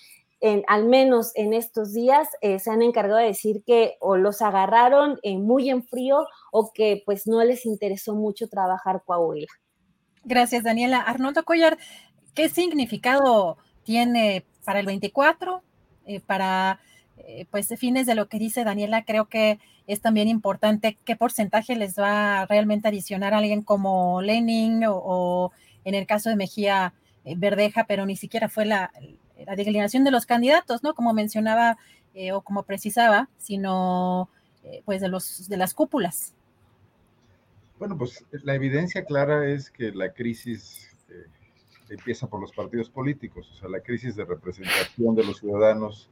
en, 0.40 0.64
al 0.68 0.86
menos 0.86 1.32
en 1.34 1.52
estos 1.52 1.92
días, 1.92 2.28
eh, 2.40 2.58
se 2.58 2.70
han 2.70 2.82
encargado 2.82 3.18
de 3.18 3.26
decir 3.26 3.62
que 3.64 3.96
o 4.00 4.16
los 4.16 4.42
agarraron 4.42 5.18
eh, 5.22 5.38
muy 5.38 5.70
en 5.70 5.84
frío 5.84 6.26
o 6.50 6.72
que 6.72 7.02
pues 7.04 7.26
no 7.26 7.42
les 7.44 7.66
interesó 7.66 8.14
mucho 8.14 8.48
trabajar 8.48 9.02
Coahuila. 9.04 9.52
Gracias, 10.24 10.62
Daniela. 10.62 10.98
Arnoldo 10.98 11.44
Collar, 11.44 11.78
¿qué 12.34 12.48
significado 12.48 13.58
tiene 13.82 14.46
para 14.64 14.78
el 14.78 14.86
24, 14.86 15.62
para 16.26 16.78
pues 17.50 17.68
fines 17.78 18.06
de 18.06 18.14
lo 18.14 18.28
que 18.28 18.38
dice 18.38 18.64
Daniela? 18.64 19.04
Creo 19.04 19.26
que 19.26 19.58
es 19.86 20.00
también 20.00 20.28
importante 20.28 20.98
qué 21.04 21.16
porcentaje 21.16 21.76
les 21.76 21.98
va 21.98 22.46
realmente 22.46 22.88
a 22.88 22.90
adicionar 22.90 23.34
a 23.34 23.38
alguien 23.38 23.62
como 23.62 24.22
Lenin 24.22 24.82
o, 24.86 25.52
en 25.84 25.94
el 25.94 26.06
caso 26.06 26.30
de 26.30 26.36
Mejía 26.36 26.94
eh, 27.24 27.34
Verdeja, 27.36 27.84
pero 27.86 28.06
ni 28.06 28.16
siquiera 28.16 28.48
fue 28.48 28.64
la, 28.64 28.92
declinación 29.56 30.04
de 30.04 30.12
los 30.12 30.24
candidatos, 30.24 30.84
¿no? 30.84 30.94
Como 30.94 31.12
mencionaba 31.12 31.76
eh, 32.14 32.30
o 32.30 32.42
como 32.42 32.62
precisaba, 32.62 33.28
sino 33.38 34.28
eh, 34.62 34.82
pues 34.84 35.00
de, 35.00 35.08
los, 35.08 35.48
de 35.48 35.56
las 35.56 35.74
cúpulas. 35.74 36.32
Bueno, 37.78 37.98
pues 37.98 38.24
la 38.30 38.54
evidencia 38.54 39.04
clara 39.04 39.48
es 39.48 39.70
que 39.70 39.90
la 39.90 40.12
crisis 40.12 40.88
empieza 41.88 42.28
por 42.28 42.40
los 42.40 42.52
partidos 42.52 42.88
políticos, 42.88 43.50
o 43.52 43.54
sea, 43.56 43.68
la 43.68 43.80
crisis 43.80 44.14
de 44.14 44.24
representación 44.24 45.14
de 45.16 45.24
los 45.24 45.40
ciudadanos, 45.40 46.08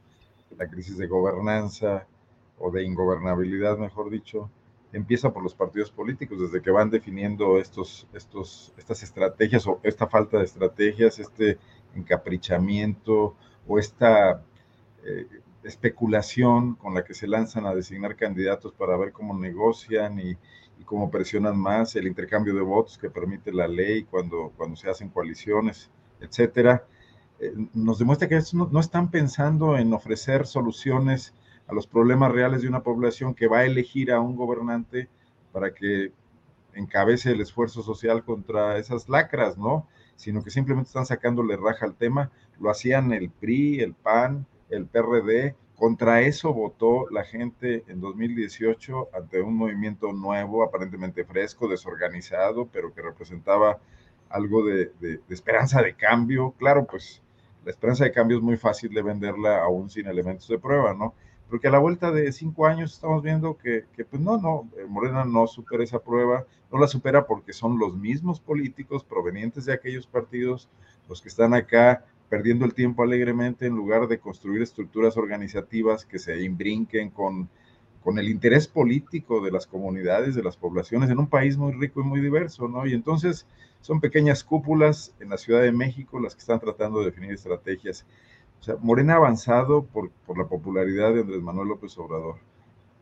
la 0.57 0.67
crisis 0.67 0.97
de 0.97 1.07
gobernanza, 1.07 2.07
o 2.61 2.71
de 2.71 2.83
ingobernabilidad, 2.83 3.77
mejor 3.77 4.09
dicho, 4.09 4.49
empieza 4.93 5.33
por 5.33 5.43
los 5.43 5.55
partidos 5.55 5.91
políticos, 5.91 6.39
desde 6.39 6.61
que 6.61 6.69
van 6.69 6.89
definiendo 6.89 7.57
estos, 7.57 8.07
estos, 8.13 8.73
estas 8.77 9.03
estrategias 9.03 9.65
o 9.67 9.79
esta 9.83 10.07
falta 10.07 10.37
de 10.37 10.45
estrategias, 10.45 11.19
este 11.19 11.57
encaprichamiento 11.95 13.35
o 13.67 13.79
esta 13.79 14.43
eh, 15.03 15.27
especulación 15.63 16.75
con 16.75 16.93
la 16.93 17.03
que 17.03 17.13
se 17.13 17.27
lanzan 17.27 17.65
a 17.65 17.75
designar 17.75 18.15
candidatos 18.15 18.73
para 18.73 18.97
ver 18.97 19.11
cómo 19.11 19.37
negocian 19.37 20.19
y, 20.19 20.37
cómo 20.83 21.09
presionan 21.09 21.57
más 21.57 21.95
el 21.95 22.05
intercambio 22.05 22.53
de 22.53 22.59
votos 22.59 22.97
que 22.97 23.09
permite 23.09 23.53
la 23.53 23.65
ley 23.65 24.03
cuando, 24.03 24.51
cuando 24.57 24.75
se 24.75 24.89
hacen 24.89 25.07
coaliciones, 25.07 25.89
etcétera, 26.19 26.85
eh, 27.41 27.53
nos 27.73 27.97
demuestra 27.97 28.27
que 28.27 28.39
no, 28.53 28.69
no 28.71 28.79
están 28.79 29.09
pensando 29.09 29.75
en 29.75 29.91
ofrecer 29.93 30.45
soluciones 30.45 31.33
a 31.67 31.73
los 31.73 31.87
problemas 31.87 32.31
reales 32.31 32.61
de 32.61 32.67
una 32.67 32.83
población 32.83 33.33
que 33.33 33.47
va 33.47 33.59
a 33.59 33.65
elegir 33.65 34.11
a 34.11 34.19
un 34.19 34.35
gobernante 34.35 35.09
para 35.51 35.73
que 35.73 36.11
encabece 36.75 37.31
el 37.31 37.41
esfuerzo 37.41 37.81
social 37.81 38.23
contra 38.23 38.77
esas 38.77 39.09
lacras, 39.09 39.57
¿no? 39.57 39.87
Sino 40.15 40.43
que 40.43 40.51
simplemente 40.51 40.89
están 40.89 41.07
sacándole 41.07 41.57
raja 41.57 41.87
al 41.87 41.95
tema. 41.95 42.29
Lo 42.59 42.69
hacían 42.69 43.11
el 43.11 43.31
PRI, 43.31 43.79
el 43.79 43.95
PAN, 43.95 44.45
el 44.69 44.85
PRD. 44.85 45.55
Contra 45.75 46.21
eso 46.21 46.53
votó 46.53 47.09
la 47.09 47.23
gente 47.23 47.83
en 47.87 48.01
2018 48.01 49.09
ante 49.15 49.41
un 49.41 49.55
movimiento 49.55 50.13
nuevo, 50.13 50.63
aparentemente 50.63 51.25
fresco, 51.25 51.67
desorganizado, 51.67 52.67
pero 52.67 52.93
que 52.93 53.01
representaba 53.01 53.79
algo 54.29 54.63
de, 54.63 54.91
de 54.99 55.19
esperanza 55.29 55.81
de 55.81 55.95
cambio. 55.95 56.53
Claro, 56.59 56.85
pues 56.85 57.23
la 57.63 57.71
esperanza 57.71 58.03
de 58.03 58.11
cambio 58.11 58.37
es 58.37 58.43
muy 58.43 58.57
fácil 58.57 58.93
de 58.93 59.01
venderla 59.01 59.63
aún 59.63 59.89
sin 59.89 60.07
elementos 60.07 60.47
de 60.47 60.59
prueba, 60.59 60.93
¿no? 60.93 61.13
porque 61.51 61.67
a 61.67 61.71
la 61.71 61.79
vuelta 61.79 62.11
de 62.11 62.31
cinco 62.31 62.65
años 62.65 62.93
estamos 62.93 63.21
viendo 63.21 63.57
que, 63.57 63.83
pues 64.09 64.21
no, 64.21 64.37
no, 64.37 64.69
eh, 64.77 64.85
Morena 64.87 65.25
no 65.25 65.47
supera 65.47 65.83
esa 65.83 65.99
prueba, 65.99 66.45
no 66.71 66.79
la 66.79 66.87
supera 66.87 67.27
porque 67.27 67.51
son 67.51 67.77
los 67.77 67.93
mismos 67.93 68.39
políticos 68.39 69.03
provenientes 69.03 69.65
de 69.65 69.73
aquellos 69.73 70.07
partidos 70.07 70.69
los 71.09 71.21
que 71.21 71.27
están 71.27 71.53
acá 71.53 72.05
perdiendo 72.29 72.63
el 72.63 72.73
tiempo 72.73 73.03
alegremente 73.03 73.65
en 73.65 73.75
lugar 73.75 74.07
de 74.07 74.17
construir 74.17 74.61
estructuras 74.61 75.17
organizativas 75.17 76.05
que 76.05 76.19
se 76.19 76.41
imbrinquen 76.41 77.09
con, 77.09 77.49
con 78.03 78.17
el 78.17 78.29
interés 78.29 78.67
político 78.67 79.41
de 79.41 79.51
las 79.51 79.67
comunidades, 79.67 80.35
de 80.35 80.43
las 80.43 80.57
poblaciones, 80.57 81.09
en 81.09 81.19
un 81.19 81.27
país 81.27 81.57
muy 81.57 81.71
rico 81.73 82.01
y 82.01 82.03
muy 82.03 82.19
diverso, 82.19 82.67
¿no? 82.67 82.85
Y 82.85 82.93
entonces 82.93 83.45
son 83.81 83.99
pequeñas 83.99 84.43
cúpulas 84.43 85.13
en 85.19 85.29
la 85.29 85.37
Ciudad 85.37 85.61
de 85.61 85.71
México 85.71 86.19
las 86.19 86.35
que 86.35 86.41
están 86.41 86.59
tratando 86.59 86.99
de 86.99 87.05
definir 87.05 87.31
estrategias. 87.31 88.05
O 88.59 88.63
sea, 88.63 88.75
Morena 88.79 89.13
ha 89.13 89.17
avanzado 89.17 89.83
por, 89.83 90.11
por 90.25 90.37
la 90.37 90.45
popularidad 90.45 91.13
de 91.13 91.21
Andrés 91.21 91.41
Manuel 91.41 91.69
López 91.69 91.97
Obrador. 91.97 92.35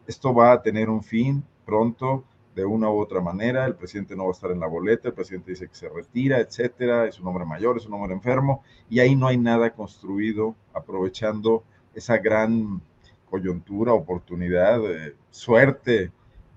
Esto 0.07 0.33
va 0.33 0.51
a 0.51 0.61
tener 0.61 0.89
un 0.89 1.03
fin 1.03 1.43
pronto, 1.65 2.23
de 2.55 2.65
una 2.65 2.89
u 2.89 2.99
otra 2.99 3.21
manera. 3.21 3.65
El 3.65 3.75
presidente 3.75 4.15
no 4.15 4.23
va 4.23 4.29
a 4.29 4.33
estar 4.33 4.51
en 4.51 4.59
la 4.59 4.67
boleta, 4.67 5.09
el 5.09 5.13
presidente 5.13 5.51
dice 5.51 5.67
que 5.67 5.75
se 5.75 5.89
retira, 5.89 6.39
etcétera. 6.39 7.07
Es 7.07 7.19
un 7.19 7.27
hombre 7.27 7.45
mayor, 7.45 7.77
es 7.77 7.85
un 7.85 7.93
hombre 7.93 8.13
enfermo, 8.13 8.63
y 8.89 8.99
ahí 8.99 9.15
no 9.15 9.27
hay 9.27 9.37
nada 9.37 9.71
construido 9.71 10.55
aprovechando 10.73 11.63
esa 11.95 12.17
gran 12.17 12.81
coyuntura, 13.29 13.93
oportunidad, 13.93 14.79
eh, 14.89 15.15
suerte 15.29 16.11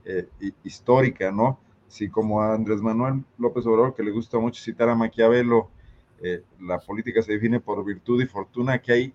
eh, 0.04 0.28
histórica, 0.64 1.30
¿no? 1.30 1.58
Sí, 1.88 2.08
como 2.08 2.42
Andrés 2.42 2.80
Manuel 2.80 3.24
López 3.38 3.66
Obrador, 3.66 3.94
que 3.94 4.02
le 4.02 4.11
gusta 4.11 4.38
mucho 4.38 4.62
citar 4.62 4.88
a 4.88 4.94
Maquiavelo, 4.94 5.68
eh, 6.22 6.42
la 6.61 6.78
política 6.78 7.22
se 7.22 7.32
define 7.32 7.61
por 7.61 7.85
virtud 7.85 8.22
y 8.22 8.26
fortuna, 8.26 8.80
que 8.80 8.92
hay 8.92 9.14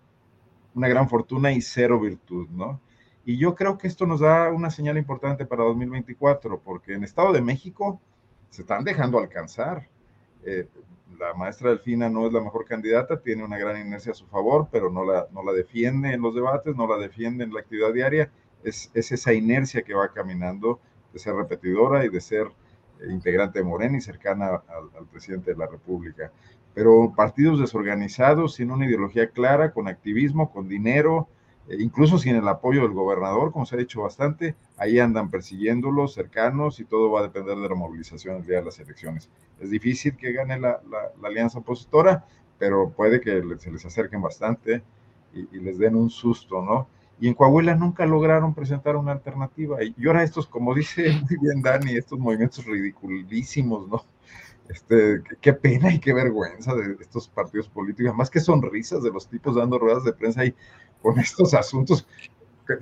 una 0.75 0.87
gran 0.87 1.09
fortuna 1.09 1.51
y 1.51 1.61
cero 1.61 1.99
virtud, 1.99 2.47
¿no? 2.49 2.79
Y 3.25 3.37
yo 3.37 3.55
creo 3.55 3.77
que 3.77 3.87
esto 3.87 4.05
nos 4.05 4.21
da 4.21 4.51
una 4.51 4.69
señal 4.69 4.97
importante 4.97 5.45
para 5.45 5.63
2024, 5.63 6.59
porque 6.59 6.93
en 6.93 7.03
Estado 7.03 7.33
de 7.33 7.41
México 7.41 7.99
se 8.49 8.61
están 8.61 8.83
dejando 8.83 9.19
alcanzar. 9.19 9.87
La 11.19 11.33
maestra 11.33 11.69
Delfina 11.69 12.09
no 12.09 12.27
es 12.27 12.33
la 12.33 12.41
mejor 12.41 12.65
candidata, 12.65 13.21
tiene 13.21 13.43
una 13.43 13.57
gran 13.57 13.79
inercia 13.79 14.11
a 14.11 14.15
su 14.15 14.27
favor, 14.27 14.67
pero 14.71 14.89
no 14.91 15.03
la, 15.03 15.27
no 15.31 15.43
la 15.43 15.51
defiende 15.51 16.13
en 16.13 16.21
los 16.21 16.35
debates, 16.35 16.75
no 16.75 16.87
la 16.87 16.97
defiende 16.97 17.43
en 17.43 17.53
la 17.53 17.61
actividad 17.61 17.93
diaria. 17.93 18.31
Es, 18.63 18.91
es 18.93 19.11
esa 19.11 19.33
inercia 19.33 19.83
que 19.83 19.93
va 19.93 20.11
caminando 20.13 20.79
de 21.13 21.19
ser 21.19 21.35
repetidora 21.35 22.05
y 22.05 22.09
de 22.09 22.21
ser 22.21 22.47
eh, 22.99 23.11
integrante 23.11 23.59
de 23.59 23.65
Morena 23.65 23.97
y 23.97 24.01
cercana 24.01 24.61
al, 24.67 25.07
presidente 25.11 25.51
de 25.51 25.57
la 25.57 25.67
República. 25.67 26.31
Pero 26.73 27.13
partidos 27.15 27.59
desorganizados, 27.59 28.55
sin 28.55 28.71
una 28.71 28.85
ideología 28.85 29.29
clara, 29.29 29.71
con 29.71 29.87
activismo, 29.87 30.51
con 30.51 30.67
dinero, 30.67 31.27
incluso 31.69 32.17
sin 32.17 32.35
el 32.35 32.47
apoyo 32.47 32.81
del 32.81 32.91
gobernador, 32.91 33.51
como 33.51 33.65
se 33.65 33.75
ha 33.75 33.79
dicho 33.79 34.01
bastante, 34.01 34.55
ahí 34.77 34.99
andan 34.99 35.29
persiguiéndolos, 35.29 36.13
cercanos, 36.13 36.79
y 36.79 36.85
todo 36.85 37.11
va 37.11 37.19
a 37.19 37.23
depender 37.23 37.57
de 37.57 37.69
la 37.69 37.75
movilización 37.75 38.37
el 38.37 38.45
día 38.45 38.57
de 38.57 38.65
las 38.65 38.79
elecciones. 38.79 39.29
Es 39.59 39.69
difícil 39.69 40.15
que 40.15 40.31
gane 40.31 40.59
la, 40.59 40.79
alianza 41.23 41.59
opositora, 41.59 42.25
pero 42.57 42.89
puede 42.89 43.19
que 43.19 43.43
se 43.59 43.71
les 43.71 43.85
acerquen 43.85 44.21
bastante 44.21 44.81
y, 45.33 45.59
les 45.59 45.77
den 45.77 45.95
un 45.95 46.09
susto, 46.09 46.61
¿no? 46.61 46.87
Y 47.19 47.27
en 47.27 47.33
Coahuila 47.33 47.75
nunca 47.75 48.05
lograron 48.05 48.53
presentar 48.53 48.95
una 48.95 49.11
alternativa. 49.11 49.77
Y 49.83 50.07
ahora 50.07 50.23
estos, 50.23 50.47
como 50.47 50.73
dice 50.73 51.09
muy 51.29 51.37
bien 51.41 51.61
Dani, 51.61 51.97
estos 51.97 52.17
movimientos 52.17 52.65
ridiculísimos, 52.65 53.87
¿no? 53.87 54.05
Este, 54.69 55.21
qué, 55.39 55.53
pena 55.53 55.93
y 55.93 55.99
qué 55.99 56.13
vergüenza 56.13 56.75
de 56.75 56.97
estos 56.99 57.29
partidos 57.29 57.69
políticos, 57.69 58.13
más 58.13 58.29
que 58.29 58.41
sonrisas 58.41 59.01
de 59.01 59.11
los 59.11 59.29
tipos 59.29 59.55
dando 59.55 59.79
ruedas 59.79 60.03
de 60.03 60.11
prensa 60.11 60.41
ahí 60.41 60.53
con 61.01 61.19
estos 61.19 61.53
asuntos, 61.53 62.07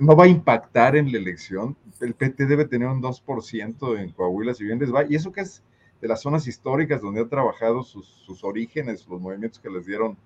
no 0.00 0.16
va 0.16 0.24
a 0.24 0.28
impactar 0.28 0.96
en 0.96 1.12
la 1.12 1.18
elección. 1.18 1.76
El 2.00 2.14
PT 2.14 2.46
debe 2.46 2.66
tener 2.66 2.88
un 2.88 3.00
2% 3.00 3.98
en 3.98 4.10
Coahuila, 4.12 4.54
si 4.54 4.64
bien 4.64 4.78
les 4.78 4.92
va, 4.92 5.04
y 5.08 5.14
eso 5.14 5.32
que 5.32 5.42
es 5.42 5.62
de 6.00 6.08
las 6.08 6.20
zonas 6.20 6.46
históricas 6.46 7.00
donde 7.00 7.22
ha 7.22 7.28
trabajado 7.28 7.82
sus, 7.82 8.06
sus 8.06 8.44
orígenes, 8.44 9.06
los 9.08 9.20
movimientos 9.20 9.60
que 9.60 9.70
les 9.70 9.86
dieron 9.86 10.16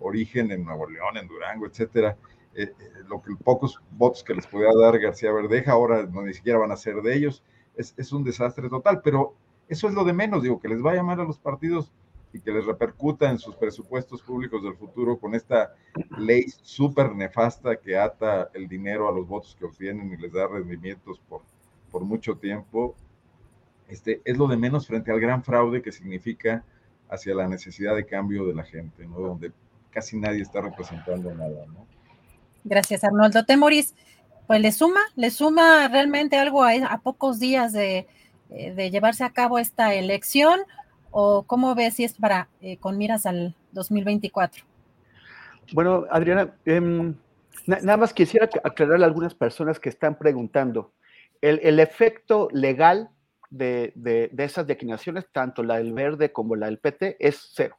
origen 0.00 0.50
en 0.50 0.64
Nuevo 0.64 0.88
León, 0.88 1.16
en 1.16 1.28
Durango, 1.28 1.66
etcétera. 1.66 2.16
Eh, 2.54 2.62
eh, 2.62 2.74
lo 3.08 3.22
que 3.22 3.32
pocos 3.36 3.80
votos 3.92 4.24
que 4.24 4.34
les 4.34 4.46
podía 4.46 4.70
dar 4.76 4.98
García 4.98 5.30
Verdeja 5.30 5.72
ahora 5.72 6.04
no 6.04 6.22
ni 6.22 6.34
siquiera 6.34 6.58
van 6.58 6.72
a 6.72 6.76
ser 6.76 6.96
de 7.02 7.14
ellos. 7.14 7.44
Es, 7.76 7.94
es, 7.96 8.12
un 8.12 8.24
desastre 8.24 8.68
total, 8.68 9.02
pero 9.02 9.34
eso 9.68 9.86
es 9.86 9.94
lo 9.94 10.04
de 10.04 10.12
menos, 10.12 10.42
digo, 10.42 10.58
que 10.58 10.68
les 10.68 10.84
va 10.84 10.90
a 10.90 10.96
llamar 10.96 11.20
a 11.20 11.24
los 11.24 11.38
partidos 11.38 11.92
y 12.32 12.40
que 12.40 12.52
les 12.52 12.64
repercuta 12.64 13.28
en 13.30 13.38
sus 13.38 13.56
presupuestos 13.56 14.22
públicos 14.22 14.62
del 14.62 14.76
futuro 14.76 15.18
con 15.18 15.34
esta 15.34 15.74
ley 16.18 16.46
súper 16.62 17.14
nefasta 17.14 17.76
que 17.76 17.98
ata 17.98 18.50
el 18.54 18.68
dinero 18.68 19.08
a 19.08 19.12
los 19.12 19.26
votos 19.26 19.56
que 19.58 19.64
obtienen 19.64 20.12
y 20.12 20.16
les 20.16 20.32
da 20.32 20.46
rendimientos 20.46 21.20
por, 21.28 21.42
por 21.90 22.02
mucho 22.02 22.36
tiempo, 22.36 22.94
este, 23.88 24.20
es 24.24 24.38
lo 24.38 24.46
de 24.46 24.56
menos 24.56 24.86
frente 24.86 25.10
al 25.10 25.20
gran 25.20 25.42
fraude 25.42 25.82
que 25.82 25.90
significa 25.90 26.64
hacia 27.08 27.34
la 27.34 27.48
necesidad 27.48 27.96
de 27.96 28.06
cambio 28.06 28.46
de 28.46 28.54
la 28.54 28.62
gente, 28.62 29.04
¿no? 29.06 29.18
Donde 29.18 29.52
casi 29.90 30.16
nadie 30.16 30.42
está 30.42 30.60
representando 30.60 31.34
nada, 31.34 31.66
¿no? 31.66 31.86
Gracias, 32.62 33.02
Arnoldo. 33.02 33.44
Temoris, 33.44 33.94
pues 34.46 34.60
le 34.60 34.70
suma, 34.70 35.00
le 35.16 35.30
suma 35.30 35.88
realmente 35.88 36.36
algo 36.36 36.62
a, 36.62 36.98
pocos 37.02 37.40
días 37.40 37.72
de, 37.72 38.06
eh, 38.50 38.74
de, 38.74 38.90
llevarse 38.90 39.24
a 39.24 39.30
cabo 39.30 39.58
esta 39.58 39.94
elección, 39.94 40.60
o 41.10 41.44
cómo 41.44 41.74
ves 41.74 41.94
si 41.94 42.04
es 42.04 42.14
para 42.14 42.48
eh, 42.60 42.76
con 42.78 42.98
miras 42.98 43.26
al 43.26 43.54
2024. 43.72 44.64
Bueno, 45.72 46.06
Adriana, 46.10 46.54
em, 46.64 47.14
nada 47.66 47.96
más 47.96 48.12
quisiera 48.12 48.48
aclarar 48.64 49.02
a 49.02 49.06
algunas 49.06 49.34
personas 49.34 49.78
que 49.78 49.88
están 49.88 50.16
preguntando. 50.18 50.92
El, 51.40 51.80
efecto 51.80 52.48
legal 52.52 53.08
de, 53.48 53.92
de, 53.94 54.30
esas 54.44 54.66
declinaciones, 54.66 55.26
tanto 55.32 55.62
la 55.62 55.78
del 55.78 55.94
verde 55.94 56.32
como 56.32 56.54
la 56.54 56.66
del 56.66 56.78
PT, 56.78 57.16
es 57.18 57.50
cero. 57.54 57.76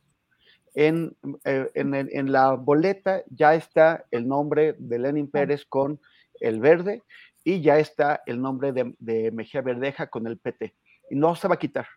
Eh, 0.73 1.11
en, 1.43 2.31
la 2.31 2.53
boleta 2.53 3.23
ya 3.29 3.55
está 3.55 4.05
el 4.09 4.27
nombre 4.27 4.73
de 4.77 4.99
Lenin 4.99 5.29
Pérez 5.29 5.65
con 5.65 5.99
el 6.39 6.61
verde 6.61 7.03
y 7.43 7.61
ya 7.61 7.77
está 7.77 8.21
el 8.25 8.41
nombre 8.41 8.71
de, 8.71 9.31
Mejía 9.31 9.61
Verdeja 9.61 10.07
con 10.07 10.27
el 10.27 10.37
PT. 10.37 10.73
Y 11.09 11.15
no 11.15 11.35
se 11.35 11.47
va 11.47 11.55
a 11.55 11.59
quitar. 11.59 11.87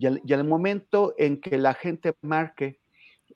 Y, 0.00 0.06
en 0.06 0.20
el 0.40 0.44
momento 0.44 1.14
en 1.18 1.40
que 1.40 1.58
la 1.58 1.74
gente 1.74 2.14
marque 2.22 2.80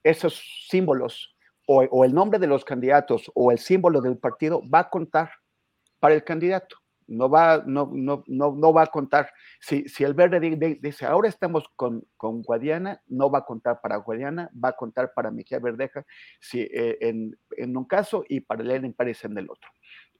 esos 0.02 0.42
símbolos 0.68 1.36
o, 1.66 2.04
el 2.04 2.14
nombre 2.14 2.38
de 2.38 2.46
los 2.46 2.64
candidatos 2.64 3.30
o 3.34 3.52
el 3.52 3.58
símbolo 3.58 4.00
del 4.00 4.18
partido, 4.18 4.62
va 4.68 4.80
a 4.80 4.90
contar 4.90 5.30
para 5.98 6.14
el 6.14 6.24
candidato 6.24 6.76
no 7.06 7.28
va, 7.28 7.62
no, 7.66 7.90
no, 7.94 8.24
no, 8.26 8.72
va 8.72 8.84
a 8.84 8.86
contar. 8.86 9.30
Si, 9.60 9.86
si 9.90 10.04
el 10.04 10.14
verde 10.14 10.40
dice, 10.80 11.04
ahora 11.04 11.28
estamos 11.28 11.68
con, 11.76 12.02
con, 12.16 12.40
Guadiana, 12.40 13.02
no 13.08 13.30
va 13.30 13.40
a 13.40 13.44
contar 13.44 13.78
para 13.82 13.96
Guadiana, 13.96 14.50
va 14.52 14.70
a 14.70 14.72
contar 14.72 15.12
para 15.14 15.30
Mejía 15.30 15.58
Verdeja 15.58 16.06
si, 16.40 16.62
eh, 16.62 16.96
en, 17.02 17.38
en, 17.58 17.76
un 17.76 17.84
caso 17.84 18.24
y 18.26 18.40
para 18.40 18.64
Lenin 18.64 18.94
Pérez 18.94 19.22
en 19.26 19.36
el 19.36 19.50
otro. 19.50 19.68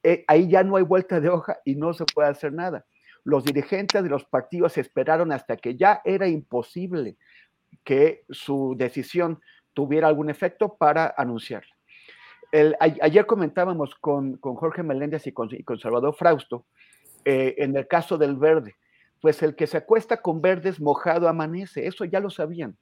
Eh, 0.03 0.27
ahí 0.29 0.47
ya 0.47 0.63
no 0.63 0.77
hay 0.77 0.85
vuelta 0.85 1.21
de 1.21 1.31
hoja 1.31 1.59
y 1.65 1.75
no 1.75 1.95
se 1.95 2.05
puede 2.05 2.29
hacer 2.29 2.53
nada. 2.53 2.85
Los 3.25 3.45
dirigentes 3.45 4.03
de 4.03 4.09
los 4.09 4.25
partidos 4.25 4.79
esperaron 4.79 5.33
hasta 5.33 5.57
que 5.57 5.77
ya 5.77 6.01
era 6.05 6.29
imposible 6.29 7.17
que 7.83 8.25
su 8.31 8.75
decisión 8.77 9.41
tuviera 9.73 10.07
algún 10.09 10.31
efecto 10.31 10.77
para 10.77 11.13
anunciarla 11.17 11.75
ayer 12.81 13.27
comentábamos 13.27 13.95
con, 13.97 14.39
Jorge 14.41 14.83
Meléndez 14.83 15.27
y 15.27 15.33
con, 15.33 15.51
Salvador 15.79 16.15
Frausto 16.15 16.67
eh, 17.25 17.55
en 17.59 17.77
el 17.77 17.89
caso 17.89 18.17
del 18.19 18.37
verde, 18.37 18.77
pues 19.21 19.43
el 19.43 19.57
que 19.57 19.67
se 19.67 19.79
acuesta 19.79 20.19
con 20.19 20.41
verdes 20.41 20.81
mojado 20.81 21.29
amanece, 21.29 21.87
eso 21.87 22.05
ya 22.05 22.21
lo 22.21 22.31
sabían. 22.31 22.77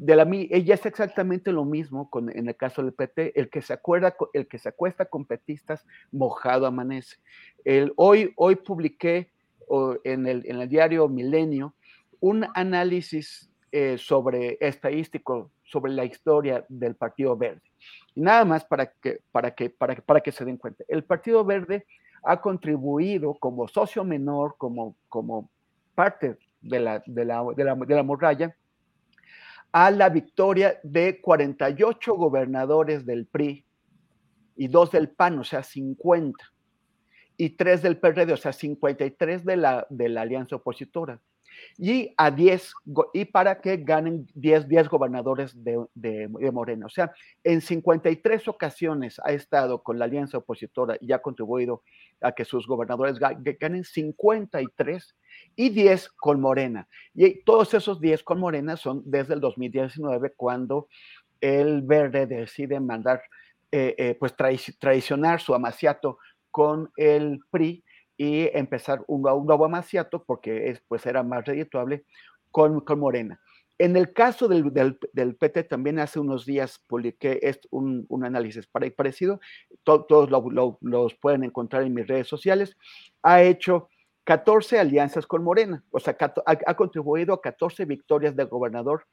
Ella 0.00 0.74
es 0.74 0.86
exactamente 0.86 1.50
lo 1.50 1.64
mismo 1.64 2.08
con, 2.08 2.30
en 2.30 2.48
el 2.48 2.56
caso 2.56 2.82
del 2.82 2.92
PT, 2.92 3.38
el 3.38 3.50
que 3.50 3.62
se 3.62 3.72
acuerda, 3.72 4.16
el 4.32 4.46
que 4.46 4.58
se 4.58 4.68
acuesta 4.68 5.06
con 5.06 5.26
petistas 5.26 5.84
mojado 6.12 6.66
amanece. 6.66 7.16
El, 7.64 7.92
hoy, 7.96 8.32
hoy 8.36 8.56
publiqué 8.56 9.32
en, 10.04 10.26
el, 10.26 10.42
en 10.46 10.60
el 10.60 10.68
diario 10.68 11.08
Milenio 11.08 11.74
un 12.20 12.46
análisis 12.54 13.50
eh, 13.70 13.96
sobre 13.98 14.56
estadístico 14.60 15.50
sobre 15.64 15.92
la 15.92 16.04
historia 16.04 16.64
del 16.68 16.96
Partido 16.96 17.36
Verde. 17.36 17.60
Y 18.14 18.22
nada 18.22 18.44
más 18.44 18.64
para 18.64 18.86
que, 18.86 19.20
para, 19.30 19.54
que, 19.54 19.70
para, 19.70 19.94
para 19.96 20.20
que 20.20 20.32
se 20.32 20.44
den 20.44 20.56
cuenta. 20.56 20.84
El 20.88 21.04
Partido 21.04 21.44
Verde 21.44 21.86
ha 22.22 22.40
contribuido 22.40 23.34
como 23.34 23.68
socio 23.68 24.04
menor, 24.04 24.56
como, 24.56 24.96
como 25.08 25.50
parte 25.94 26.38
de 26.60 26.80
la, 26.80 27.02
de, 27.06 27.24
la, 27.24 27.44
de, 27.54 27.64
la, 27.64 27.74
de 27.74 27.94
la 27.94 28.02
morralla, 28.02 28.56
a 29.70 29.90
la 29.90 30.08
victoria 30.08 30.80
de 30.82 31.20
48 31.20 32.14
gobernadores 32.14 33.04
del 33.04 33.26
PRI 33.26 33.64
y 34.56 34.68
dos 34.68 34.90
del 34.90 35.10
PAN, 35.10 35.38
o 35.38 35.44
sea, 35.44 35.62
50, 35.62 36.44
y 37.38 37.50
tres 37.50 37.80
del 37.80 37.96
PRD, 37.98 38.32
o 38.32 38.36
sea, 38.36 38.52
53 38.52 39.44
de 39.46 39.56
la, 39.56 39.86
de 39.88 40.10
la 40.10 40.22
alianza 40.22 40.56
opositora 40.56 41.22
y 41.76 42.12
a 42.16 42.30
10, 42.30 42.72
y 43.14 43.24
para 43.26 43.60
que 43.60 43.76
ganen 43.78 44.26
10, 44.34 44.68
10 44.68 44.88
gobernadores 44.88 45.62
de, 45.62 45.84
de, 45.94 46.28
Morena. 46.52 46.86
O 46.86 46.88
sea, 46.88 47.12
en 47.44 47.60
53 47.60 48.48
ocasiones 48.48 49.20
ha 49.24 49.32
estado 49.32 49.82
con 49.82 49.98
la 49.98 50.06
alianza 50.06 50.38
opositora 50.38 50.96
y 51.00 51.12
ha 51.12 51.20
contribuido 51.20 51.82
a 52.20 52.32
que 52.32 52.44
sus 52.44 52.66
gobernadores 52.66 53.18
ganen 53.18 53.84
53 53.84 55.16
y 55.56 55.68
10 55.70 56.08
con 56.10 56.40
Morena. 56.40 56.88
Y 57.14 57.42
todos 57.44 57.74
esos 57.74 58.00
10 58.00 58.22
con 58.24 58.40
Morena 58.40 58.76
son 58.76 59.02
desde 59.04 59.34
el 59.34 59.40
2019 59.40 60.32
cuando 60.36 60.88
el 61.40 61.82
verde 61.82 62.26
decide 62.26 62.80
mandar, 62.80 63.22
eh, 63.70 63.94
eh, 63.98 64.16
pues 64.18 64.34
traicionar 64.34 65.40
su 65.40 65.54
amaciato 65.54 66.18
con 66.58 66.90
el 66.96 67.38
PRI 67.52 67.84
y 68.16 68.48
empezar 68.52 69.04
un, 69.06 69.24
un 69.24 69.46
nuevo 69.46 69.64
amaciato, 69.64 70.24
porque 70.24 70.70
es, 70.70 70.82
pues 70.88 71.06
era 71.06 71.22
más 71.22 71.44
redituable, 71.44 72.04
con, 72.50 72.80
con 72.80 72.98
Morena. 72.98 73.40
En 73.78 73.96
el 73.96 74.12
caso 74.12 74.48
del, 74.48 74.72
del, 74.72 74.98
del, 75.12 75.36
PT, 75.36 75.62
también 75.62 76.00
hace 76.00 76.18
unos 76.18 76.44
días 76.44 76.82
publiqué 76.88 77.38
un, 77.70 78.06
un 78.08 78.24
análisis 78.24 78.66
parecido, 78.66 79.38
todos 79.84 80.30
lo, 80.30 80.78
los 80.80 81.14
pueden 81.14 81.44
encontrar 81.44 81.84
en 81.84 81.94
mis 81.94 82.08
redes 82.08 82.26
sociales, 82.26 82.76
ha 83.22 83.40
hecho 83.40 83.88
14 84.24 84.80
alianzas 84.80 85.28
con 85.28 85.44
Morena, 85.44 85.84
o 85.92 86.00
sea, 86.00 86.16
ha, 86.20 86.58
ha 86.66 86.74
contribuido 86.74 87.34
a 87.34 87.40
14 87.40 87.84
victorias 87.84 88.34
de 88.34 88.42
gobernador 88.46 89.06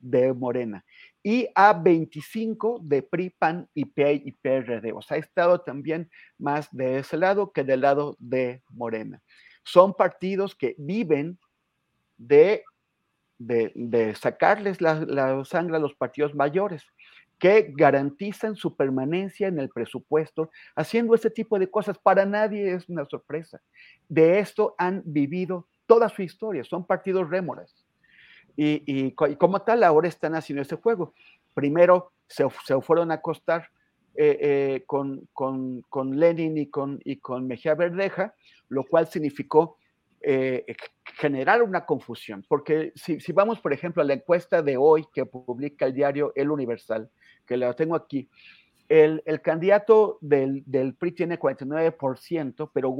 de 0.00 0.32
Morena 0.32 0.84
y 1.22 1.48
a 1.54 1.72
25 1.72 2.80
de 2.82 3.02
PRI, 3.02 3.30
PAN 3.30 3.68
y 3.74 3.82
y 3.82 4.32
PRD. 4.32 4.92
O 4.92 5.02
sea, 5.02 5.16
ha 5.16 5.20
estado 5.20 5.60
también 5.60 6.10
más 6.38 6.68
de 6.72 6.98
ese 6.98 7.16
lado 7.16 7.52
que 7.52 7.64
del 7.64 7.82
lado 7.82 8.16
de 8.18 8.62
Morena. 8.70 9.22
Son 9.62 9.94
partidos 9.94 10.54
que 10.54 10.74
viven 10.78 11.38
de, 12.16 12.64
de, 13.38 14.14
sacarles 14.14 14.80
la, 14.80 14.94
la 15.06 15.44
sangre 15.44 15.76
a 15.76 15.80
los 15.80 15.94
partidos 15.94 16.34
mayores 16.34 16.84
que 17.38 17.72
garantizan 17.74 18.54
su 18.54 18.76
permanencia 18.76 19.48
en 19.48 19.58
el 19.58 19.70
presupuesto, 19.70 20.50
haciendo 20.76 21.14
este 21.14 21.30
tipo 21.30 21.58
de 21.58 21.70
cosas. 21.70 21.98
Para 21.98 22.26
nadie 22.26 22.74
es 22.74 22.86
una 22.88 23.06
sorpresa. 23.06 23.62
De 24.08 24.38
esto 24.38 24.74
han 24.76 25.02
vivido 25.06 25.66
toda 25.86 26.10
su 26.10 26.20
historia, 26.22 26.62
son 26.64 26.86
partidos 26.86 27.30
rémoras. 27.30 27.74
Y, 28.56 29.12
como 29.12 29.62
tal, 29.62 29.82
ahora 29.82 30.08
están 30.08 30.34
haciendo 30.34 30.62
este 30.62 30.76
juego. 30.76 31.14
Primero 31.54 32.12
se, 32.26 32.48
fueron 32.80 33.10
a 33.10 33.14
acostar 33.14 33.68
eh, 34.14 34.38
eh, 34.40 34.84
con, 34.86 36.18
Lenin 36.18 36.58
y 36.58 36.66
con, 36.66 37.00
y 37.04 37.16
con 37.16 37.46
Mejía 37.46 37.74
Verdeja, 37.74 38.34
lo 38.68 38.84
cual 38.84 39.06
significó 39.06 39.78
eh, 40.22 40.64
generar 41.16 41.62
una 41.62 41.86
confusión, 41.86 42.44
porque 42.48 42.92
si, 42.94 43.32
vamos, 43.32 43.60
por 43.60 43.72
ejemplo, 43.72 44.02
a 44.02 44.06
la 44.06 44.14
encuesta 44.14 44.62
de 44.62 44.76
hoy 44.76 45.06
que 45.12 45.24
publica 45.26 45.86
el 45.86 45.94
diario 45.94 46.32
El 46.34 46.50
Universal, 46.50 47.10
que 47.46 47.56
la 47.56 47.72
tengo 47.74 47.94
aquí, 47.94 48.28
el, 48.90 49.40
candidato 49.40 50.18
del, 50.20 50.64
PRI 50.98 51.12
tiene 51.12 51.38
49%, 51.38 52.70
pero 52.74 52.96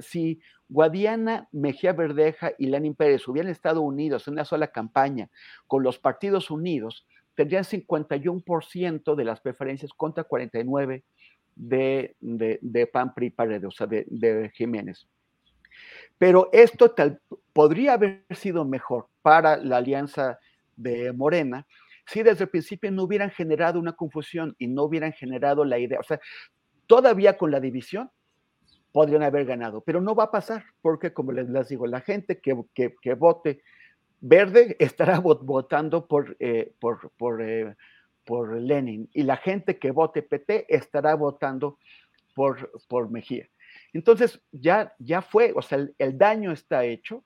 si 0.00 0.40
Guadiana, 0.68 1.48
Mejía 1.52 1.92
Verdeja 1.92 2.52
y 2.58 2.66
Lenin 2.66 2.96
Pérez 2.96 3.26
hubieran 3.28 3.52
estado 3.52 3.80
unidos 3.80 4.26
en 4.26 4.34
una 4.34 4.44
sola 4.44 4.66
campaña 4.66 5.30
con 5.68 5.84
los 5.84 6.00
partidos 6.00 6.50
unidos, 6.50 7.06
tendrían 7.36 7.62
51% 7.62 9.14
de 9.14 9.24
las 9.24 9.40
preferencias 9.40 9.92
contra 9.92 10.26
49% 10.26 11.02
de, 11.54 12.16
de, 12.20 12.86
PAN, 12.88 13.14
PRI, 13.14 13.30
Paredes, 13.30 13.64
o 13.64 13.70
sea, 13.70 13.86
de 13.86 14.50
Jiménez. 14.54 15.06
Pero 16.18 16.48
esto 16.52 16.90
tal, 16.90 17.20
podría 17.52 17.92
haber 17.92 18.24
sido 18.30 18.64
mejor 18.64 19.06
para 19.22 19.56
la 19.58 19.76
alianza 19.76 20.40
de 20.76 21.12
Morena 21.12 21.66
si 22.06 22.22
desde 22.22 22.44
el 22.44 22.50
principio 22.50 22.90
no 22.90 23.04
hubieran 23.04 23.30
generado 23.30 23.78
una 23.78 23.92
confusión 23.92 24.54
y 24.58 24.66
no 24.66 24.84
hubieran 24.84 25.12
generado 25.12 25.64
la 25.64 25.78
idea. 25.78 26.00
O 26.00 26.04
sea, 26.04 26.20
todavía 26.86 27.36
con 27.36 27.50
la 27.50 27.60
división 27.60 28.10
podrían 28.92 29.22
haber 29.22 29.46
ganado, 29.46 29.82
pero 29.82 30.00
no 30.00 30.14
va 30.14 30.24
a 30.24 30.30
pasar, 30.30 30.64
porque 30.82 31.12
como 31.12 31.32
les, 31.32 31.68
digo, 31.68 31.86
la 31.86 32.00
gente 32.00 32.40
que, 32.40 32.64
que, 32.74 33.14
vote 33.14 33.62
verde 34.20 34.76
estará 34.80 35.20
votando 35.20 36.06
por, 36.06 36.36
eh, 36.40 36.72
por, 36.80 37.10
por, 37.16 37.42
eh, 37.42 37.76
por, 38.24 38.56
Lenin 38.60 39.08
y 39.12 39.22
la 39.22 39.36
gente 39.36 39.78
que 39.78 39.92
vote 39.92 40.22
PT 40.22 40.66
estará 40.74 41.14
votando 41.14 41.78
por, 42.34 42.70
por 42.88 43.10
Mejía. 43.10 43.48
Entonces 43.92 44.40
ya, 44.52 44.94
ya 44.98 45.22
fue, 45.22 45.52
o 45.54 45.62
sea, 45.62 45.86
el, 45.98 46.18
daño 46.18 46.52
está 46.52 46.84
hecho 46.84 47.24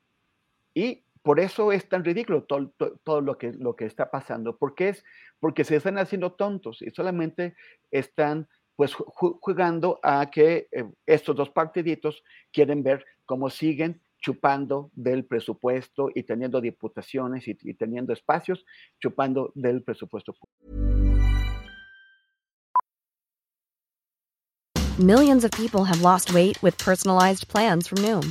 y 0.74 1.03
por 1.24 1.40
eso 1.40 1.72
es 1.72 1.88
tan 1.88 2.04
ridículo 2.04 2.44
todo, 2.44 2.74
todo, 3.02 3.22
lo, 3.22 3.38
que, 3.38 3.52
lo 3.52 3.74
que 3.74 3.86
está 3.86 4.10
pasando, 4.10 4.58
porque 4.58 4.90
es 4.90 5.04
porque 5.40 5.64
se 5.64 5.76
están 5.76 5.96
haciendo 5.96 6.32
tontos 6.32 6.82
y 6.82 6.90
solamente 6.90 7.54
están 7.90 8.46
pues 8.76 8.92
jugando 8.94 10.00
a 10.02 10.30
que 10.30 10.68
eh, 10.70 10.84
estos 11.06 11.34
dos 11.34 11.48
partiditos 11.48 12.22
quieren 12.52 12.82
ver 12.82 13.04
cómo 13.24 13.48
siguen 13.48 14.02
chupando 14.20 14.90
del 14.94 15.24
presupuesto 15.24 16.10
y 16.14 16.24
teniendo 16.24 16.60
diputaciones 16.60 17.48
y, 17.48 17.56
y 17.62 17.74
teniendo 17.74 18.12
espacios, 18.12 18.64
chupando 19.00 19.50
del 19.54 19.82
presupuesto. 19.82 20.34
Millions 24.98 25.44
of 25.44 25.50
people 25.52 25.84
have 25.84 26.02
lost 26.02 26.32
weight 26.32 26.62
with 26.62 26.76
personalized 26.78 27.48
plans 27.48 27.88
from 27.88 27.98
Noom, 28.02 28.30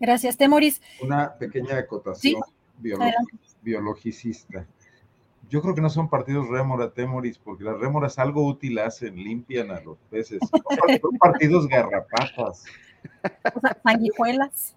Gracias, 0.00 0.36
Temoris. 0.36 0.80
Una 1.00 1.34
pequeña 1.34 1.76
acotación 1.78 2.42
biologicista. 3.62 4.66
Yo 5.48 5.62
creo 5.62 5.74
que 5.74 5.80
no 5.80 5.88
son 5.88 6.08
partidos 6.08 6.48
rémora, 6.48 6.92
Temoris, 6.92 7.38
porque 7.38 7.64
las 7.64 7.78
rémoras 7.78 8.18
algo 8.18 8.46
útil 8.46 8.78
hacen, 8.78 9.16
limpian 9.16 9.70
a 9.70 9.80
los 9.80 9.96
peces. 10.10 10.40
Son 11.00 11.16
partidos 11.18 11.66
garrapatas. 11.66 12.64
O 13.54 13.60
sea, 13.60 13.80
sanguijuelas. 13.82 14.76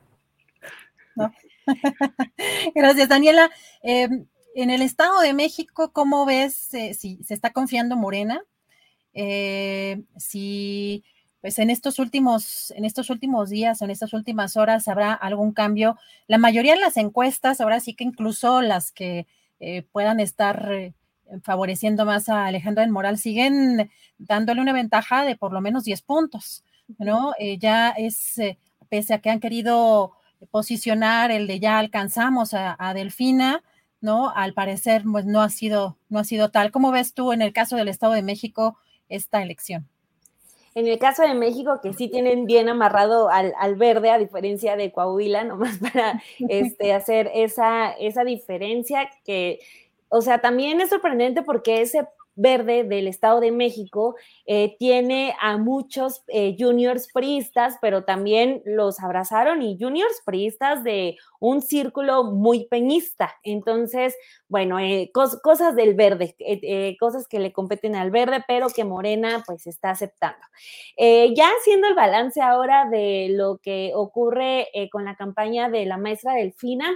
Gracias, 2.75 3.09
Daniela. 3.09 3.51
Em, 3.83 4.25
en 4.55 4.69
el 4.69 4.81
Estado 4.81 5.19
de 5.19 5.33
México, 5.33 5.91
¿cómo 5.91 6.25
ves 6.25 6.73
eh, 6.73 6.93
si 6.93 7.21
se 7.23 7.33
está 7.33 7.51
confiando 7.51 7.97
Morena? 7.97 8.41
Eh, 9.13 10.01
si 10.17 11.03
pues 11.41 11.57
en 11.57 11.71
estos 11.71 11.97
últimos, 11.97 12.71
en 12.71 12.85
estos 12.85 13.09
últimos 13.09 13.49
días, 13.49 13.81
en 13.81 13.89
estas 13.89 14.13
últimas 14.13 14.57
horas, 14.57 14.87
habrá 14.87 15.13
algún 15.13 15.53
cambio. 15.53 15.97
La 16.27 16.37
mayoría 16.37 16.75
de 16.75 16.79
las 16.79 16.97
encuestas, 16.97 17.59
ahora 17.59 17.79
sí 17.79 17.95
que 17.95 18.03
incluso 18.03 18.61
las 18.61 18.91
que 18.91 19.25
eh, 19.59 19.81
puedan 19.91 20.19
estar 20.19 20.71
eh, 20.71 20.93
favoreciendo 21.41 22.05
más 22.05 22.29
a 22.29 22.45
Alejandra 22.45 22.83
del 22.83 22.91
Moral, 22.91 23.17
siguen 23.17 23.89
dándole 24.19 24.61
una 24.61 24.71
ventaja 24.71 25.25
de 25.25 25.35
por 25.35 25.51
lo 25.51 25.61
menos 25.61 25.83
10 25.83 26.03
puntos, 26.03 26.63
¿no? 26.99 27.33
Eh, 27.39 27.57
ya 27.57 27.89
es, 27.89 28.35
pese 28.89 29.15
a 29.15 29.19
que 29.19 29.31
han 29.31 29.39
querido 29.39 30.13
posicionar 30.51 31.31
el 31.31 31.47
de 31.47 31.59
ya 31.59 31.79
alcanzamos 31.79 32.53
a, 32.53 32.75
a, 32.77 32.93
Delfina, 32.93 33.63
¿no? 33.99 34.29
Al 34.29 34.53
parecer, 34.53 35.03
pues 35.11 35.25
no 35.25 35.41
ha 35.41 35.49
sido, 35.49 35.97
no 36.09 36.19
ha 36.19 36.23
sido 36.23 36.49
tal. 36.51 36.71
¿Cómo 36.71 36.91
ves 36.91 37.13
tú 37.15 37.33
en 37.33 37.41
el 37.41 37.51
caso 37.53 37.77
del 37.77 37.87
Estado 37.87 38.13
de 38.13 38.23
México 38.23 38.77
esta 39.09 39.41
elección? 39.41 39.87
En 40.73 40.87
el 40.87 40.99
caso 40.99 41.23
de 41.23 41.33
México, 41.33 41.79
que 41.81 41.93
sí 41.93 42.07
tienen 42.07 42.45
bien 42.45 42.69
amarrado 42.69 43.29
al, 43.29 43.53
al 43.59 43.75
verde, 43.75 44.09
a 44.09 44.17
diferencia 44.17 44.75
de 44.75 44.91
Coahuila, 44.91 45.43
nomás 45.45 45.77
para 45.77 46.21
este, 46.47 46.93
hacer 46.93 47.29
esa, 47.33 47.91
esa 47.91 48.23
diferencia 48.23 49.09
que, 49.25 49.59
o 50.09 50.21
sea, 50.21 50.39
también 50.39 50.79
es 50.81 50.89
sorprendente 50.89 51.41
porque 51.41 51.81
ese 51.81 52.07
Verde 52.35 52.83
del 52.83 53.07
Estado 53.07 53.39
de 53.39 53.51
México 53.51 54.15
eh, 54.45 54.75
tiene 54.79 55.35
a 55.39 55.57
muchos 55.57 56.23
eh, 56.27 56.55
juniors 56.57 57.09
priistas, 57.13 57.77
pero 57.81 58.03
también 58.03 58.61
los 58.65 58.99
abrazaron 58.99 59.61
y 59.61 59.77
juniors 59.79 60.21
priistas 60.25 60.83
de 60.83 61.17
un 61.39 61.61
círculo 61.61 62.23
muy 62.23 62.67
peñista. 62.67 63.35
Entonces, 63.43 64.15
bueno, 64.47 64.79
eh, 64.79 65.11
cosas 65.13 65.75
del 65.75 65.93
verde, 65.93 66.35
cosas 66.99 67.27
que 67.27 67.39
le 67.39 67.51
competen 67.51 67.95
al 67.95 68.11
verde, 68.11 68.43
pero 68.47 68.69
que 68.69 68.85
Morena 68.85 69.43
pues 69.45 69.67
está 69.67 69.89
aceptando. 69.91 70.45
ya 70.97 71.49
haciendo 71.59 71.87
el 71.87 71.95
balance 71.95 72.41
ahora 72.41 72.87
de 72.89 73.27
lo 73.31 73.57
que 73.57 73.91
ocurre 73.95 74.67
con 74.91 75.05
la 75.05 75.15
campaña 75.15 75.69
de 75.69 75.85
la 75.85 75.97
maestra 75.97 76.33
Delfina, 76.33 76.95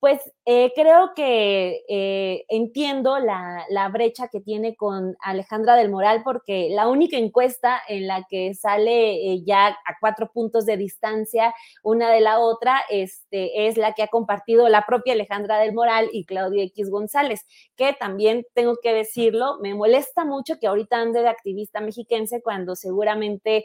pues 0.00 0.20
eh, 0.44 0.72
creo 0.76 1.12
que 1.16 1.82
eh, 1.88 2.44
entiendo 2.48 3.18
la, 3.18 3.66
brecha 3.92 4.28
que 4.28 4.40
tiene 4.40 4.76
con 4.76 5.16
Alejandra 5.20 5.74
del 5.74 5.90
Moral, 5.90 6.22
porque 6.24 6.68
la 6.70 6.88
única 6.88 7.16
encuesta 7.16 7.80
en 7.88 8.06
la 8.06 8.24
que 8.28 8.54
sale 8.54 9.32
eh, 9.32 9.42
ya 9.44 9.68
a 9.68 9.96
cuatro 10.00 10.30
puntos 10.30 10.66
de 10.66 10.76
distancia 10.76 11.54
una 11.82 12.10
de 12.10 12.20
la 12.20 12.38
otra 12.38 12.80
este, 12.90 13.66
es 13.66 13.76
la 13.76 13.94
que 13.94 14.02
ha 14.02 14.08
compartido 14.08 14.68
la 14.68 14.84
propia 14.86 15.14
Alejandra 15.14 15.58
del 15.58 15.72
Moral 15.74 16.08
y 16.12 16.26
Claudia 16.26 16.64
X 16.64 16.90
González, 16.90 17.44
que 17.76 17.92
también 17.94 18.46
tengo 18.54 18.76
que 18.82 18.92
decirlo, 18.92 19.58
me 19.60 19.74
molesta 19.74 20.24
mucho 20.24 20.58
que 20.60 20.66
ahorita 20.66 21.00
ande 21.00 21.22
de 21.22 21.28
activista 21.28 21.80
mexiquense 21.80 22.42
cuando 22.42 22.76
seguramente 22.76 23.64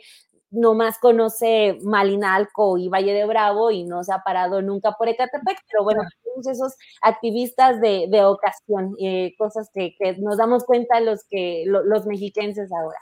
nomás 0.54 1.00
conoce 1.00 1.80
Malinalco 1.84 2.78
y 2.78 2.88
Valle 2.88 3.14
de 3.14 3.26
Bravo 3.26 3.72
y 3.72 3.84
no 3.84 4.04
se 4.04 4.14
ha 4.14 4.20
parado 4.20 4.62
nunca 4.62 4.94
por 4.94 5.10
Ecatepec, 5.10 5.58
pero 5.70 5.84
bueno, 5.84 6.02
todos 6.24 6.48
esos 6.48 6.74
activistas 7.02 7.82
de, 7.82 8.08
ocasión, 8.24 8.96
eh, 9.00 9.34
cosas 9.38 9.70
que, 9.74 9.96
nos 10.20 10.38
damos 10.38 10.64
cuenta 10.64 11.00
los 11.02 11.24
que 11.30 11.64
los 11.66 12.06
mexiquenses 12.06 12.72
ahora. 12.72 12.98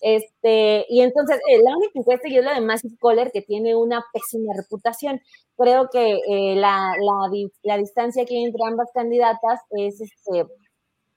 Este, 0.00 0.84
y 0.88 1.00
entonces, 1.00 1.38
eh, 1.48 1.62
la 1.62 1.76
única 1.76 1.92
encuesta 1.94 2.28
y 2.28 2.38
es 2.38 2.44
la 2.44 2.54
de 2.54 2.60
Massive 2.60 2.96
Caller, 3.00 3.30
que 3.32 3.42
tiene 3.42 3.74
una 3.76 4.04
pésima 4.12 4.52
reputación. 4.54 5.20
Creo 5.56 5.88
que 5.90 6.18
eh, 6.28 6.56
la, 6.56 6.92
la, 7.62 7.76
distancia 7.78 8.24
que 8.24 8.36
hay 8.36 8.44
entre 8.44 8.64
ambas 8.66 8.90
candidatas 8.92 9.60
es 9.70 10.00
este, 10.00 10.46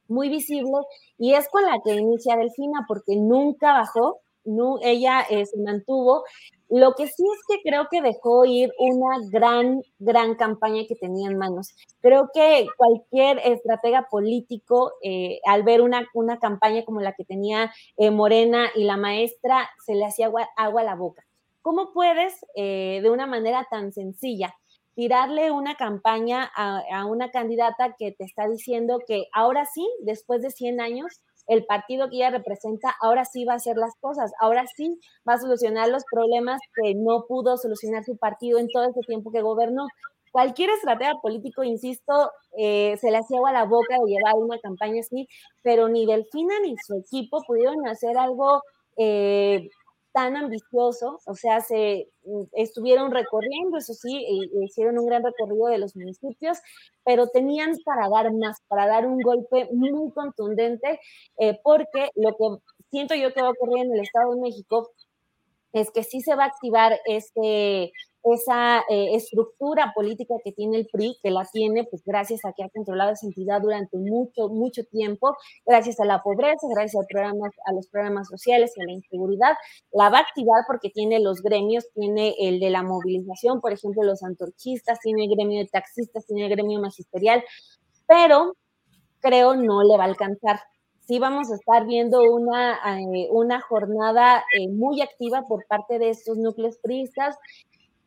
muy 0.08 0.30
visible 0.30 0.78
y 1.18 1.34
es 1.34 1.50
con 1.50 1.64
la 1.64 1.80
que 1.84 1.94
inicia 1.96 2.38
Delfina, 2.38 2.86
porque 2.88 3.16
nunca 3.16 3.74
bajó 3.74 4.20
no, 4.50 4.80
ella 4.82 5.22
eh, 5.30 5.45
se 5.45 5.58
mantuvo 5.60 6.24
Lo 6.70 6.93
que 6.93 7.08
sí 7.08 7.24
es 7.24 7.39
que 7.47 7.64
creo 7.68 7.88
que 7.89 8.02
dejó 8.02 8.45
ir 8.45 8.72
una 8.78 9.18
gran, 9.32 9.82
gran 9.97 10.36
campaña 10.36 10.84
que 10.88 10.95
tenía 10.95 11.30
en 11.30 11.38
manos. 11.38 11.76
Creo 12.02 12.30
que 12.34 12.68
cualquier 12.78 13.39
estratega 13.39 14.08
político, 14.10 14.93
eh, 15.04 15.39
al 15.45 15.64
ver 15.64 15.82
una, 15.82 16.08
una 16.14 16.38
campaña 16.38 16.86
como 16.86 17.02
la 17.02 17.14
que 17.14 17.26
tenía 17.26 17.72
eh, 17.97 18.12
Morena 18.12 18.68
y 18.76 18.84
la 18.84 18.97
maestra, 18.97 19.68
se 19.86 19.95
le 19.95 20.06
hacía 20.06 20.28
agua, 20.28 20.47
a 20.56 20.84
la 20.84 20.95
boca. 20.95 21.24
¿Cómo 21.64 21.91
puedes, 21.91 22.34
eh, 22.56 23.00
de 23.02 23.10
una 23.10 23.26
manera 23.26 23.68
tan 23.70 23.91
sencilla, 23.91 24.54
tirarle 24.95 25.52
una 25.52 25.76
campaña 25.76 26.52
a, 26.56 26.82
a, 26.91 27.06
una 27.06 27.32
candidata 27.32 27.95
que 27.97 28.12
te 28.12 28.26
está 28.26 28.47
diciendo 28.47 29.00
que 29.08 29.26
ahora 29.34 29.66
sí, 29.66 29.88
después 30.02 30.41
de 30.41 30.52
100 30.52 30.82
años, 30.82 31.22
el 31.50 31.66
partido 31.66 32.10
que 32.10 32.18
ella 32.18 32.30
representa 32.30 32.95
ahora 33.02 33.26
sí 33.26 33.43
va 33.43 33.54
a 33.54 33.58
hacer 33.58 33.76
las 33.76 33.93
cosas, 34.00 34.32
ahora 34.39 34.64
sí 34.78 35.00
va 35.28 35.34
a 35.34 35.39
solucionar 35.39 35.89
los 35.89 36.04
problemas 36.10 36.60
que 36.76 36.93
no 36.95 37.26
pudo 37.28 37.58
solucionar 37.58 38.04
su 38.06 38.18
partido 38.18 38.60
en 38.60 38.68
todo 38.70 38.84
ese 38.84 39.02
tiempo 39.08 39.32
que 39.32 39.41
gobernó. 39.41 39.88
Cualquier 40.32 40.70
estratega 40.70 41.16
político, 41.24 41.64
insisto, 41.64 42.32
eh, 42.56 42.95
se 43.02 43.10
le 43.10 43.18
hacía 43.18 43.38
agua 43.38 43.52
la 43.52 43.66
boca 43.66 43.95
de 43.95 44.12
llevar 44.12 44.36
una 44.36 44.60
campaña 44.60 45.00
así, 45.00 45.28
pero 45.64 45.89
ni 45.89 46.06
Delfina 46.06 46.54
ni 46.62 46.76
su 46.86 47.00
equipo 47.00 47.41
pudieron 47.47 47.88
hacer 47.88 48.16
algo 48.16 48.62
eh, 48.95 49.70
tan 50.20 50.36
ambicioso, 50.36 51.22
o 51.26 51.34
sea, 51.34 51.61
se 51.61 52.09
mm, 52.26 52.43
estuvieron 52.51 53.09
recorriendo, 53.11 53.78
eso 53.78 53.93
sí, 53.93 54.17
e, 54.17 54.65
hicieron 54.65 54.99
un 54.99 55.05
gran 55.05 55.24
recorrido 55.24 55.67
de 55.67 55.78
los 55.78 55.95
municipios, 55.95 56.57
pero 57.05 57.28
tenían 57.28 57.72
para 57.86 58.09
dar 58.09 58.34
más, 58.34 58.57
para 58.67 58.86
dar 58.86 59.07
un 59.07 59.22
golpe 59.22 59.70
muy 59.72 60.11
contundente, 60.11 60.99
eh, 61.38 61.57
porque 61.63 62.09
lo 62.15 62.36
que 62.36 62.61
siento 62.91 63.15
yo 63.15 63.34
que 63.34 63.41
va 63.41 63.47
a 63.47 63.51
ocurrir 63.51 63.86
en 63.86 63.93
el 63.93 64.01
Estado 64.01 64.36
de 64.36 64.41
México 64.41 64.91
es 65.72 65.89
que 65.91 66.03
sí 66.03 66.20
se 66.20 66.36
va 66.36 66.43
a 66.43 66.47
activar 66.47 66.99
este, 67.05 67.93
esa 68.24 68.80
eh, 68.89 69.15
estructura 69.15 69.91
política 69.95 70.36
que 70.43 70.51
tiene 70.51 70.78
el 70.78 70.88
PRI, 70.88 71.17
que 71.24 71.32
la 71.32 71.45
tiene 71.51 71.86
pues 71.86 72.03
gracias 72.05 72.43
a 72.45 72.53
que 72.53 72.63
ha 72.63 72.70
controlado 72.70 73.11
esa 73.11 73.26
entidad 73.26 73.61
durante 73.61 73.97
mucho, 73.97 74.49
mucho 74.49 74.84
tiempo, 74.86 75.36
gracias 75.65 75.99
a 75.99 76.05
la 76.05 76.22
pobreza, 76.22 76.67
gracias 76.70 77.03
a, 77.03 77.07
programas, 77.07 77.51
a 77.65 77.74
los 77.74 77.88
programas 77.88 78.28
sociales 78.28 78.74
y 78.76 78.82
a 78.82 78.86
la 78.86 78.91
inseguridad, 78.91 79.55
la 79.93 80.09
va 80.09 80.20
a 80.20 80.22
activar 80.22 80.63
porque 80.67 80.89
tiene 80.89 81.20
los 81.20 81.41
gremios, 81.41 81.86
tiene 81.93 82.36
el 82.39 82.59
de 82.59 82.70
la 82.70 82.84
movilización, 82.84 83.61
por 83.61 83.72
ejemplo, 83.74 84.03
los 84.03 84.24
antorchistas, 84.24 84.99
tiene 84.99 85.26
el 85.26 85.32
gremio 85.32 85.59
de 85.59 85.67
taxistas, 85.67 86.26
tiene 86.26 86.45
el 86.45 86.49
gremio 86.49 86.80
magisterial, 86.80 87.43
pero 88.07 88.55
creo 89.22 89.55
no 89.55 89.84
le 89.84 89.97
va 89.97 90.03
a 90.03 90.07
alcanzar. 90.07 90.59
Sí 91.01 91.17
vamos 91.17 91.51
a 91.51 91.55
estar 91.55 91.88
viendo 91.88 92.22
una, 92.22 92.76
eh, 92.99 93.28
una 93.32 93.61
jornada 93.61 94.43
eh, 94.55 94.67
muy 94.70 95.01
activa 95.01 95.43
por 95.47 95.65
parte 95.65 95.97
de 95.97 96.09
estos 96.09 96.38
núcleos 96.38 96.78
priistas 96.78 97.36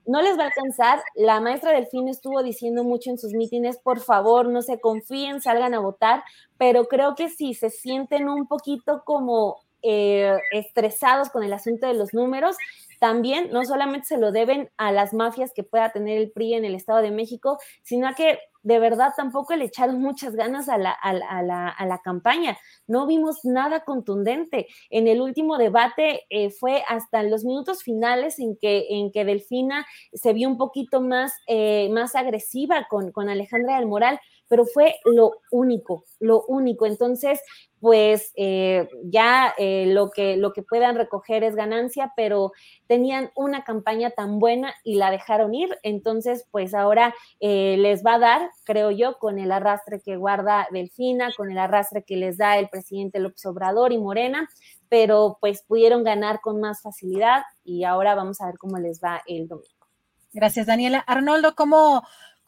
no 0.06 0.22
les 0.22 0.38
va 0.38 0.44
a 0.44 0.46
alcanzar. 0.46 1.02
La 1.14 1.40
maestra 1.40 1.72
Delfín 1.72 2.08
estuvo 2.08 2.42
diciendo 2.42 2.84
mucho 2.84 3.10
en 3.10 3.18
sus 3.18 3.32
mítines, 3.32 3.78
por 3.78 4.00
favor, 4.00 4.48
no 4.48 4.62
se 4.62 4.80
confíen, 4.80 5.40
salgan 5.40 5.74
a 5.74 5.80
votar, 5.80 6.22
pero 6.58 6.86
creo 6.86 7.14
que 7.14 7.28
si 7.28 7.54
se 7.54 7.70
sienten 7.70 8.28
un 8.28 8.46
poquito 8.46 9.02
como 9.04 9.56
eh, 9.82 10.36
estresados 10.52 11.30
con 11.30 11.42
el 11.42 11.52
asunto 11.52 11.86
de 11.86 11.94
los 11.94 12.14
números, 12.14 12.56
también 13.02 13.50
no 13.50 13.64
solamente 13.64 14.06
se 14.06 14.16
lo 14.16 14.30
deben 14.30 14.70
a 14.76 14.92
las 14.92 15.12
mafias 15.12 15.50
que 15.52 15.64
pueda 15.64 15.90
tener 15.90 16.18
el 16.18 16.30
PRI 16.30 16.54
en 16.54 16.64
el 16.64 16.76
Estado 16.76 17.02
de 17.02 17.10
México, 17.10 17.58
sino 17.82 18.06
a 18.06 18.14
que 18.14 18.38
de 18.62 18.78
verdad 18.78 19.12
tampoco 19.16 19.56
le 19.56 19.64
echaron 19.64 20.00
muchas 20.00 20.36
ganas 20.36 20.68
a 20.68 20.78
la, 20.78 20.92
a, 20.92 21.12
la, 21.12 21.68
a 21.68 21.84
la, 21.84 21.98
campaña. 21.98 22.56
No 22.86 23.08
vimos 23.08 23.44
nada 23.44 23.80
contundente. 23.84 24.68
En 24.88 25.08
el 25.08 25.20
último 25.20 25.58
debate 25.58 26.26
eh, 26.30 26.50
fue 26.50 26.84
hasta 26.88 27.24
los 27.24 27.44
minutos 27.44 27.82
finales 27.82 28.38
en 28.38 28.56
que, 28.56 28.86
en 28.90 29.10
que 29.10 29.24
Delfina 29.24 29.84
se 30.12 30.32
vio 30.32 30.48
un 30.48 30.56
poquito 30.56 31.00
más, 31.00 31.32
eh, 31.48 31.88
más 31.90 32.14
agresiva 32.14 32.86
con, 32.88 33.10
con 33.10 33.28
Alejandra 33.28 33.78
del 33.78 33.86
Moral, 33.86 34.20
pero 34.52 34.66
fue 34.66 34.96
lo 35.06 35.40
único, 35.50 36.04
lo 36.20 36.44
único. 36.44 36.84
Entonces, 36.84 37.40
pues 37.80 38.32
eh, 38.36 38.86
ya 39.02 39.54
eh, 39.56 39.86
lo, 39.86 40.10
que, 40.10 40.36
lo 40.36 40.52
que 40.52 40.62
puedan 40.62 40.94
recoger 40.94 41.42
es 41.42 41.56
ganancia, 41.56 42.12
pero 42.16 42.52
tenían 42.86 43.30
una 43.34 43.64
campaña 43.64 44.10
tan 44.10 44.38
buena 44.38 44.74
y 44.84 44.96
la 44.96 45.10
dejaron 45.10 45.54
ir, 45.54 45.70
entonces 45.82 46.46
pues 46.50 46.74
ahora 46.74 47.14
eh, 47.40 47.76
les 47.78 48.04
va 48.04 48.16
a 48.16 48.18
dar, 48.18 48.50
creo 48.64 48.90
yo, 48.90 49.16
con 49.18 49.38
el 49.38 49.52
arrastre 49.52 50.02
que 50.02 50.16
guarda 50.16 50.68
Delfina, 50.70 51.32
con 51.34 51.50
el 51.50 51.56
arrastre 51.56 52.04
que 52.04 52.18
les 52.18 52.36
da 52.36 52.58
el 52.58 52.68
presidente 52.68 53.20
López 53.20 53.46
Obrador 53.46 53.94
y 53.94 53.98
Morena, 53.98 54.50
pero 54.90 55.38
pues 55.40 55.62
pudieron 55.62 56.04
ganar 56.04 56.42
con 56.42 56.60
más 56.60 56.82
facilidad 56.82 57.40
y 57.64 57.84
ahora 57.84 58.14
vamos 58.14 58.42
a 58.42 58.46
ver 58.48 58.58
cómo 58.58 58.78
les 58.78 59.00
va 59.02 59.22
el 59.26 59.48
domingo. 59.48 59.86
Gracias, 60.34 60.66
Daniela. 60.66 60.98
Arnoldo, 60.98 61.54
¿cómo, 61.54 62.02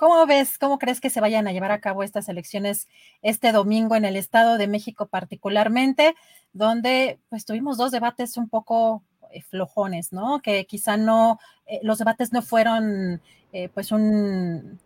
¿Cómo 0.05 0.27
ves, 0.27 0.59
cómo 0.59 0.79
crees 0.79 1.01
que 1.01 1.09
se 1.09 1.23
vayan 1.23 1.49
a 1.49 1.53
llevar 1.53 1.73
a 1.73 1.81
cabo 1.81 2.03
estas 2.03 2.29
elecciones 2.29 2.89
este 3.23 3.53
domingo 3.53 3.97
en 3.97 4.05
el 4.05 4.17
Estado 4.17 4.59
de 4.59 4.69
México 4.69 5.07
particularmente, 5.07 6.15
donde 6.53 7.19
pues 7.31 7.47
tuvimos 7.47 7.79
dos 7.79 7.91
debates 7.91 8.37
un 8.37 8.51
poco 8.51 9.03
eh, 9.31 9.41
flojones, 9.41 10.13
¿no? 10.13 10.41
Que 10.43 10.67
quizá 10.67 10.99
no, 10.99 11.39
eh, 11.65 11.81
los 11.83 11.97
debates 11.97 12.35
no 12.35 12.43
fueron 12.43 13.23
eh, 13.55 13.71
pues 13.73 13.93
un, 13.93 14.79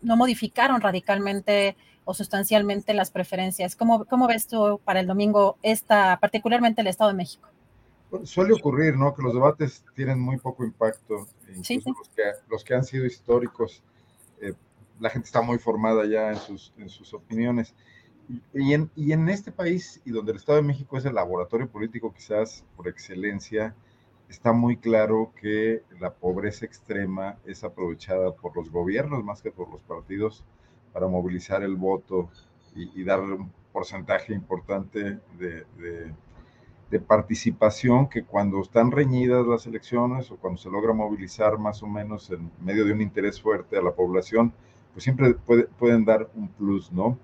no 0.00 0.16
modificaron 0.16 0.80
radicalmente 0.80 1.76
o 2.06 2.14
sustancialmente 2.14 2.94
las 2.94 3.10
preferencias. 3.10 3.76
¿Cómo, 3.76 4.06
¿Cómo 4.06 4.26
ves 4.26 4.46
tú 4.46 4.80
para 4.82 5.00
el 5.00 5.06
domingo 5.06 5.58
esta, 5.60 6.16
particularmente 6.18 6.80
el 6.80 6.86
Estado 6.86 7.10
de 7.10 7.16
México? 7.18 7.46
suele 8.24 8.54
ocurrir, 8.54 8.96
¿no? 8.96 9.14
Que 9.14 9.20
los 9.20 9.34
debates 9.34 9.84
tienen 9.94 10.18
muy 10.18 10.38
poco 10.38 10.64
impacto, 10.64 11.28
incluso 11.54 11.90
Los, 11.98 12.08
que, 12.08 12.22
los 12.48 12.64
que 12.64 12.74
han 12.74 12.84
sido 12.84 13.04
históricos 13.04 13.82
la 15.02 15.10
gente 15.10 15.26
está 15.26 15.42
muy 15.42 15.58
formada 15.58 16.06
ya 16.06 16.30
en 16.30 16.36
sus, 16.36 16.72
en 16.78 16.88
sus 16.88 17.12
opiniones. 17.12 17.74
Y 18.54 18.72
en, 18.72 18.88
y 18.94 19.12
en 19.12 19.28
este 19.28 19.50
país, 19.50 20.00
y 20.04 20.12
donde 20.12 20.30
el 20.30 20.38
Estado 20.38 20.56
de 20.56 20.62
México 20.62 20.96
es 20.96 21.04
el 21.04 21.14
laboratorio 21.14 21.68
político 21.68 22.14
quizás 22.14 22.64
por 22.76 22.86
excelencia, 22.86 23.74
está 24.28 24.52
muy 24.52 24.76
claro 24.76 25.32
que 25.40 25.82
la 26.00 26.14
pobreza 26.14 26.64
extrema 26.64 27.36
es 27.44 27.64
aprovechada 27.64 28.32
por 28.32 28.56
los 28.56 28.70
gobiernos 28.70 29.24
más 29.24 29.42
que 29.42 29.50
por 29.50 29.68
los 29.70 29.82
partidos 29.82 30.44
para 30.92 31.08
movilizar 31.08 31.64
el 31.64 31.74
voto 31.74 32.30
y, 32.76 32.88
y 32.98 33.04
dar 33.04 33.20
un 33.20 33.50
porcentaje 33.72 34.32
importante 34.32 35.18
de, 35.36 35.66
de, 35.78 36.14
de, 36.90 37.00
participación 37.00 38.08
que 38.08 38.22
cuando 38.24 38.60
están 38.60 38.92
reñidas 38.92 39.46
las 39.46 39.66
elecciones 39.66 40.30
o 40.30 40.36
cuando 40.36 40.60
se 40.60 40.70
logra 40.70 40.92
movilizar 40.92 41.58
más 41.58 41.82
o 41.82 41.88
menos 41.88 42.30
en 42.30 42.50
medio 42.60 42.84
de 42.84 42.92
un 42.92 43.00
interés 43.00 43.40
fuerte 43.40 43.76
a 43.76 43.82
la 43.82 43.92
población, 43.92 44.54
pues 44.92 45.04
siempre 45.04 45.34
puede, 45.34 45.64
pueden 45.64 46.04
dar 46.04 46.28
un 46.34 46.48
plus, 46.48 46.92
¿no? 46.92 47.18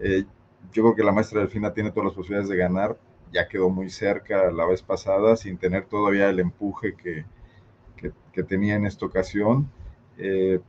Eh, 0.00 0.24
yo 0.72 0.82
creo 0.82 0.94
que 0.94 1.04
la 1.04 1.12
maestra 1.12 1.40
Delfina 1.40 1.72
tiene 1.72 1.90
todas 1.90 2.06
las 2.06 2.14
posibilidades 2.14 2.48
de 2.48 2.56
ganar, 2.56 2.96
ya 3.32 3.48
quedó 3.48 3.70
muy 3.70 3.90
cerca 3.90 4.50
la 4.50 4.66
vez 4.66 4.82
pasada 4.82 5.36
sin 5.36 5.58
tener 5.58 5.86
todavía 5.86 6.28
el 6.28 6.40
empuje 6.40 6.94
que, 6.94 7.24
que, 7.96 8.12
que 8.32 8.42
tenía 8.42 8.74
en 8.74 8.86
esta 8.86 9.06
ocasión. 9.06 9.70
Eh, 10.18 10.60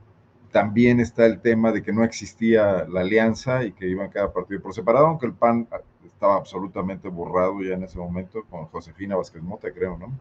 también 0.52 1.00
está 1.02 1.26
el 1.26 1.42
tema 1.42 1.72
de 1.72 1.84
que 1.84 1.92
no 1.92 2.04
existía 2.04 2.86
la 2.88 3.02
alianza 3.02 3.66
y 3.66 3.74
que 3.74 3.88
iban 3.88 4.10
cada 4.10 4.32
partido 4.32 4.62
por 4.62 4.74
separado, 4.74 5.08
aunque 5.08 5.26
el 5.26 5.34
PAN 5.34 5.68
estaba 6.06 6.38
absolutamente 6.38 7.10
borrado 7.10 7.62
ya 7.62 7.74
en 7.74 7.84
ese 7.84 7.98
momento 7.98 8.46
con 8.50 8.66
Josefina 8.68 9.18
Vázquez 9.18 9.44
Mota, 9.44 9.72
creo, 9.74 9.98
¿no? 9.98 10.18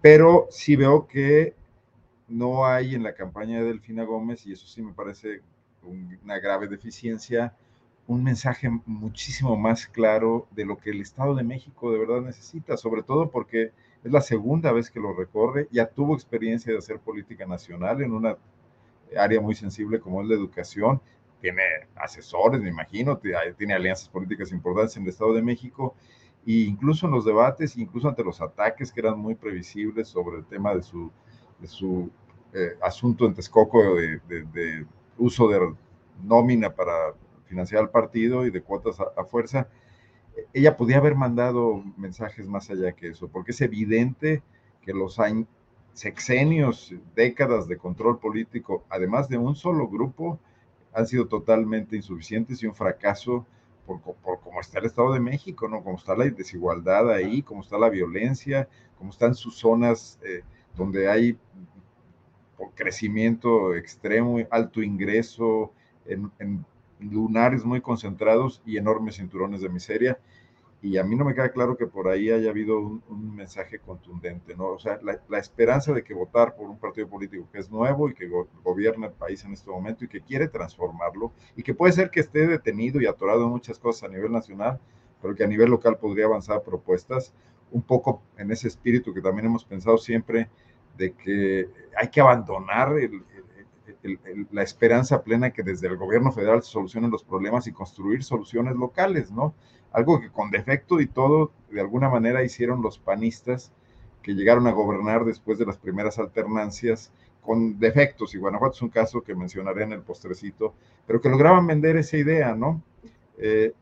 Pero 0.00 0.46
sí 0.50 0.76
veo 0.76 1.08
que 1.08 1.54
no 2.34 2.66
hay 2.66 2.96
en 2.96 3.04
la 3.04 3.14
campaña 3.14 3.60
de 3.60 3.66
Delfina 3.66 4.02
Gómez, 4.02 4.44
y 4.44 4.52
eso 4.52 4.66
sí 4.66 4.82
me 4.82 4.92
parece 4.92 5.40
una 5.84 6.40
grave 6.40 6.66
deficiencia, 6.66 7.54
un 8.08 8.24
mensaje 8.24 8.68
muchísimo 8.86 9.56
más 9.56 9.86
claro 9.86 10.48
de 10.50 10.64
lo 10.64 10.76
que 10.76 10.90
el 10.90 11.00
Estado 11.00 11.36
de 11.36 11.44
México 11.44 11.92
de 11.92 11.98
verdad 11.98 12.22
necesita, 12.22 12.76
sobre 12.76 13.04
todo 13.04 13.30
porque 13.30 13.70
es 14.02 14.10
la 14.10 14.20
segunda 14.20 14.72
vez 14.72 14.90
que 14.90 14.98
lo 14.98 15.14
recorre, 15.14 15.68
ya 15.70 15.86
tuvo 15.86 16.14
experiencia 16.14 16.72
de 16.72 16.78
hacer 16.78 16.98
política 16.98 17.46
nacional 17.46 18.02
en 18.02 18.12
una 18.12 18.36
área 19.16 19.40
muy 19.40 19.54
sensible 19.54 20.00
como 20.00 20.20
es 20.20 20.28
la 20.28 20.34
educación, 20.34 21.00
tiene 21.40 21.62
asesores, 21.94 22.60
me 22.60 22.70
imagino, 22.70 23.20
tiene 23.56 23.74
alianzas 23.74 24.08
políticas 24.08 24.50
importantes 24.50 24.96
en 24.96 25.04
el 25.04 25.10
Estado 25.10 25.34
de 25.34 25.42
México, 25.42 25.94
e 26.44 26.52
incluso 26.52 27.06
en 27.06 27.12
los 27.12 27.24
debates, 27.24 27.76
incluso 27.76 28.08
ante 28.08 28.24
los 28.24 28.40
ataques 28.40 28.90
que 28.90 29.00
eran 29.00 29.20
muy 29.20 29.36
previsibles 29.36 30.08
sobre 30.08 30.38
el 30.38 30.44
tema 30.46 30.74
de 30.74 30.82
su, 30.82 31.12
de 31.60 31.68
su 31.68 32.10
eh, 32.54 32.76
asunto 32.80 33.26
en 33.26 33.34
Texcoco 33.34 33.96
de, 33.96 34.20
de, 34.28 34.86
uso 35.18 35.48
de 35.48 35.74
nómina 36.22 36.74
para 36.74 37.14
financiar 37.46 37.82
al 37.82 37.90
partido 37.90 38.46
y 38.46 38.50
de 38.50 38.62
cuotas 38.62 39.00
a, 39.00 39.08
a 39.16 39.24
fuerza, 39.24 39.68
ella 40.52 40.76
podía 40.76 40.98
haber 40.98 41.14
mandado 41.14 41.82
mensajes 41.96 42.46
más 42.46 42.70
allá 42.70 42.92
que 42.92 43.08
eso, 43.08 43.28
porque 43.28 43.52
es 43.52 43.60
evidente 43.60 44.42
que 44.82 44.92
los 44.92 45.18
sexenios, 45.92 46.94
décadas 47.14 47.68
de 47.68 47.76
control 47.76 48.18
político, 48.18 48.84
además 48.88 49.28
de 49.28 49.38
un 49.38 49.54
solo 49.54 49.88
grupo, 49.88 50.38
han 50.92 51.06
sido 51.06 51.26
totalmente 51.26 51.96
insuficientes 51.96 52.62
y 52.62 52.66
un 52.66 52.74
fracaso 52.74 53.46
por, 53.86 54.00
por 54.00 54.40
cómo 54.40 54.60
está 54.60 54.78
el 54.78 54.86
Estado 54.86 55.12
de 55.12 55.20
México, 55.20 55.68
¿no? 55.68 55.82
Cómo 55.82 55.96
está 55.96 56.16
la 56.16 56.24
desigualdad 56.24 57.10
ahí, 57.10 57.42
cómo 57.42 57.62
está 57.62 57.78
la 57.78 57.90
violencia, 57.90 58.68
cómo 58.96 59.10
están 59.10 59.34
sus 59.34 59.58
zonas 59.58 60.18
eh, 60.24 60.42
donde 60.76 61.08
hay 61.08 61.38
crecimiento 62.74 63.74
extremo, 63.74 64.38
alto 64.50 64.82
ingreso, 64.82 65.72
en, 66.06 66.64
lunares 67.00 67.64
muy 67.64 67.80
concentrados 67.80 68.62
y 68.64 68.78
enormes 68.78 69.16
cinturones 69.16 69.60
de 69.60 69.68
miseria. 69.68 70.18
Y 70.80 70.98
a 70.98 71.04
mí 71.04 71.16
no 71.16 71.24
me 71.24 71.34
queda 71.34 71.50
claro 71.50 71.76
que 71.76 71.86
por 71.86 72.08
ahí 72.08 72.30
haya 72.30 72.50
habido 72.50 72.78
un, 72.78 73.34
mensaje 73.34 73.78
contundente, 73.78 74.54
¿no? 74.54 74.68
O 74.68 74.78
sea, 74.78 75.00
la, 75.02 75.38
esperanza 75.38 75.92
de 75.92 76.04
que 76.04 76.14
votar 76.14 76.54
por 76.54 76.68
un 76.68 76.78
partido 76.78 77.08
político 77.08 77.48
que 77.50 77.58
es 77.58 77.70
nuevo 77.70 78.08
y 78.08 78.14
que 78.14 78.30
gobierna 78.62 79.06
el 79.06 79.12
país 79.12 79.44
en 79.44 79.52
este 79.52 79.70
momento 79.70 80.04
y 80.04 80.08
que 80.08 80.20
quiere 80.20 80.46
transformarlo 80.48 81.32
y 81.56 81.62
que 81.62 81.74
puede 81.74 81.92
ser 81.94 82.10
que 82.10 82.20
esté 82.20 82.46
detenido 82.46 83.00
y 83.00 83.06
atorado 83.06 83.44
en 83.44 83.50
muchas 83.50 83.78
cosas 83.78 84.04
a 84.04 84.12
nivel 84.12 84.30
nacional, 84.30 84.78
pero 85.22 85.34
que 85.34 85.44
a 85.44 85.46
nivel 85.46 85.70
local 85.70 85.96
podría 85.96 86.26
avanzar 86.26 86.62
propuestas 86.62 87.32
un 87.70 87.82
poco 87.82 88.22
en 88.36 88.50
ese 88.50 88.68
espíritu 88.68 89.14
que 89.14 89.22
también 89.22 89.46
hemos 89.46 89.64
pensado 89.64 89.96
siempre 89.96 90.48
de 90.96 91.12
que 91.12 91.68
hay 91.96 92.08
que 92.08 92.20
abandonar 92.20 92.94
la 94.50 94.62
esperanza 94.62 95.22
plena 95.22 95.50
que 95.50 95.62
desde 95.62 95.88
el 95.88 95.96
gobierno 95.96 96.32
federal 96.32 96.62
se 96.62 96.70
solucionen 96.70 97.10
los 97.10 97.24
problemas 97.24 97.66
y 97.66 97.72
construir 97.72 98.22
soluciones 98.22 98.76
locales, 98.76 99.30
¿no? 99.30 99.54
Algo 99.92 100.20
que 100.20 100.30
con 100.30 100.50
defecto 100.50 101.00
y 101.00 101.06
todo, 101.06 101.52
de 101.70 101.80
alguna 101.80 102.08
manera 102.08 102.44
hicieron 102.44 102.82
los 102.82 102.98
panistas 102.98 103.72
que 104.22 104.34
llegaron 104.34 104.66
a 104.66 104.72
gobernar 104.72 105.24
después 105.24 105.58
de 105.58 105.66
las 105.66 105.76
primeras 105.76 106.18
alternancias 106.18 107.12
con 107.42 107.78
defectos, 107.78 108.34
y 108.34 108.38
Guanajuato 108.38 108.74
es 108.74 108.82
un 108.82 108.88
caso 108.88 109.22
que 109.22 109.34
mencionaré 109.34 109.84
en 109.84 109.92
el 109.92 110.00
postrecito, 110.00 110.74
pero 111.06 111.20
que 111.20 111.28
lograban 111.28 111.66
vender 111.66 111.96
esa 111.96 112.16
idea, 112.16 112.54
¿no? 112.54 112.82
Eh, 113.38 113.74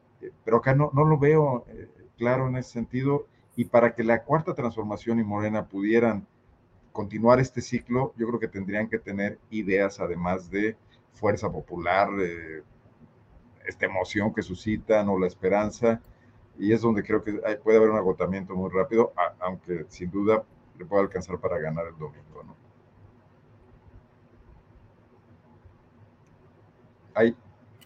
pero 0.44 0.58
acá 0.58 0.74
no, 0.74 0.90
no 0.92 1.04
lo 1.04 1.16
veo 1.18 1.64
eh, 1.68 1.88
claro 2.18 2.48
en 2.48 2.56
ese 2.56 2.70
sentido, 2.70 3.26
y 3.54 3.66
para 3.66 3.94
que 3.94 4.02
la 4.02 4.24
cuarta 4.24 4.54
transformación 4.54 5.20
y 5.20 5.24
Morena 5.24 5.66
pudieran 5.66 6.26
continuar 6.92 7.40
este 7.40 7.60
ciclo, 7.60 8.12
yo 8.16 8.26
creo 8.28 8.40
que 8.40 8.48
tendrían 8.48 8.88
que 8.88 8.98
tener 8.98 9.38
ideas 9.50 10.00
además 10.00 10.50
de 10.50 10.76
fuerza 11.14 11.50
popular, 11.50 12.08
eh, 12.20 12.62
esta 13.66 13.86
emoción 13.86 14.32
que 14.34 14.42
suscitan 14.42 15.08
o 15.08 15.18
la 15.18 15.26
esperanza, 15.26 16.00
y 16.58 16.72
es 16.72 16.82
donde 16.82 17.02
creo 17.02 17.24
que 17.24 17.32
puede 17.64 17.78
haber 17.78 17.90
un 17.90 17.96
agotamiento 17.96 18.54
muy 18.54 18.70
rápido, 18.70 19.12
aunque 19.40 19.86
sin 19.88 20.10
duda 20.10 20.44
le 20.78 20.84
pueda 20.84 21.02
alcanzar 21.02 21.38
para 21.38 21.58
ganar 21.58 21.86
el 21.86 21.98
domingo. 21.98 22.42
¿no? 22.44 22.56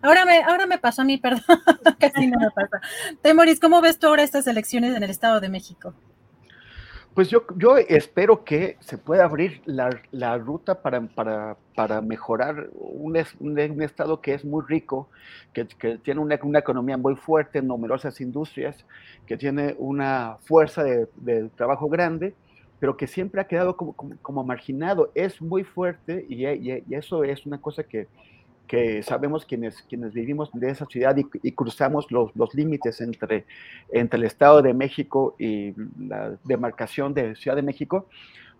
Ahora 0.02 0.24
me, 0.24 0.42
ahora 0.42 0.66
me 0.66 0.78
pasó 0.78 1.02
a 1.02 1.04
mí, 1.04 1.18
perdón, 1.22 1.42
casi 1.98 2.26
no 2.26 2.38
me 2.38 2.50
pasa. 2.50 2.80
Temoris, 3.22 3.60
¿cómo 3.60 3.80
ves 3.80 3.98
tú 3.98 4.06
ahora 4.06 4.22
estas 4.22 4.46
elecciones 4.46 4.96
en 4.96 5.02
el 5.02 5.10
Estado 5.10 5.40
de 5.40 5.48
México? 5.48 5.94
Pues 7.16 7.30
yo, 7.30 7.44
yo 7.56 7.78
espero 7.78 8.44
que 8.44 8.76
se 8.80 8.98
pueda 8.98 9.24
abrir 9.24 9.62
la, 9.64 10.36
ruta 10.36 10.82
para, 10.82 11.00
para, 11.00 11.56
para 11.74 12.02
mejorar 12.02 12.68
un, 12.74 13.16
un, 13.40 13.82
estado 13.82 14.20
que 14.20 14.34
es 14.34 14.44
muy 14.44 14.62
rico, 14.68 15.08
que, 15.54 15.66
que 15.66 15.96
tiene 15.96 16.20
una, 16.20 16.38
una, 16.42 16.58
economía 16.58 16.98
muy 16.98 17.16
fuerte, 17.16 17.62
numerosas 17.62 18.20
industrias, 18.20 18.84
que 19.26 19.38
tiene 19.38 19.74
una 19.78 20.36
fuerza 20.42 20.84
de, 20.84 21.08
de 21.16 21.48
trabajo 21.56 21.88
grande, 21.88 22.34
pero 22.80 22.98
que 22.98 23.06
siempre 23.06 23.40
ha 23.40 23.46
quedado 23.46 23.78
como, 23.78 23.94
como, 24.20 24.44
marginado. 24.44 25.10
Es 25.14 25.40
muy 25.40 25.64
fuerte 25.64 26.26
y, 26.28 26.44
y, 26.46 26.84
eso 26.90 27.24
es 27.24 27.46
una 27.46 27.62
cosa 27.62 27.84
que, 27.84 28.08
que 28.66 29.02
sabemos 29.02 29.44
quienes, 29.44 29.82
quienes 29.82 30.12
vivimos 30.12 30.50
de 30.52 30.70
esa 30.70 30.86
ciudad 30.86 31.16
y, 31.16 31.52
cruzamos 31.52 32.10
los, 32.10 32.34
los, 32.34 32.54
límites 32.54 33.00
entre, 33.00 33.44
entre 33.90 34.18
el 34.18 34.24
Estado 34.24 34.62
de 34.62 34.74
México 34.74 35.36
y 35.38 35.74
la 35.98 36.36
demarcación 36.44 37.14
de 37.14 37.36
Ciudad 37.36 37.56
de 37.56 37.62
México, 37.62 38.06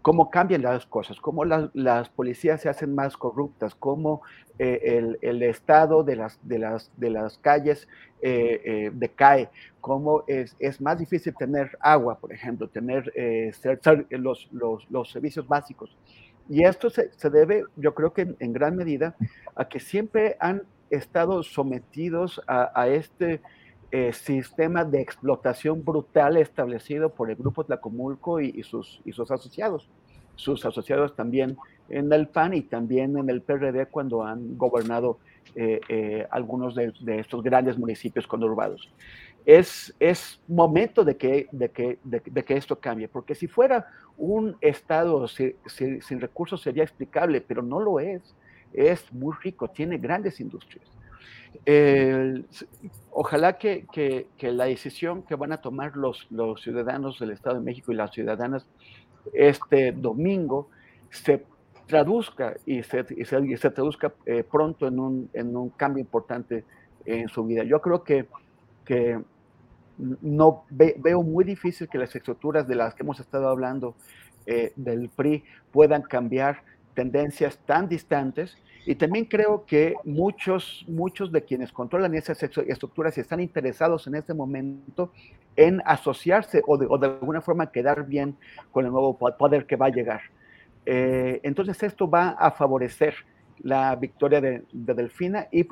cómo 0.07 0.31
cambian 0.31 0.63
las 0.63 0.87
cosas, 0.87 1.19
cómo 1.21 1.45
las 1.45 2.09
policías 2.11 2.61
se 2.61 2.69
hacen 2.69 2.95
más 2.95 3.17
corruptas, 3.17 3.75
cómo 3.75 4.23
eh, 4.57 4.81
el, 4.85 5.19
el, 5.21 5.43
estado 5.43 6.05
de 6.05 6.15
las, 6.15 6.39
de 6.43 6.61
las, 6.61 6.93
de 6.97 7.11
las 7.11 7.39
calles 7.39 7.89
eh, 8.23 8.63
eh, 8.65 8.91
decae, 8.95 9.49
cómo 9.81 10.23
es, 10.29 10.55
es, 10.61 10.81
más 10.81 11.01
difícil 11.01 11.35
tener 11.35 11.77
agua, 11.81 12.21
por 12.21 12.33
ejemplo, 12.33 12.69
tener 12.69 13.13
los, 14.11 14.49
los, 14.53 14.89
los 14.91 15.11
servicios 15.11 15.49
básicos. 15.49 15.97
Y 16.49 16.65
esto 16.65 16.91
se, 16.91 17.11
debe, 17.31 17.65
yo 17.77 17.95
creo 17.95 18.13
que 18.13 18.35
en, 18.39 18.53
gran 18.53 18.77
medida, 18.77 19.17
a 19.55 19.69
que 19.69 19.81
siempre 19.81 20.37
han 20.41 20.63
estado 20.91 21.43
sometidos 21.43 22.41
a, 22.47 22.89
este 22.89 23.41
eh, 23.91 24.13
sistema 24.13 24.85
de 24.85 25.01
explotación 25.01 25.85
brutal 25.85 26.37
establecido 26.37 27.11
por 27.11 27.31
el 27.31 27.37
Grupo 27.37 27.65
Tlacomulco 27.65 28.41
y, 28.41 28.63
sus, 28.63 29.01
y 29.05 29.13
sus 29.13 29.31
asociados. 29.31 29.89
Sus 30.37 30.65
asociados 30.65 31.17
también 31.17 31.57
en 31.89 32.13
el 32.13 32.29
PAN 32.29 32.55
y 32.55 32.63
también 32.63 33.17
en 33.17 33.31
el 33.31 33.43
PRD 33.43 33.87
cuando 33.87 34.23
han 34.23 34.57
gobernado 34.59 35.19
eh, 35.55 35.81
eh, 35.89 36.27
algunos 36.31 36.75
de, 36.75 36.93
de, 37.01 37.21
estos 37.21 37.43
grandes 37.43 37.79
municipios 37.79 38.27
conurbados 38.27 38.91
es, 39.47 39.95
es 40.01 40.41
momento 40.49 41.05
de 41.05 41.17
que, 41.17 41.47
de, 41.53 41.71
que, 41.71 41.99
de, 42.03 42.45
que 42.45 42.57
esto 42.57 42.81
cambie, 42.81 43.07
porque 43.07 43.37
si 43.37 43.47
fuera 43.47 43.87
un 44.19 44.57
Estado 44.61 45.29
sin 45.29 46.21
recursos 46.21 46.61
sería 46.61 46.83
explicable, 46.83 47.41
pero 47.41 47.63
no 47.63 47.81
lo 47.81 48.01
es. 48.01 48.35
Es 48.73 49.11
muy 49.13 49.35
rico, 49.43 49.69
tiene 49.69 49.99
grandes 49.99 50.41
industrias. 50.41 50.85
ojalá 53.13 53.57
que, 53.57 53.87
que, 53.93 54.27
que, 54.37 54.51
la 54.51 54.65
decisión 54.65 55.23
que 55.23 55.37
van 55.37 55.53
a 55.53 55.59
tomar 55.59 55.97
los, 55.97 56.27
los 56.31 56.61
ciudadanos 56.61 57.21
del 57.21 57.31
Estado 57.31 57.57
de 57.57 57.63
México 57.63 57.93
y 57.93 57.95
las 57.95 58.11
ciudadanas 58.11 58.67
este 59.33 59.93
domingo 59.93 60.69
se 61.11 61.45
traduzca 61.87 62.57
y 62.67 62.83
se, 62.83 63.07
y 63.17 63.25
se, 63.25 63.71
traduzca 63.71 64.13
eh, 64.27 64.45
pronto 64.51 64.89
en 64.89 64.99
un, 64.99 65.31
en 65.33 65.57
un 65.57 65.71
cambio 65.71 66.01
importante 66.01 66.65
en 67.05 67.29
su 67.29 67.45
vida. 67.45 67.63
Yo 67.63 67.81
creo 67.81 68.03
que, 68.03 68.27
que 68.85 69.21
no 69.99 70.65
veo 70.71 71.23
muy 71.23 71.45
difícil 71.45 71.89
que 71.89 71.99
las 71.99 72.15
estructuras 72.15 72.69
de 72.69 72.75
las 72.75 72.95
que 72.95 73.03
hemos 73.03 73.21
estado 73.21 73.49
hablando 73.49 73.95
eh, 74.47 74.73
del 74.77 75.09
PRI 75.09 75.45
puedan 75.73 76.03
cambiar 76.03 76.63
tendencias 76.95 77.59
tan 77.67 77.89
distantes 77.89 78.57
y 78.87 78.95
también 78.95 79.25
creo 79.25 79.65
que 79.67 79.97
muchos, 80.05 80.85
muchos 80.87 81.33
de 81.33 81.43
quienes 81.43 81.73
controlan 81.73 82.15
esas 82.15 82.41
estructuras 82.43 83.19
están 83.19 83.41
interesados 83.41 84.07
en 84.07 84.15
este 84.15 84.33
momento 84.33 85.11
en 85.57 85.83
asociarse 85.85 86.63
o 86.67 86.79
de, 86.79 87.07
alguna 87.07 87.41
forma 87.41 87.73
quedar 87.73 88.07
bien 88.07 88.37
con 88.71 88.85
el 88.85 88.93
nuevo 88.93 89.19
poder 89.19 89.67
que 89.67 89.75
va 89.75 89.87
a 89.87 89.91
llegar. 89.91 90.21
Eh, 90.85 91.41
entonces 91.43 91.83
esto 91.83 92.09
va 92.09 92.31
a 92.31 92.53
favorecer 92.53 93.15
la 93.63 93.95
victoria 93.97 94.41
de, 94.41 94.63
Delfina 94.73 95.49
y, 95.51 95.67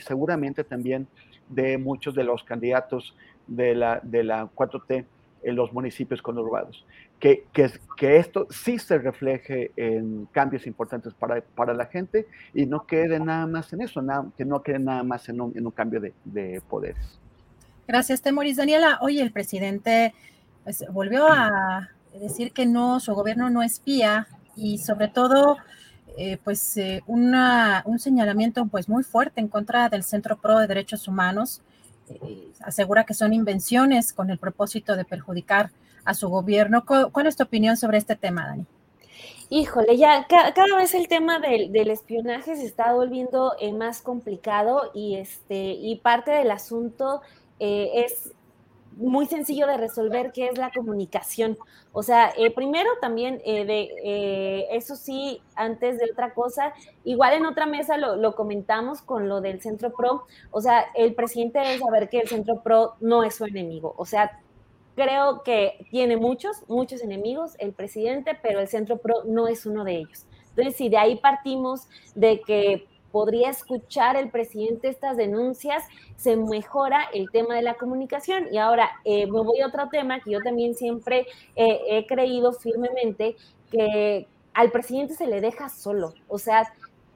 seguramente 0.00 0.64
también 0.64 1.06
de 1.48 1.78
muchos 1.78 2.14
de 2.14 2.24
los 2.24 2.44
candidatos 2.44 3.16
de 3.46 3.74
la, 3.74 4.00
de 4.02 4.24
la 4.24 4.48
4T 4.54 5.04
en 5.42 5.56
los 5.56 5.72
municipios 5.72 6.22
conurbados. 6.22 6.84
Que, 7.18 7.44
que, 7.52 7.70
que, 7.96 8.16
esto 8.16 8.46
sí 8.50 8.78
se 8.78 8.98
refleje 8.98 9.70
en 9.76 10.26
cambios 10.32 10.66
importantes 10.66 11.14
para, 11.14 11.40
para, 11.40 11.72
la 11.72 11.86
gente 11.86 12.26
y 12.52 12.66
no 12.66 12.84
quede 12.84 13.20
nada 13.20 13.46
más 13.46 13.72
en 13.72 13.82
eso, 13.82 14.02
nada, 14.02 14.26
que 14.36 14.44
no 14.44 14.62
quede 14.62 14.80
nada 14.80 15.04
más 15.04 15.28
en 15.28 15.40
un, 15.40 15.56
en 15.56 15.64
un 15.64 15.72
cambio 15.72 16.00
de, 16.00 16.12
de, 16.24 16.60
poderes. 16.68 17.20
Gracias, 17.86 18.22
Temoris. 18.22 18.56
Daniela, 18.56 18.98
hoy 19.00 19.20
el 19.20 19.30
presidente 19.30 20.14
pues, 20.64 20.84
volvió 20.90 21.28
a 21.28 21.90
decir 22.20 22.52
que 22.52 22.66
no, 22.66 22.98
su 22.98 23.14
gobierno 23.14 23.50
no 23.50 23.62
espía 23.62 24.26
y 24.56 24.78
sobre 24.78 25.08
todo 25.08 25.58
eh, 26.16 26.38
pues 26.42 26.76
eh, 26.76 27.02
una, 27.06 27.82
un 27.86 27.98
señalamiento 27.98 28.64
pues 28.66 28.88
muy 28.88 29.02
fuerte 29.02 29.40
en 29.40 29.48
contra 29.48 29.88
del 29.88 30.04
Centro 30.04 30.36
Pro 30.36 30.58
de 30.58 30.66
Derechos 30.66 31.08
Humanos 31.08 31.62
eh, 32.08 32.48
asegura 32.60 33.04
que 33.04 33.14
son 33.14 33.32
invenciones 33.32 34.12
con 34.12 34.30
el 34.30 34.38
propósito 34.38 34.96
de 34.96 35.04
perjudicar 35.04 35.70
a 36.04 36.14
su 36.14 36.28
gobierno. 36.28 36.84
¿Cuál 36.84 37.26
es 37.26 37.36
tu 37.36 37.44
opinión 37.44 37.76
sobre 37.76 37.98
este 37.98 38.16
tema, 38.16 38.46
Dani? 38.46 38.66
Híjole, 39.50 39.96
ya 39.98 40.26
cada, 40.28 40.76
vez 40.76 40.94
el 40.94 41.08
tema 41.08 41.38
del, 41.38 41.90
espionaje 41.90 42.56
se 42.56 42.64
está 42.64 42.92
volviendo 42.94 43.54
eh, 43.60 43.72
más 43.72 44.00
complicado 44.00 44.90
y 44.94 45.16
este 45.16 45.72
y 45.72 45.96
parte 45.96 46.30
del 46.30 46.50
asunto 46.50 47.20
eh, 47.60 47.90
es 48.06 48.32
muy 48.96 49.26
sencillo 49.26 49.66
de 49.66 49.76
resolver, 49.76 50.32
que 50.32 50.46
es 50.46 50.58
la 50.58 50.70
comunicación. 50.70 51.58
O 51.92 52.02
sea, 52.02 52.32
eh, 52.36 52.50
primero 52.50 52.90
también, 53.00 53.40
eh, 53.44 53.64
de 53.64 53.90
eh, 54.04 54.68
eso 54.72 54.96
sí, 54.96 55.40
antes 55.54 55.98
de 55.98 56.10
otra 56.10 56.34
cosa, 56.34 56.72
igual 57.04 57.34
en 57.34 57.46
otra 57.46 57.66
mesa 57.66 57.96
lo, 57.96 58.34
comentamos 58.34 59.02
con 59.02 59.28
lo 59.28 59.40
del 59.40 59.60
Centro 59.60 59.92
Pro. 59.92 60.24
O 60.50 60.60
sea, 60.60 60.86
el 60.94 61.14
presidente 61.14 61.58
debe 61.58 61.78
saber 61.78 62.08
que 62.08 62.20
el 62.20 62.28
Centro 62.28 62.62
Pro 62.62 62.94
no 63.00 63.24
es 63.24 63.36
su 63.36 63.44
enemigo. 63.44 63.94
O 63.96 64.04
sea, 64.04 64.40
creo 64.94 65.42
que 65.42 65.86
tiene 65.90 66.16
muchos, 66.16 66.64
muchos 66.68 67.02
enemigos 67.02 67.54
el 67.58 67.72
presidente, 67.72 68.38
pero 68.40 68.60
el 68.60 68.68
Centro 68.68 68.98
Pro 68.98 69.24
no 69.24 69.48
es 69.48 69.66
uno 69.66 69.84
de 69.84 69.96
ellos. 69.96 70.26
Entonces, 70.50 70.76
si 70.76 70.88
de 70.88 70.98
ahí 70.98 71.16
partimos 71.16 71.88
de 72.14 72.40
que 72.42 72.86
podría 73.12 73.50
escuchar 73.50 74.16
el 74.16 74.30
presidente 74.30 74.88
estas 74.88 75.16
denuncias, 75.16 75.84
se 76.16 76.36
mejora 76.36 77.04
el 77.12 77.30
tema 77.30 77.54
de 77.54 77.62
la 77.62 77.74
comunicación. 77.74 78.48
Y 78.50 78.58
ahora 78.58 78.90
eh, 79.04 79.26
me 79.26 79.40
voy 79.42 79.60
a 79.60 79.68
otro 79.68 79.88
tema 79.90 80.20
que 80.20 80.32
yo 80.32 80.40
también 80.40 80.74
siempre 80.74 81.26
eh, 81.54 81.80
he 81.88 82.06
creído 82.06 82.52
firmemente 82.52 83.36
que 83.70 84.26
al 84.54 84.70
presidente 84.70 85.14
se 85.14 85.26
le 85.26 85.40
deja 85.40 85.68
solo. 85.68 86.14
O 86.28 86.38
sea, 86.38 86.72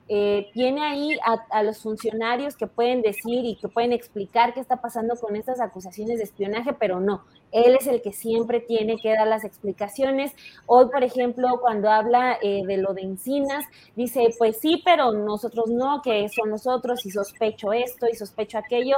eh, 0.09 0.51
tiene 0.53 0.85
ahí 0.85 1.19
a, 1.51 1.63
los 1.65 1.83
funcionarios 1.83 2.57
que 2.57 2.69
pueden 2.69 3.03
decir 3.03 3.45
y 3.45 3.57
que 3.57 3.67
pueden 3.67 3.93
explicar 3.93 4.55
qué 4.55 4.61
está 4.61 4.81
pasando 4.81 5.17
con 5.17 5.35
estas 5.35 5.61
acusaciones 5.61 6.19
de 6.19 6.25
espionaje, 6.25 6.73
pero 6.75 7.01
no, 7.01 7.25
él 7.51 7.77
es 7.79 7.89
el 7.89 8.03
que 8.03 8.13
siempre 8.13 8.61
tiene 8.61 8.99
que 8.99 9.13
dar 9.13 9.27
las 9.27 9.45
explicaciones. 9.45 10.33
Hoy, 10.67 10.87
por 10.93 11.03
ejemplo, 11.03 11.59
cuando 11.61 11.91
habla 11.91 12.39
eh, 12.41 12.63
de 12.65 12.77
lo 12.77 12.95
de 12.95 13.03
Encinas, 13.03 13.65
dice, 13.97 14.29
pues 14.39 14.59
sí, 14.61 14.81
pero 14.85 15.11
nosotros 15.11 15.71
no, 15.71 16.03
que 16.03 16.29
son 16.29 16.51
nosotros 16.51 17.05
y 17.05 17.11
sospecho 17.11 17.73
esto 17.73 18.07
y 18.11 18.15
sospecho 18.15 18.59
aquello 18.59 18.97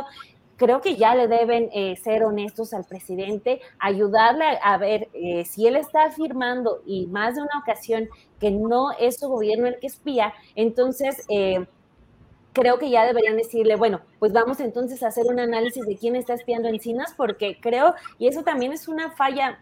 creo 0.59 0.83
que 0.83 0.97
ya 0.97 1.15
le 1.15 1.29
deben 1.29 1.71
eh, 1.73 1.97
ser 1.97 2.25
honestos 2.25 2.75
al 2.75 2.85
presidente, 2.85 3.61
ayudarle 3.79 4.45
a, 4.63 4.77
ver 4.77 5.09
eh, 5.15 5.45
si 5.47 5.67
él 5.67 5.77
está 5.77 6.05
afirmando 6.05 6.83
y 6.85 7.07
más 7.07 7.37
de 7.37 7.43
una 7.43 7.59
ocasión 7.61 8.09
que 8.39 8.51
no 8.51 8.91
es 8.99 9.19
su 9.19 9.29
gobierno 9.29 9.69
el 9.69 9.79
que 9.79 9.87
espía, 9.87 10.35
entonces 10.57 11.25
eh, 11.29 11.65
creo 12.53 12.79
que 12.79 12.91
ya 12.91 13.07
deberían 13.07 13.37
decirle, 13.37 13.77
bueno, 13.77 14.01
pues 14.19 14.33
vamos 14.33 14.59
entonces 14.59 15.03
a 15.03 15.09
hacer 15.09 15.27
un 15.27 15.39
análisis 15.39 15.87
de 15.87 15.97
quién 15.97 16.17
está 16.17 16.35
espiando 16.35 16.69
encinas, 16.69 17.15
porque 17.17 17.59
creo, 17.61 17.95
y 18.19 18.27
eso 18.27 18.43
también 18.43 18.73
es 18.73 18.89
una 18.89 19.13
falla 19.13 19.61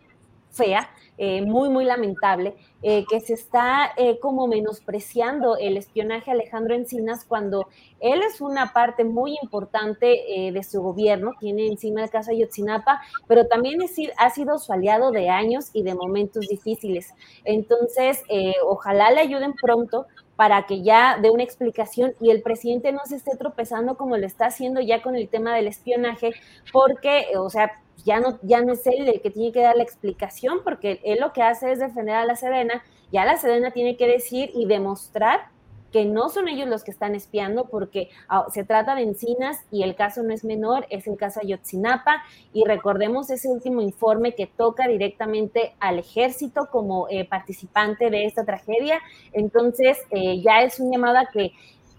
fea, 0.57 0.91
eh, 1.19 1.43
muy, 1.43 1.71
muy 1.71 1.85
lamentable, 1.85 2.55
eh, 2.83 3.05
que 3.09 3.21
se 3.21 3.33
está 3.35 3.93
eh, 3.97 4.19
como 4.21 4.47
menospreciando 4.47 5.57
el 5.57 5.79
espionaje 5.79 6.31
a 6.31 6.35
Alejandro 6.35 6.75
Encinas 6.75 7.25
cuando 7.25 7.69
él 8.01 8.21
es 8.23 8.43
una 8.43 8.75
parte 8.75 9.05
muy 9.05 9.37
importante 9.43 10.07
de 10.53 10.63
su 10.63 10.83
gobierno, 10.83 11.33
tiene 11.41 11.67
encima 11.67 12.05
el 12.05 12.11
caso 12.11 12.31
Ayotzinapa, 12.31 13.01
pero 13.27 13.47
también 13.47 13.79
ha 14.19 14.31
sido 14.31 14.59
su 14.59 14.73
aliado 14.73 15.11
de 15.11 15.31
años 15.31 15.71
y 15.73 15.83
de 15.83 15.95
momentos 15.95 16.47
difíciles. 16.47 17.15
Entonces, 17.45 18.23
ojalá 18.67 19.11
le 19.11 19.21
ayuden 19.21 19.55
pronto 19.55 20.07
para 20.37 20.67
que 20.67 20.83
ya 20.83 21.19
dé 21.21 21.31
una 21.31 21.43
explicación 21.43 22.15
y 22.21 22.31
el 22.31 22.43
presidente 22.43 22.93
no 22.93 23.01
se 23.07 23.17
esté 23.17 23.37
tropezando 23.37 23.97
como 23.97 24.17
lo 24.17 24.27
está 24.27 24.47
haciendo 24.47 24.81
ya 24.81 25.03
con 25.03 25.17
el 25.17 25.29
tema 25.29 25.55
del 25.55 25.67
espionaje, 25.67 26.33
porque, 26.73 27.27
o 27.37 27.51
sea, 27.51 27.73
ya 28.05 28.21
no, 28.21 28.39
ya 28.43 28.63
no 28.63 28.75
es 28.75 28.87
él 28.87 29.09
el 29.09 29.21
que 29.21 29.31
tiene 29.31 29.53
que 29.53 29.63
dar 29.63 29.77
la 29.77 29.83
explicación, 29.83 30.61
porque 30.63 31.01
él 31.05 31.19
lo 31.21 31.33
que 31.33 31.43
hace 31.43 31.73
es 31.73 31.79
defender 31.79 32.15
a 32.15 32.27
la 32.27 32.37
Sedena, 32.37 32.85
ya 33.11 33.25
la 33.25 33.37
Sedena 33.37 33.71
tiene 33.71 33.97
que 33.97 34.07
decir 34.07 34.51
y 34.55 34.67
demostrar 34.67 35.49
que 35.97 36.05
no 36.05 36.29
son 36.29 36.47
ellos 36.47 36.69
los 36.69 36.85
que 36.85 36.91
están 36.91 37.15
espiando, 37.15 37.69
porque 37.69 38.11
ah, 38.29 38.45
se 38.53 38.65
trata 38.65 38.95
de 38.95 39.01
encinas 39.01 39.65
y 39.71 39.83
el 39.83 39.95
caso 39.95 40.23
no 40.23 40.35
es 40.35 40.45
menor, 40.45 40.87
es 40.91 41.07
el 41.07 41.17
caso 41.17 41.41
Ayotzinapa, 41.43 42.23
y 42.53 42.67
recordemos 42.67 43.31
ese 43.31 43.49
último 43.49 43.81
informe 43.81 44.35
que 44.35 44.47
toca 44.47 44.89
directamente 44.89 45.75
al 45.81 45.99
ejército 45.99 46.69
como 46.71 47.09
eh, 47.09 47.25
participante 47.25 48.11
de 48.11 48.27
esta 48.27 48.45
tragedia. 48.45 49.01
Entonces, 49.33 49.97
eh, 50.11 50.43
ya 50.43 50.61
es 50.61 50.81
un 50.81 50.93
llamado 50.93 51.17
que 51.33 51.53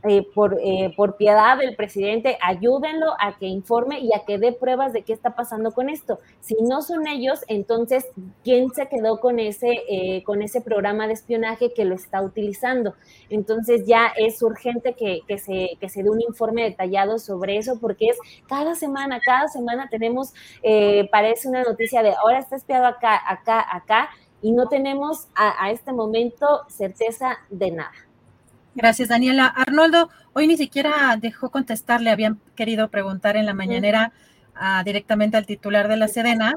eh, 0.07 0.27
por, 0.33 0.57
eh, 0.61 0.93
por 0.95 1.17
piedad 1.17 1.57
del 1.57 1.75
presidente, 1.75 2.37
ayúdenlo 2.41 3.13
a 3.19 3.37
que 3.37 3.45
informe 3.45 3.99
y 3.99 4.13
a 4.13 4.25
que 4.25 4.37
dé 4.37 4.51
pruebas 4.51 4.93
de 4.93 5.03
qué 5.03 5.13
está 5.13 5.35
pasando 5.35 5.71
con 5.71 5.89
esto. 5.89 6.19
Si 6.39 6.55
no 6.61 6.81
son 6.81 7.07
ellos, 7.07 7.43
entonces, 7.47 8.05
¿quién 8.43 8.69
se 8.71 8.87
quedó 8.87 9.19
con 9.19 9.39
ese, 9.39 9.83
eh, 9.89 10.23
con 10.23 10.41
ese 10.41 10.61
programa 10.61 11.07
de 11.07 11.13
espionaje 11.13 11.73
que 11.73 11.85
lo 11.85 11.95
está 11.95 12.21
utilizando? 12.21 12.95
Entonces 13.29 13.85
ya 13.85 14.11
es 14.15 14.41
urgente 14.41 14.93
que, 14.93 15.21
que, 15.27 15.37
se, 15.37 15.77
que 15.79 15.89
se 15.89 16.03
dé 16.03 16.09
un 16.09 16.21
informe 16.21 16.63
detallado 16.63 17.19
sobre 17.19 17.57
eso, 17.57 17.79
porque 17.79 18.07
es 18.07 18.17
cada 18.47 18.75
semana, 18.75 19.19
cada 19.19 19.47
semana 19.47 19.89
tenemos, 19.89 20.33
parece 21.11 21.47
una 21.47 21.63
noticia 21.63 22.01
de 22.01 22.13
ahora 22.13 22.39
está 22.39 22.55
espiado 22.55 22.85
acá, 22.85 23.21
acá, 23.27 23.65
acá, 23.69 24.09
y 24.41 24.51
no 24.51 24.67
tenemos 24.67 25.27
a 25.35 25.71
este 25.71 25.91
momento 25.93 26.63
certeza 26.69 27.37
de 27.49 27.71
nada. 27.71 28.06
Gracias, 28.77 29.09
Daniela. 29.09 29.47
Arnoldo, 29.47 30.11
hoy 30.33 30.45
ni 30.45 30.55
siquiera 30.55 31.17
dejó 31.19 31.49
contestar, 31.49 31.99
le 31.99 32.11
habían 32.11 32.39
querido 32.55 32.91
preguntar 32.91 33.35
en 33.35 33.47
la 33.47 33.55
mañanera 33.55 34.13
directamente 34.85 35.35
al 35.35 35.47
titular 35.47 35.87
de 35.87 35.97
la 35.97 36.07
Sedena 36.07 36.53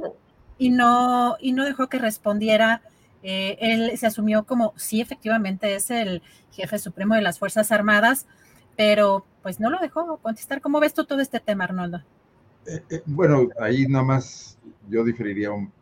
y 0.58 0.68
no, 0.68 1.36
y 1.40 1.52
no 1.52 1.64
dejó 1.64 1.88
que 1.88 1.98
respondiera. 1.98 2.82
Eh, 3.22 3.56
él 3.60 3.96
se 3.96 4.06
asumió 4.06 4.44
como, 4.44 4.74
sí, 4.76 5.00
efectivamente 5.00 5.74
es 5.74 5.90
el 5.90 6.22
jefe 6.52 6.78
supremo 6.78 7.14
de 7.14 7.22
las 7.22 7.38
Fuerzas 7.38 7.72
Armadas, 7.72 8.26
pero 8.76 9.24
pues 9.42 9.58
no 9.58 9.70
lo 9.70 9.78
dejó 9.78 10.18
contestar. 10.18 10.60
¿Cómo 10.60 10.78
ves 10.78 10.92
tú 10.92 11.06
todo 11.06 11.20
este 11.20 11.40
tema, 11.40 11.64
Arnoldo? 11.64 12.02
Eh, 12.66 12.82
eh, 12.90 13.02
bueno, 13.06 13.48
ahí 13.58 13.86
nada 13.86 14.04
más 14.04 14.58
yo 14.90 15.04
diferiría 15.04 15.52
un, 15.52 15.72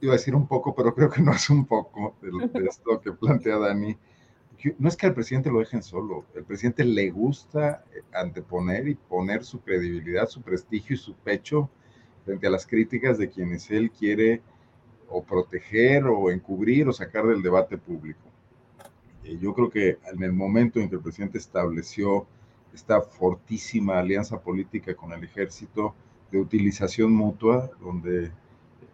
iba 0.00 0.12
a 0.12 0.16
decir 0.16 0.36
un 0.36 0.46
poco, 0.46 0.76
pero 0.76 0.94
creo 0.94 1.10
que 1.10 1.22
no 1.22 1.32
es 1.32 1.50
un 1.50 1.66
poco 1.66 2.14
de 2.22 2.68
esto 2.68 3.00
que 3.00 3.10
plantea 3.10 3.58
Dani 3.58 3.96
no 4.78 4.88
es 4.88 4.96
que 4.96 5.06
al 5.06 5.14
presidente 5.14 5.50
lo 5.50 5.58
dejen 5.58 5.82
solo, 5.82 6.24
el 6.34 6.44
presidente 6.44 6.84
le 6.84 7.10
gusta 7.10 7.84
eh, 7.94 8.02
anteponer 8.12 8.88
y 8.88 8.94
poner 8.94 9.44
su 9.44 9.60
credibilidad, 9.60 10.28
su 10.28 10.42
prestigio 10.42 10.94
y 10.94 10.98
su 10.98 11.14
pecho 11.14 11.68
frente 12.24 12.46
a 12.46 12.50
las 12.50 12.66
críticas 12.66 13.18
de 13.18 13.30
quienes 13.30 13.70
él 13.70 13.90
quiere 13.90 14.42
o 15.08 15.22
proteger 15.22 16.04
o 16.06 16.30
encubrir 16.30 16.88
o 16.88 16.92
sacar 16.92 17.26
del 17.26 17.42
debate 17.42 17.78
público. 17.78 18.20
yo 19.40 19.54
creo 19.54 19.70
que 19.70 19.98
en 20.12 20.22
el 20.22 20.32
momento 20.32 20.80
en 20.80 20.88
que 20.88 20.96
el 20.96 21.02
presidente 21.02 21.38
estableció 21.38 22.26
esta 22.74 23.00
fortísima 23.00 23.98
alianza 23.98 24.40
política 24.40 24.94
con 24.94 25.12
el 25.12 25.24
ejército 25.24 25.94
de 26.30 26.40
utilización 26.40 27.12
mutua, 27.12 27.70
donde 27.80 28.30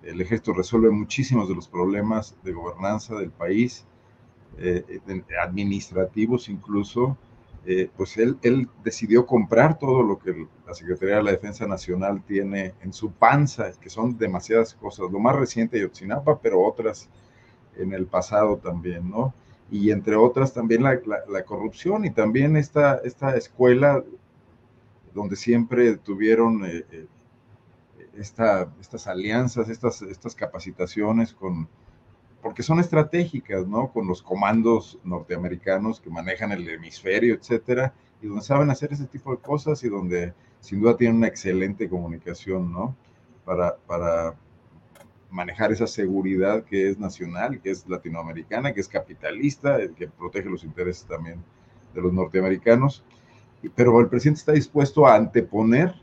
el 0.02 0.20
ejército 0.20 0.52
resuelve 0.52 0.90
muchísimos 0.90 1.48
de 1.48 1.54
los 1.54 1.68
problemas 1.68 2.36
de 2.42 2.52
gobernanza 2.52 3.16
del 3.16 3.30
país, 3.30 3.86
eh, 4.58 5.00
administrativos 5.42 6.48
incluso, 6.48 7.16
eh, 7.64 7.88
pues 7.96 8.16
él, 8.18 8.38
él, 8.42 8.68
decidió 8.82 9.24
comprar 9.24 9.78
todo 9.78 10.02
lo 10.02 10.18
que 10.18 10.48
la 10.66 10.74
Secretaría 10.74 11.16
de 11.16 11.22
la 11.22 11.30
Defensa 11.30 11.66
Nacional 11.66 12.22
tiene 12.26 12.74
en 12.82 12.92
su 12.92 13.12
panza, 13.12 13.70
que 13.80 13.88
son 13.88 14.18
demasiadas 14.18 14.74
cosas, 14.74 15.10
lo 15.10 15.20
más 15.20 15.36
reciente 15.36 15.76
de 15.76 15.84
Yotzinapa, 15.84 16.40
pero 16.40 16.60
otras 16.60 17.08
en 17.76 17.92
el 17.92 18.06
pasado 18.06 18.58
también, 18.58 19.08
¿no? 19.08 19.32
Y 19.70 19.90
entre 19.90 20.16
otras 20.16 20.52
también 20.52 20.82
la, 20.82 21.00
la, 21.28 21.44
corrupción 21.44 22.04
y 22.04 22.10
también 22.10 22.56
esta, 22.56 22.96
esta 23.04 23.36
escuela 23.36 24.04
donde 25.14 25.36
siempre 25.36 25.96
tuvieron 25.96 26.64
eh, 26.66 27.06
esta, 28.16 28.68
estas 28.80 29.06
alianzas, 29.06 29.68
estas, 29.68 30.02
estas 30.02 30.34
capacitaciones 30.34 31.32
con, 31.32 31.68
porque 32.42 32.64
son 32.64 32.80
estratégicas, 32.80 33.66
¿no? 33.68 33.92
Con 33.92 34.08
los 34.08 34.20
comandos 34.20 34.98
norteamericanos 35.04 36.00
que 36.00 36.10
manejan 36.10 36.50
el 36.50 36.68
hemisferio, 36.68 37.34
etcétera, 37.34 37.94
y 38.20 38.26
donde 38.26 38.42
saben 38.42 38.68
hacer 38.68 38.92
ese 38.92 39.06
tipo 39.06 39.30
de 39.30 39.38
cosas 39.40 39.82
y 39.84 39.88
donde 39.88 40.34
sin 40.58 40.80
duda 40.80 40.96
tienen 40.96 41.18
una 41.18 41.28
excelente 41.28 41.88
comunicación, 41.88 42.72
¿no? 42.72 42.96
Para, 43.44 43.76
para 43.86 44.34
manejar 45.30 45.70
esa 45.70 45.86
seguridad 45.86 46.64
que 46.64 46.90
es 46.90 46.98
nacional, 46.98 47.60
que 47.60 47.70
es 47.70 47.88
latinoamericana, 47.88 48.72
que 48.74 48.80
es 48.80 48.88
capitalista, 48.88 49.78
que 49.96 50.08
protege 50.08 50.50
los 50.50 50.64
intereses 50.64 51.06
también 51.06 51.42
de 51.94 52.00
los 52.02 52.12
norteamericanos. 52.12 53.04
Pero 53.76 54.00
el 54.00 54.08
presidente 54.08 54.40
está 54.40 54.52
dispuesto 54.52 55.06
a 55.06 55.14
anteponer 55.14 55.94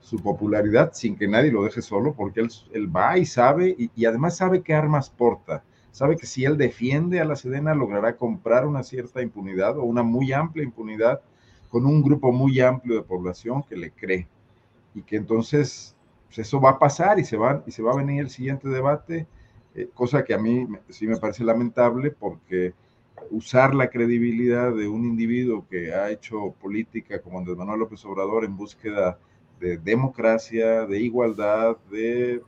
su 0.00 0.20
popularidad 0.20 0.92
sin 0.92 1.16
que 1.16 1.28
nadie 1.28 1.52
lo 1.52 1.62
deje 1.62 1.82
solo, 1.82 2.14
porque 2.14 2.40
él, 2.40 2.50
él 2.72 2.94
va 2.94 3.16
y 3.16 3.24
sabe, 3.24 3.74
y, 3.78 3.90
y, 3.94 4.04
además 4.06 4.36
sabe 4.36 4.62
qué 4.62 4.74
armas 4.74 5.08
porta 5.08 5.62
sabe 5.94 6.16
que 6.16 6.26
si 6.26 6.44
él 6.44 6.58
defiende 6.58 7.20
a 7.20 7.24
la 7.24 7.36
Sedena 7.36 7.72
logrará 7.72 8.16
comprar 8.16 8.66
una 8.66 8.82
cierta 8.82 9.22
impunidad 9.22 9.78
o 9.78 9.84
una 9.84 10.02
muy 10.02 10.32
amplia 10.32 10.64
impunidad 10.64 11.20
con 11.68 11.86
un 11.86 12.02
grupo 12.02 12.32
muy 12.32 12.58
amplio 12.58 12.96
de 12.96 13.02
población 13.02 13.62
que 13.62 13.76
le 13.76 13.92
cree. 13.92 14.26
Y 14.92 15.02
que 15.02 15.14
entonces 15.14 15.94
pues, 16.26 16.40
eso 16.40 16.60
va 16.60 16.70
a 16.70 16.78
pasar 16.80 17.20
y 17.20 17.24
se 17.24 17.36
va, 17.36 17.62
y 17.64 17.70
se 17.70 17.80
va 17.80 17.92
a 17.92 17.96
venir 17.96 18.20
el 18.20 18.30
siguiente 18.30 18.68
debate, 18.68 19.28
eh, 19.76 19.88
cosa 19.94 20.24
que 20.24 20.34
a 20.34 20.38
mí 20.38 20.66
sí 20.88 21.06
me 21.06 21.16
parece 21.16 21.44
lamentable 21.44 22.10
porque 22.10 22.74
usar 23.30 23.72
la 23.72 23.88
credibilidad 23.88 24.74
de 24.74 24.88
un 24.88 25.04
individuo 25.04 25.64
que 25.70 25.94
ha 25.94 26.10
hecho 26.10 26.56
política 26.60 27.22
como 27.22 27.38
Andrés 27.38 27.56
Manuel 27.56 27.78
López 27.78 28.04
Obrador 28.04 28.44
en 28.44 28.56
búsqueda 28.56 29.16
de 29.60 29.78
democracia, 29.78 30.86
de 30.86 30.98
igualdad, 30.98 31.76
de 31.88 32.42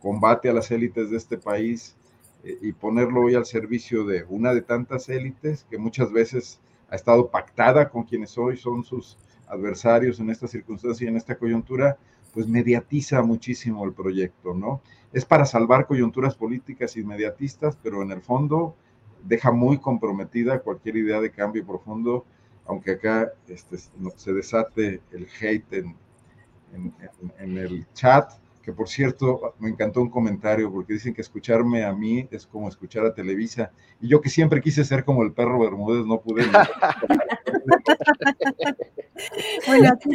combate 0.00 0.48
a 0.48 0.52
las 0.52 0.68
élites 0.72 1.10
de 1.10 1.16
este 1.16 1.38
país, 1.38 1.96
y 2.44 2.72
ponerlo 2.72 3.22
hoy 3.22 3.34
al 3.34 3.46
servicio 3.46 4.04
de 4.04 4.24
una 4.28 4.54
de 4.54 4.62
tantas 4.62 5.08
élites 5.08 5.66
que 5.68 5.78
muchas 5.78 6.12
veces 6.12 6.60
ha 6.88 6.96
estado 6.96 7.28
pactada 7.28 7.88
con 7.90 8.04
quienes 8.04 8.38
hoy 8.38 8.56
son 8.56 8.84
sus 8.84 9.18
adversarios 9.48 10.20
en 10.20 10.30
esta 10.30 10.46
circunstancia 10.46 11.04
y 11.04 11.08
en 11.08 11.16
esta 11.16 11.36
coyuntura, 11.36 11.98
pues 12.32 12.46
mediatiza 12.46 13.22
muchísimo 13.22 13.84
el 13.84 13.92
proyecto, 13.92 14.54
¿no? 14.54 14.80
Es 15.12 15.24
para 15.24 15.44
salvar 15.44 15.86
coyunturas 15.86 16.34
políticas 16.34 16.96
inmediatistas, 16.96 17.76
pero 17.82 18.02
en 18.02 18.12
el 18.12 18.20
fondo 18.20 18.76
deja 19.24 19.50
muy 19.50 19.78
comprometida 19.78 20.60
cualquier 20.60 20.96
idea 20.96 21.20
de 21.20 21.30
cambio 21.30 21.66
profundo, 21.66 22.24
aunque 22.66 22.92
acá 22.92 23.32
este, 23.48 23.78
se 24.16 24.32
desate 24.32 25.00
el 25.10 25.26
hate 25.40 25.72
en, 25.72 25.96
en 27.38 27.58
el 27.58 27.86
chat, 27.94 28.30
que 28.62 28.72
por 28.72 28.88
cierto, 28.88 29.54
me 29.58 29.70
encantó 29.70 30.00
un 30.00 30.10
comentario 30.10 30.70
porque 30.70 30.94
dicen 30.94 31.14
que 31.14 31.22
escucharme 31.22 31.84
a 31.84 31.92
mí 31.92 32.28
es 32.30 32.46
como 32.46 32.68
escuchar 32.68 33.06
a 33.06 33.14
Televisa. 33.14 33.70
Y 34.00 34.08
yo 34.08 34.20
que 34.20 34.30
siempre 34.30 34.60
quise 34.60 34.84
ser 34.84 35.04
como 35.04 35.22
el 35.22 35.32
perro 35.32 35.60
Bermúdez, 35.60 36.06
no 36.06 36.20
pude. 36.20 36.46
bueno, 39.66 39.92
aquí 39.92 40.10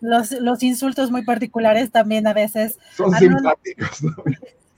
los, 0.00 0.32
los, 0.32 0.62
insultos 0.62 1.10
muy 1.10 1.24
particulares 1.24 1.90
también 1.90 2.26
a 2.26 2.32
veces. 2.32 2.78
Son 2.96 3.12
simpáticos. 3.12 4.02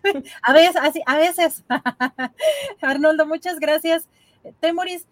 a 0.42 0.52
veces, 0.52 0.76
así, 0.80 1.02
a 1.06 1.16
veces. 1.16 1.64
Arnoldo, 2.82 3.26
muchas 3.26 3.58
gracias. 3.58 4.08
Temoris, 4.60 5.06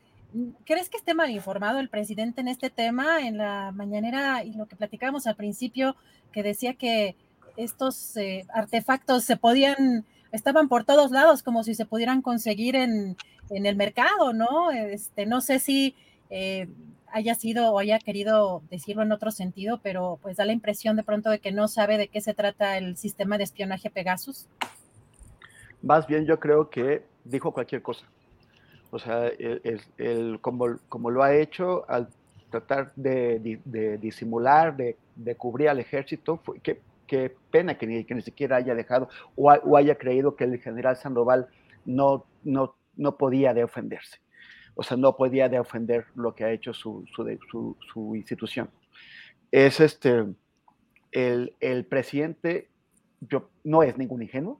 ¿crees 0.65 0.89
que 0.89 0.97
esté 0.97 1.15
mal 1.15 1.31
informado 1.31 1.79
el 1.79 1.89
presidente 1.89 2.41
en 2.41 2.49
este 2.49 2.71
tema? 2.71 3.27
En 3.27 3.39
la 3.39 3.73
mañanera 3.73 4.45
y 4.45 4.53
lo 4.53 4.67
que 4.67 4.77
platicábamos 4.77 5.27
al 5.27 5.37
principio, 5.37 5.97
que 6.33 6.43
decía 6.43 6.75
que 6.75 7.17
estos 7.57 8.17
eh, 8.17 8.47
artefactos 8.53 9.25
se 9.25 9.37
podían, 9.37 10.05
estaban 10.33 10.69
por 10.69 10.85
todos 10.85 11.11
lados, 11.11 11.43
como 11.43 11.65
si 11.65 11.75
se 11.75 11.87
pudieran 11.87 12.23
conseguir 12.23 12.77
en, 12.77 13.17
en 13.51 13.67
el 13.67 13.77
mercado, 13.77 14.33
¿no? 14.33 14.71
Este, 14.71 15.27
no 15.27 15.41
sé 15.41 15.59
si 15.59 15.95
eh, 16.31 16.69
haya 17.13 17.35
sido 17.35 17.73
o 17.73 17.79
haya 17.79 17.99
querido 17.99 18.63
decirlo 18.71 19.03
en 19.03 19.13
otro 19.13 19.31
sentido, 19.31 19.81
pero 19.83 20.19
pues 20.23 20.37
da 20.37 20.45
la 20.45 20.53
impresión 20.53 20.97
de 20.97 21.03
pronto 21.03 21.31
de 21.31 21.39
que 21.39 21.53
no 21.53 21.69
sabe 21.69 21.99
de 21.99 22.09
qué 22.09 22.21
se 22.21 22.35
trata 22.35 22.79
el 22.79 22.97
sistema 22.97 23.37
de 23.37 23.45
espionaje 23.45 23.91
Pegasus. 23.91 24.47
Más 25.83 26.07
bien 26.07 26.25
yo 26.25 26.41
creo 26.41 26.71
que 26.71 27.03
dijo 27.25 27.53
cualquier 27.53 27.83
cosa. 27.83 28.07
O 28.91 28.99
sea, 28.99 29.27
el, 29.27 30.39
como, 30.41 30.79
como, 30.89 31.11
lo 31.11 31.23
ha 31.23 31.35
hecho 31.35 31.89
al 31.89 32.09
tratar 32.51 32.93
de, 32.95 33.61
de, 33.65 33.97
disimular, 33.99 34.77
de, 34.77 34.97
de, 35.17 35.35
cubrir 35.35 35.71
al 35.71 35.79
ejército, 35.81 36.37
fue, 36.37 36.61
que 36.61 36.79
qué 37.13 37.37
pena 37.51 37.77
que 37.77 37.87
ni, 37.87 38.05
que 38.05 38.15
ni 38.15 38.23
siquiera 38.23 38.57
haya 38.57 38.75
dejado 38.75 39.11
o, 39.37 39.77
haya 39.77 39.97
creído 39.97 40.35
que 40.35 40.45
el 40.45 40.59
general 40.59 40.97
Sandoval 40.97 41.47
no, 41.85 42.25
no, 42.43 42.75
no 42.97 43.19
podía 43.19 43.53
de 43.53 43.65
ofenderse. 43.65 44.17
O 44.75 44.83
sea, 44.83 44.97
no 44.97 45.15
podía 45.15 45.51
de 45.51 45.59
ofender 45.59 46.07
lo 46.15 46.35
que 46.35 46.45
ha 46.45 46.51
hecho 46.51 46.73
su, 46.73 47.05
su, 47.15 47.77
su, 47.93 48.17
institución. 48.17 48.71
Es 49.51 49.79
este, 49.81 50.25
el, 51.11 51.55
el, 51.61 51.85
presidente 51.85 52.71
yo, 53.21 53.51
no 53.63 53.83
es 53.83 53.99
ningún 53.99 54.23
ingenuo, 54.23 54.59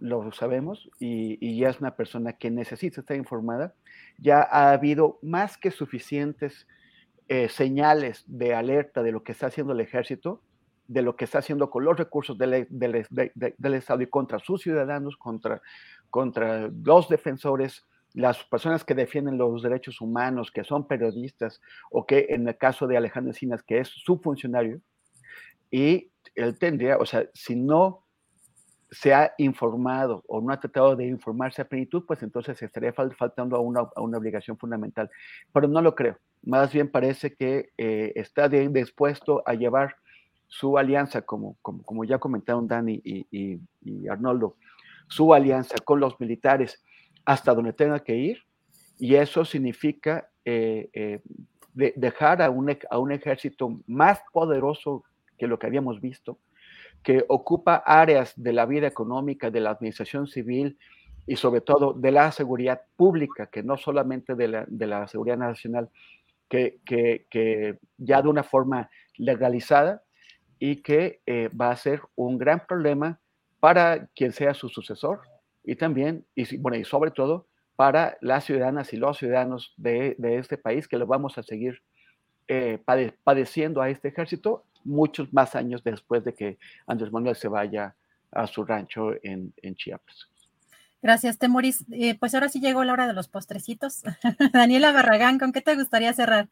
lo 0.00 0.32
sabemos, 0.32 0.90
y, 0.98 1.38
y, 1.40 1.60
ya 1.60 1.68
es 1.68 1.78
una 1.78 1.94
persona 1.94 2.32
que 2.32 2.50
necesita 2.50 3.02
estar 3.02 3.16
informada. 3.16 3.72
Ya 4.18 4.42
ha 4.42 4.72
habido 4.72 5.20
más 5.22 5.56
que 5.56 5.70
suficientes 5.70 6.66
eh, 7.28 7.48
señales 7.48 8.24
de 8.26 8.52
alerta 8.54 9.04
de 9.04 9.12
lo 9.12 9.22
que 9.22 9.30
está 9.30 9.46
haciendo 9.46 9.74
el 9.74 9.80
ejército 9.80 10.42
de 10.88 11.02
lo 11.02 11.14
que 11.14 11.26
está 11.26 11.38
haciendo 11.38 11.70
con 11.70 11.84
los 11.84 11.96
recursos 11.96 12.36
del, 12.36 12.66
del, 12.70 13.74
Estado 13.74 14.02
y 14.02 14.06
contra 14.06 14.38
sus 14.38 14.62
ciudadanos, 14.62 15.16
contra, 15.16 15.60
contra 16.10 16.68
los 16.68 17.08
defensores, 17.08 17.86
las 18.14 18.42
personas 18.44 18.84
que 18.84 18.94
defienden 18.94 19.36
los 19.36 19.62
derechos 19.62 20.00
humanos, 20.00 20.50
que 20.50 20.64
son 20.64 20.88
periodistas, 20.88 21.60
o 21.90 22.06
que 22.06 22.26
en 22.30 22.48
el 22.48 22.56
caso 22.56 22.86
de 22.86 22.96
Alejandro 22.96 23.30
Encinas, 23.30 23.62
que 23.62 23.80
es 23.80 23.88
su 23.88 24.18
funcionario, 24.18 24.80
y 25.70 26.10
él 26.34 26.58
tendría, 26.58 26.96
o 26.96 27.04
sea, 27.04 27.28
si 27.34 27.54
no 27.54 28.04
se 28.90 29.12
ha 29.12 29.34
informado 29.36 30.24
o 30.26 30.40
no 30.40 30.50
ha 30.50 30.58
tratado 30.58 30.96
de 30.96 31.06
informarse 31.06 31.60
a 31.60 31.68
plenitud, 31.68 32.04
pues 32.06 32.22
entonces 32.22 32.60
estaría 32.62 32.94
faltando 32.94 33.56
a 33.56 33.60
una, 33.60 33.80
a 33.94 34.00
una, 34.00 34.16
obligación 34.16 34.56
fundamental. 34.56 35.10
Pero 35.52 35.68
no 35.68 35.82
lo 35.82 35.94
creo. 35.94 36.16
Más 36.42 36.72
bien 36.72 36.90
parece 36.90 37.34
que 37.34 37.70
eh, 37.76 38.12
está 38.14 38.48
dispuesto 38.48 39.42
a 39.44 39.52
llevar 39.52 39.96
su 40.48 40.78
alianza, 40.78 41.22
como, 41.22 41.56
como, 41.62 42.04
ya 42.04 42.18
comentaron 42.18 42.66
Dani 42.66 43.00
y, 43.04 43.60
Arnoldo, 44.08 44.56
su 45.08 45.32
alianza 45.32 45.76
con 45.84 46.00
los 46.00 46.18
militares 46.18 46.82
hasta 47.24 47.54
donde 47.54 47.72
tenga 47.72 48.00
que 48.00 48.16
ir, 48.16 48.38
y 48.98 49.14
eso 49.14 49.44
significa 49.44 50.28
eh, 50.44 50.88
eh, 50.92 51.20
dejar 51.74 52.42
a 52.42 52.50
un, 52.50 52.76
a 52.90 52.98
un 52.98 53.12
ejército 53.12 53.80
más 53.86 54.20
poderoso 54.32 55.04
que 55.36 55.46
lo 55.46 55.58
que 55.58 55.66
habíamos 55.66 56.00
visto, 56.00 56.38
que 57.02 57.24
ocupa 57.28 57.76
áreas 57.86 58.32
de 58.36 58.52
la 58.52 58.66
vida 58.66 58.86
económica, 58.86 59.50
de 59.50 59.60
la 59.60 59.70
administración 59.70 60.26
civil 60.26 60.78
y 61.26 61.36
sobre 61.36 61.60
todo 61.60 61.92
de 61.92 62.10
la 62.10 62.32
seguridad 62.32 62.82
pública, 62.96 63.46
que 63.46 63.62
no 63.62 63.76
solamente 63.76 64.34
de 64.34 64.48
la, 64.48 64.64
de 64.66 64.86
la 64.86 65.06
seguridad 65.06 65.36
nacional, 65.36 65.90
que, 66.48 66.80
que, 66.84 67.78
ya 67.98 68.22
de 68.22 68.28
una 68.28 68.42
forma 68.42 68.90
legalizada 69.16 70.02
y 70.58 70.76
que 70.82 71.20
eh, 71.26 71.48
va 71.48 71.70
a 71.70 71.76
ser 71.76 72.02
un 72.16 72.38
gran 72.38 72.66
problema 72.66 73.18
para 73.60 74.06
quien 74.08 74.32
sea 74.32 74.54
su 74.54 74.68
sucesor 74.68 75.20
y 75.64 75.76
también, 75.76 76.24
y, 76.34 76.56
bueno, 76.58 76.78
y 76.78 76.84
sobre 76.84 77.10
todo 77.10 77.46
para 77.76 78.16
las 78.20 78.44
ciudadanas 78.44 78.92
y 78.92 78.96
los 78.96 79.18
ciudadanos 79.18 79.74
de, 79.76 80.16
de 80.18 80.38
este 80.38 80.58
país 80.58 80.88
que 80.88 80.98
lo 80.98 81.06
vamos 81.06 81.38
a 81.38 81.42
seguir 81.42 81.82
eh, 82.48 82.78
padeciendo 83.24 83.82
a 83.82 83.90
este 83.90 84.08
ejército 84.08 84.64
muchos 84.84 85.32
más 85.34 85.54
años 85.54 85.84
después 85.84 86.24
de 86.24 86.34
que 86.34 86.58
Andrés 86.86 87.12
Manuel 87.12 87.36
se 87.36 87.48
vaya 87.48 87.94
a 88.32 88.46
su 88.46 88.64
rancho 88.64 89.12
en, 89.22 89.52
en 89.62 89.74
Chiapas. 89.74 90.28
Gracias, 91.02 91.38
Temoris. 91.38 91.84
Eh, 91.92 92.18
pues 92.18 92.34
ahora 92.34 92.48
sí 92.48 92.60
llegó 92.60 92.82
la 92.84 92.94
hora 92.94 93.06
de 93.06 93.12
los 93.12 93.28
postrecitos. 93.28 94.02
Daniela 94.52 94.92
Barragán, 94.92 95.38
¿con 95.38 95.52
qué 95.52 95.60
te 95.60 95.76
gustaría 95.76 96.12
cerrar? 96.12 96.48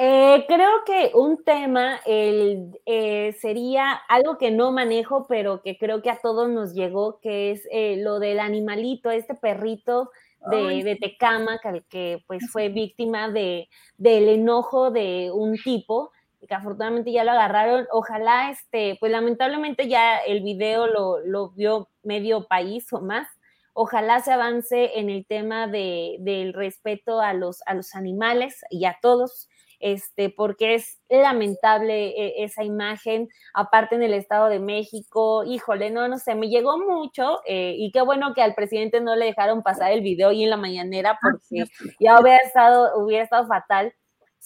Eh, 0.00 0.44
creo 0.46 0.84
que 0.86 1.10
un 1.14 1.42
tema 1.42 2.00
eh, 2.06 3.34
sería 3.40 3.94
algo 4.08 4.38
que 4.38 4.52
no 4.52 4.70
manejo, 4.70 5.26
pero 5.26 5.60
que 5.60 5.76
creo 5.76 6.02
que 6.02 6.10
a 6.10 6.20
todos 6.20 6.48
nos 6.48 6.72
llegó, 6.72 7.18
que 7.18 7.50
es 7.50 7.66
eh, 7.72 7.96
lo 7.96 8.20
del 8.20 8.38
animalito, 8.38 9.10
este 9.10 9.34
perrito 9.34 10.12
de, 10.52 10.84
de 10.84 10.94
Tecama, 10.94 11.58
que, 11.58 11.82
que, 11.88 12.22
pues 12.28 12.48
fue 12.52 12.68
víctima 12.68 13.28
de, 13.28 13.68
del 13.96 14.28
enojo 14.28 14.92
de 14.92 15.32
un 15.34 15.56
tipo, 15.56 16.12
que 16.46 16.54
afortunadamente 16.54 17.10
ya 17.10 17.24
lo 17.24 17.32
agarraron. 17.32 17.88
Ojalá, 17.90 18.52
este, 18.52 18.96
pues 19.00 19.10
lamentablemente 19.10 19.88
ya 19.88 20.18
el 20.18 20.44
video 20.44 20.86
lo, 20.86 21.18
lo 21.26 21.50
vio 21.50 21.88
medio 22.04 22.46
país 22.46 22.92
o 22.92 23.00
más. 23.00 23.26
Ojalá 23.72 24.20
se 24.20 24.30
avance 24.30 24.96
en 25.00 25.10
el 25.10 25.26
tema 25.26 25.66
de, 25.66 26.18
del 26.20 26.52
respeto 26.52 27.20
a 27.20 27.32
los, 27.32 27.62
a 27.66 27.74
los 27.74 27.96
animales 27.96 28.64
y 28.70 28.84
a 28.84 28.96
todos 29.02 29.48
este, 29.80 30.30
porque 30.30 30.74
es 30.74 31.00
lamentable 31.08 32.08
eh, 32.08 32.44
esa 32.44 32.64
imagen, 32.64 33.28
aparte 33.54 33.94
en 33.94 34.02
el 34.02 34.14
Estado 34.14 34.48
de 34.48 34.58
México, 34.58 35.44
híjole, 35.44 35.90
no, 35.90 36.08
no 36.08 36.18
sé, 36.18 36.34
me 36.34 36.48
llegó 36.48 36.78
mucho 36.78 37.40
eh, 37.46 37.74
y 37.76 37.90
qué 37.92 38.02
bueno 38.02 38.34
que 38.34 38.42
al 38.42 38.54
presidente 38.54 39.00
no 39.00 39.16
le 39.16 39.26
dejaron 39.26 39.62
pasar 39.62 39.92
el 39.92 40.00
video 40.00 40.32
y 40.32 40.44
en 40.44 40.50
la 40.50 40.56
mañanera 40.56 41.12
ah, 41.12 41.18
porque 41.20 41.70
ya 42.00 42.20
hubiera 42.20 42.38
estado, 42.38 42.98
hubiera 42.98 43.24
estado 43.24 43.46
fatal, 43.46 43.94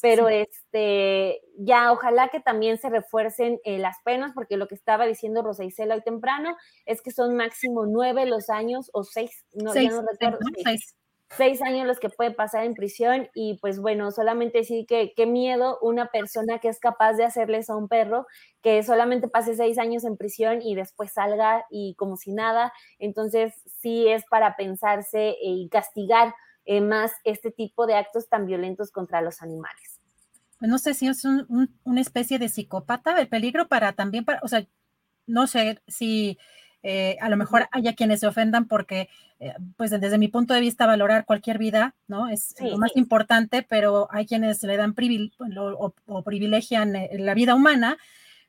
pero 0.01 0.28
este, 0.28 1.41
ya 1.59 1.93
ojalá 1.93 2.28
que 2.28 2.41
también 2.41 2.78
se 2.78 2.91
refuercen 2.91 3.61
eh, 3.64 3.78
las 3.78 3.97
penas, 4.05 4.33
porque 4.35 4.57
lo 4.57 4.66
que 4.66 4.74
estaba 4.74 5.07
diciendo 5.07 5.43
Rosa 5.43 5.64
Isela 5.64 5.95
hoy 5.95 6.03
temprano 6.03 6.57
es 6.87 7.03
que 7.03 7.12
son 7.12 7.37
máximo 7.37 7.87
nueve 7.87 8.26
los 8.26 8.51
años 8.51 8.91
o 8.93 9.05
seis, 9.05 9.45
no, 9.53 9.72
ya 9.74 9.91
no 9.91 10.03
recuerdo. 10.03 10.39
Seis 10.55 10.64
seis 10.64 10.97
años 11.41 11.87
los 11.87 11.99
que 11.99 12.09
puede 12.09 12.30
pasar 12.30 12.64
en 12.64 12.74
prisión 12.74 13.28
y 13.35 13.59
pues 13.61 13.80
bueno, 13.80 14.11
solamente 14.11 14.59
decir 14.59 14.87
que 14.87 15.12
qué 15.14 15.26
miedo 15.26 15.78
una 15.80 16.07
persona 16.07 16.59
que 16.59 16.68
es 16.68 16.78
capaz 16.78 17.14
de 17.14 17.24
hacerles 17.24 17.70
a 17.70 17.76
un 17.76 17.89
perro 17.89 18.26
que 18.62 18.83
solamente 18.83 19.28
pase 19.28 19.55
seis 19.55 19.78
años 19.78 20.05
en 20.05 20.16
prisión 20.16 20.61
y 20.62 20.74
después 20.74 21.12
salga 21.12 21.64
y 21.70 21.95
como 21.97 22.16
si 22.16 22.33
nada. 22.33 22.72
Entonces 22.99 23.55
sí 23.80 24.09
es 24.09 24.24
para 24.30 24.57
pensarse 24.57 25.37
y 25.41 25.68
castigar 25.68 26.35
eh, 26.64 26.80
más 26.80 27.12
este 27.24 27.51
tipo 27.51 27.87
de 27.87 27.95
actos 27.95 28.28
tan 28.28 28.47
violentos 28.47 28.91
contra 28.91 29.20
los 29.20 29.43
animales. 29.43 30.01
Pues 30.59 30.70
no 30.70 30.78
sé 30.78 30.95
si 30.95 31.09
es 31.09 31.24
una 31.24 32.01
especie 32.01 32.39
de 32.39 32.49
psicópata, 32.49 33.20
el 33.20 33.28
peligro 33.28 33.66
para 33.66 33.95
también, 33.95 34.24
para, 34.24 34.39
o 34.45 34.49
sea, 34.49 34.64
no 35.26 35.49
sé 35.49 35.83
si 35.89 36.39
eh, 36.83 37.16
a 37.20 37.28
lo 37.28 37.37
mejor 37.37 37.68
haya 37.70 37.95
quienes 37.95 38.20
se 38.20 38.26
ofendan 38.26 38.66
porque, 38.66 39.09
eh, 39.39 39.55
pues 39.76 39.91
desde 39.93 40.18
mi 40.18 40.28
punto 40.28 40.53
de 40.53 40.61
vista, 40.61 40.87
valorar 40.87 41.24
cualquier 41.24 41.59
vida, 41.59 41.95
¿no? 42.09 42.28
Es 42.28 42.55
lo 42.61 42.76
más 42.76 42.91
importante, 42.97 43.62
pero 43.62 44.09
hay 44.11 44.26
quienes 44.26 44.62
le 44.64 44.76
dan 44.76 44.95
o, 45.57 46.22
privilegian 46.24 46.97
eh, 46.97 47.11
la 47.18 47.35
vida 47.35 47.55
humana, 47.55 47.99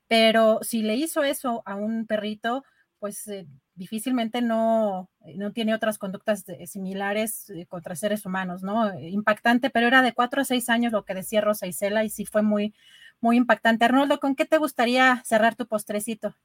pero 0.07 0.59
si 0.63 0.81
le 0.81 0.95
hizo 0.95 1.23
eso 1.23 1.61
a 1.65 1.75
un 1.75 2.07
perrito, 2.07 2.63
pues 2.99 3.29
difícilmente 3.75 4.41
no, 4.41 5.09
no 5.35 5.51
tiene 5.51 5.75
otras 5.75 5.97
conductas 5.97 6.45
similares 6.65 7.51
contra 7.67 7.95
seres 7.95 8.25
humanos, 8.25 8.63
¿no? 8.63 8.97
Impactante, 8.99 9.69
pero 9.69 9.87
era 9.87 10.01
de 10.01 10.13
cuatro 10.13 10.41
a 10.41 10.45
seis 10.45 10.69
años 10.69 10.93
lo 10.93 11.03
que 11.03 11.13
decía 11.13 11.41
Rosa 11.41 11.67
Isela 11.67 12.03
y 12.03 12.09
sí 12.09 12.25
fue 12.25 12.41
muy, 12.43 12.73
muy 13.19 13.37
impactante. 13.37 13.85
Arnoldo, 13.85 14.19
¿con 14.19 14.35
qué 14.35 14.45
te 14.45 14.57
gustaría 14.57 15.21
cerrar 15.25 15.55
tu 15.55 15.67
postrecito? 15.67 16.35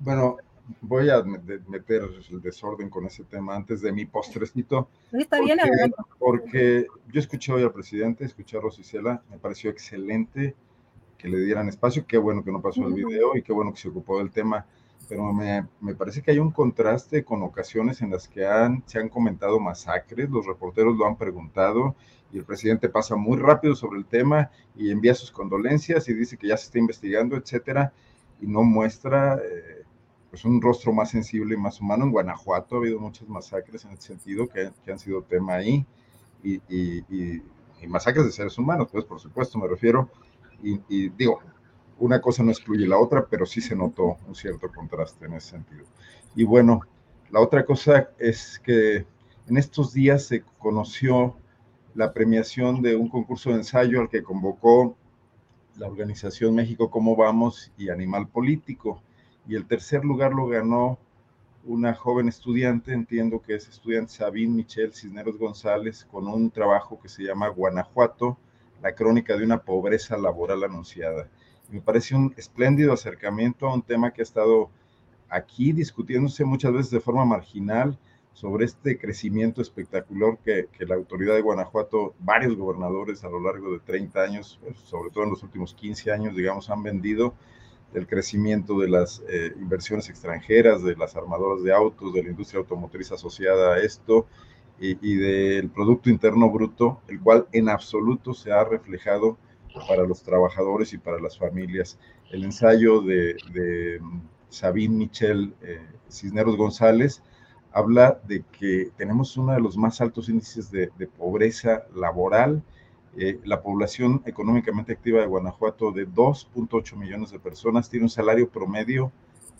Bueno, 0.00 0.38
voy 0.80 1.10
a 1.10 1.22
meter 1.22 2.02
el 2.30 2.40
desorden 2.40 2.90
con 2.90 3.06
ese 3.06 3.24
tema 3.24 3.54
antes 3.54 3.80
de 3.80 3.92
mi 3.92 4.04
postrecito. 4.04 4.88
Está 5.12 5.40
bien, 5.40 5.58
porque, 6.18 6.86
yo 7.12 7.20
escuché 7.20 7.52
hoy 7.52 7.62
al 7.62 7.72
presidente, 7.72 8.24
escuché 8.24 8.58
a 8.58 8.60
Rosicela, 8.60 9.22
me 9.30 9.38
pareció 9.38 9.70
excelente 9.70 10.54
que 11.16 11.28
le 11.28 11.40
dieran 11.40 11.68
espacio, 11.68 12.06
qué 12.06 12.16
bueno 12.16 12.44
que 12.44 12.52
no 12.52 12.60
pasó 12.60 12.86
el 12.86 12.94
video 12.94 13.36
y 13.36 13.42
qué 13.42 13.52
bueno 13.52 13.72
que 13.72 13.80
se 13.80 13.88
ocupó 13.88 14.18
del 14.18 14.30
tema. 14.30 14.66
pero 15.08 15.32
me, 15.32 15.66
me, 15.80 15.94
parece 15.94 16.22
que 16.22 16.30
hay 16.30 16.38
un 16.38 16.50
contraste 16.50 17.24
con 17.24 17.42
ocasiones 17.42 18.02
en 18.02 18.10
las 18.10 18.28
que 18.28 18.46
han, 18.46 18.84
se 18.86 18.98
han 18.98 19.08
comentado 19.08 19.58
masacres, 19.58 20.28
los 20.30 20.46
reporteros 20.46 20.96
lo 20.96 21.06
han 21.06 21.16
preguntado 21.16 21.96
y 22.32 22.38
el 22.38 22.44
presidente 22.44 22.88
pasa 22.88 23.16
muy 23.16 23.38
rápido 23.38 23.74
sobre 23.74 23.98
el 23.98 24.04
tema 24.04 24.50
y 24.76 24.90
envía 24.90 25.14
sus 25.14 25.32
condolencias 25.32 26.08
y 26.08 26.14
dice 26.14 26.36
que 26.36 26.48
ya 26.48 26.56
se 26.56 26.66
está 26.66 26.78
investigando, 26.78 27.36
etcétera, 27.36 27.92
y 28.40 28.46
no 28.46 28.62
muestra 28.62 29.36
eh, 29.36 29.67
pues 30.38 30.44
un 30.44 30.62
rostro 30.62 30.92
más 30.92 31.10
sensible 31.10 31.54
y 31.54 31.58
más 31.58 31.80
humano. 31.80 32.04
En 32.04 32.12
Guanajuato 32.12 32.76
ha 32.76 32.78
habido 32.78 33.00
muchas 33.00 33.28
masacres 33.28 33.84
en 33.84 33.90
ese 33.90 34.02
sentido 34.02 34.46
que, 34.48 34.70
han 34.88 34.98
sido 34.98 35.22
tema 35.22 35.54
ahí 35.54 35.84
y, 36.44 36.60
y, 36.68 37.42
masacres 37.88 38.24
de 38.24 38.32
seres 38.32 38.56
humanos, 38.56 38.88
pues 38.90 39.04
por 39.04 39.18
supuesto 39.18 39.58
me 39.58 39.66
refiero, 39.66 40.08
y 40.62 41.08
digo, 41.10 41.40
una 41.98 42.20
cosa 42.20 42.42
no 42.42 42.50
excluye 42.50 42.86
la 42.86 42.98
otra, 42.98 43.26
pero 43.26 43.46
sí 43.46 43.60
se 43.60 43.74
notó 43.74 44.16
un 44.26 44.34
cierto 44.34 44.68
contraste 44.68 45.24
en 45.26 45.34
ese 45.34 45.50
sentido. 45.50 45.84
Y 46.36 46.44
bueno, 46.44 46.82
la 47.30 47.40
otra 47.40 47.64
cosa 47.64 48.10
es 48.18 48.60
que 48.60 49.06
en 49.48 49.56
estos 49.56 49.92
días 49.92 50.24
se 50.24 50.42
conoció 50.58 51.36
la 51.94 52.12
premiación 52.12 52.82
de 52.82 52.94
un 52.94 53.08
concurso 53.08 53.50
de 53.50 53.56
ensayo 53.56 54.00
al 54.00 54.08
que 54.08 54.22
convocó 54.22 54.96
la 55.76 55.88
organización 55.88 56.54
México 56.54 56.90
Cómo 56.90 57.16
Vamos 57.16 57.72
y 57.76 57.88
Animal 57.88 58.28
Político. 58.28 59.02
Y 59.48 59.56
el 59.56 59.66
tercer 59.66 60.04
lugar 60.04 60.34
lo 60.34 60.46
ganó 60.46 60.98
una 61.64 61.94
joven 61.94 62.28
estudiante, 62.28 62.92
entiendo 62.92 63.40
que 63.40 63.54
es 63.54 63.66
estudiante 63.66 64.12
Sabine 64.12 64.54
Michelle 64.54 64.92
Cisneros 64.92 65.38
González, 65.38 66.06
con 66.10 66.28
un 66.28 66.50
trabajo 66.50 67.00
que 67.00 67.08
se 67.08 67.22
llama 67.22 67.48
Guanajuato, 67.48 68.36
la 68.82 68.94
crónica 68.94 69.38
de 69.38 69.44
una 69.44 69.62
pobreza 69.62 70.18
laboral 70.18 70.64
anunciada. 70.64 71.28
Me 71.70 71.80
parece 71.80 72.14
un 72.14 72.34
espléndido 72.36 72.92
acercamiento 72.92 73.66
a 73.66 73.74
un 73.74 73.82
tema 73.82 74.12
que 74.12 74.20
ha 74.20 74.24
estado 74.24 74.68
aquí 75.30 75.72
discutiéndose 75.72 76.44
muchas 76.44 76.72
veces 76.72 76.90
de 76.90 77.00
forma 77.00 77.24
marginal 77.24 77.98
sobre 78.34 78.66
este 78.66 78.98
crecimiento 78.98 79.62
espectacular 79.62 80.38
que, 80.44 80.68
que, 80.70 80.84
la 80.84 80.94
autoridad 80.94 81.34
de 81.34 81.40
Guanajuato, 81.40 82.14
varios 82.20 82.54
gobernadores 82.54 83.24
a 83.24 83.30
lo 83.30 83.40
largo 83.40 83.72
de 83.72 83.80
30 83.80 84.20
años, 84.20 84.60
sobre 84.84 85.10
todo 85.10 85.24
en 85.24 85.30
los 85.30 85.42
últimos 85.42 85.74
15 85.74 86.12
años, 86.12 86.36
digamos, 86.36 86.68
han 86.68 86.82
vendido 86.82 87.34
del 87.92 88.06
crecimiento 88.06 88.78
de 88.78 88.88
las 88.88 89.22
eh, 89.28 89.52
inversiones 89.58 90.08
extranjeras, 90.08 90.82
de 90.82 90.96
las 90.96 91.16
armadoras 91.16 91.62
de 91.62 91.72
autos, 91.72 92.12
de 92.12 92.22
la 92.22 92.30
industria 92.30 92.60
automotriz 92.60 93.12
asociada 93.12 93.74
a 93.74 93.78
esto 93.78 94.26
y, 94.80 95.16
del 95.16 95.70
Producto 95.70 96.08
Interno 96.08 96.50
Bruto, 96.50 97.00
el 97.08 97.20
cual 97.20 97.48
en 97.52 97.68
absoluto 97.68 98.32
se 98.32 98.52
ha 98.52 98.62
reflejado 98.62 99.36
para 99.88 100.04
los 100.04 100.22
trabajadores 100.22 100.92
y 100.92 100.98
para 100.98 101.20
las 101.20 101.36
familias. 101.36 101.98
El 102.30 102.44
ensayo 102.44 103.00
de, 103.00 103.36
de 103.52 104.00
Sabine 104.48 104.94
Michel 104.94 105.54
eh, 105.62 105.80
Cisneros 106.08 106.56
González 106.56 107.22
habla 107.72 108.20
de 108.28 108.44
que 108.52 108.90
tenemos 108.96 109.36
uno 109.36 109.52
de 109.52 109.60
los 109.60 109.76
más 109.76 110.00
altos 110.00 110.28
índices 110.28 110.70
de 110.70 110.90
pobreza 111.18 111.84
laboral. 111.94 112.62
Eh, 113.20 113.40
la 113.44 113.60
población 113.62 114.22
económicamente 114.26 114.92
activa 114.92 115.20
de 115.20 115.26
Guanajuato 115.26 115.90
de 115.90 116.06
2.8 116.06 116.96
millones 116.96 117.30
de 117.32 117.40
personas 117.40 117.90
tiene 117.90 118.04
un 118.04 118.10
salario 118.10 118.48
promedio 118.48 119.10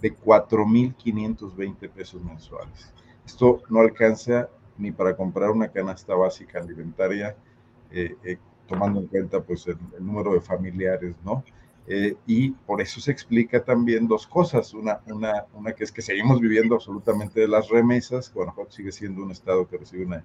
de 0.01 0.17
4.520 0.17 1.91
pesos 1.91 2.23
mensuales. 2.23 2.93
Esto 3.27 3.61
no 3.69 3.81
alcanza 3.81 4.49
ni 4.79 4.93
para 4.93 5.17
comprar 5.17 5.51
una 5.51 5.69
canasta 5.69 6.15
básica 6.15 6.61
alimentaria 6.61 7.37
eh, 7.91 8.15
eh, 8.23 8.39
tomando 8.69 9.01
en 9.01 9.07
cuenta 9.09 9.41
pues 9.43 9.67
el, 9.67 9.77
el 9.97 10.07
número 10.07 10.35
de 10.35 10.41
familiares, 10.41 11.17
¿no? 11.25 11.43
Eh, 11.91 12.17
y 12.27 12.51
por 12.51 12.83
eso 12.83 13.01
se 13.01 13.11
explica 13.11 13.65
también 13.65 14.07
dos 14.07 14.27
cosas. 14.27 14.75
Una, 14.75 15.01
una, 15.07 15.47
una 15.55 15.73
que 15.73 15.85
es 15.85 15.91
que 15.91 16.03
seguimos 16.03 16.39
viviendo 16.39 16.75
absolutamente 16.75 17.41
de 17.41 17.49
las 17.49 17.71
remesas. 17.71 18.33
Guanajuato 18.33 18.71
sigue 18.73 18.93
siendo 18.93 19.23
un 19.23 19.31
estado 19.31 19.67
que 19.67 19.79
recibe 19.79 20.05
una, 20.05 20.23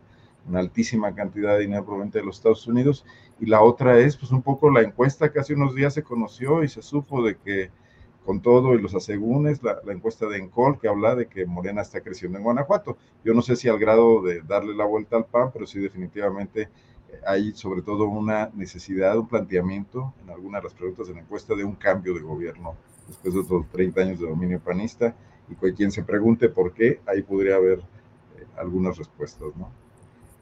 una, 0.47 0.59
altísima 0.59 1.13
cantidad 1.15 1.53
de 1.53 1.61
dinero 1.61 1.85
proveniente 1.85 2.19
de 2.19 2.25
los 2.25 2.37
Estados 2.37 2.67
Unidos. 2.67 3.05
Y 3.39 3.45
la 3.47 3.61
otra 3.61 3.99
es, 3.99 4.17
pues, 4.17 4.31
un 4.31 4.41
poco 4.41 4.69
la 4.69 4.81
encuesta 4.81 5.31
que 5.31 5.39
hace 5.39 5.53
unos 5.53 5.75
días 5.75 5.93
se 5.93 6.03
conoció 6.03 6.63
y 6.63 6.69
se 6.69 6.81
supo 6.81 7.23
de 7.23 7.37
que, 7.37 7.71
con 8.25 8.41
todo 8.41 8.75
y 8.75 8.81
los 8.81 8.95
asegúnes, 8.95 9.61
la, 9.63 9.79
encuesta 9.87 10.27
de 10.27 10.37
Encol 10.37 10.79
que 10.79 10.87
habla 10.87 11.15
de 11.15 11.27
que 11.27 11.45
Morena 11.45 11.81
está 11.81 12.01
creciendo 12.01 12.37
en 12.37 12.43
Guanajuato. 12.43 12.97
Yo 13.23 13.33
no 13.33 13.41
sé 13.41 13.55
si 13.55 13.67
al 13.67 13.79
grado 13.79 14.21
de 14.21 14.41
darle 14.41 14.75
la 14.75 14.85
vuelta 14.85 15.17
al 15.17 15.25
PAN, 15.25 15.51
pero 15.51 15.67
sí 15.67 15.79
definitivamente 15.79 16.69
hay 17.25 17.51
sobre 17.53 17.81
todo 17.81 18.05
una 18.05 18.49
necesidad, 18.55 19.17
un 19.17 19.27
planteamiento 19.27 20.13
en 20.23 20.31
algunas 20.31 20.61
de 20.61 20.69
las 20.69 20.73
preguntas 20.73 21.07
de 21.07 21.13
la 21.13 21.19
encuesta 21.21 21.53
de 21.55 21.63
un 21.63 21.75
cambio 21.75 22.13
de 22.13 22.21
gobierno 22.21 22.75
después 23.07 23.33
de 23.33 23.39
otros 23.41 23.65
30 23.71 24.01
años 24.01 24.19
de 24.19 24.27
dominio 24.27 24.59
panista 24.59 25.15
y 25.49 25.71
quien 25.73 25.91
se 25.91 26.03
pregunte 26.03 26.49
por 26.49 26.73
qué, 26.73 27.01
ahí 27.05 27.21
podría 27.21 27.55
haber 27.55 27.79
eh, 27.79 28.45
algunas 28.57 28.97
respuestas, 28.97 29.55
¿no? 29.55 29.69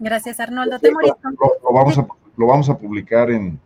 Gracias, 0.02 0.40
Arnoldo. 0.40 0.80
Lo, 0.82 0.90
lo, 0.90 1.60
lo, 1.64 1.74
vamos, 1.74 1.98
a, 2.00 2.08
lo 2.36 2.48
vamos 2.48 2.70
a 2.72 2.78
publicar 2.78 3.30
en, 3.30 3.60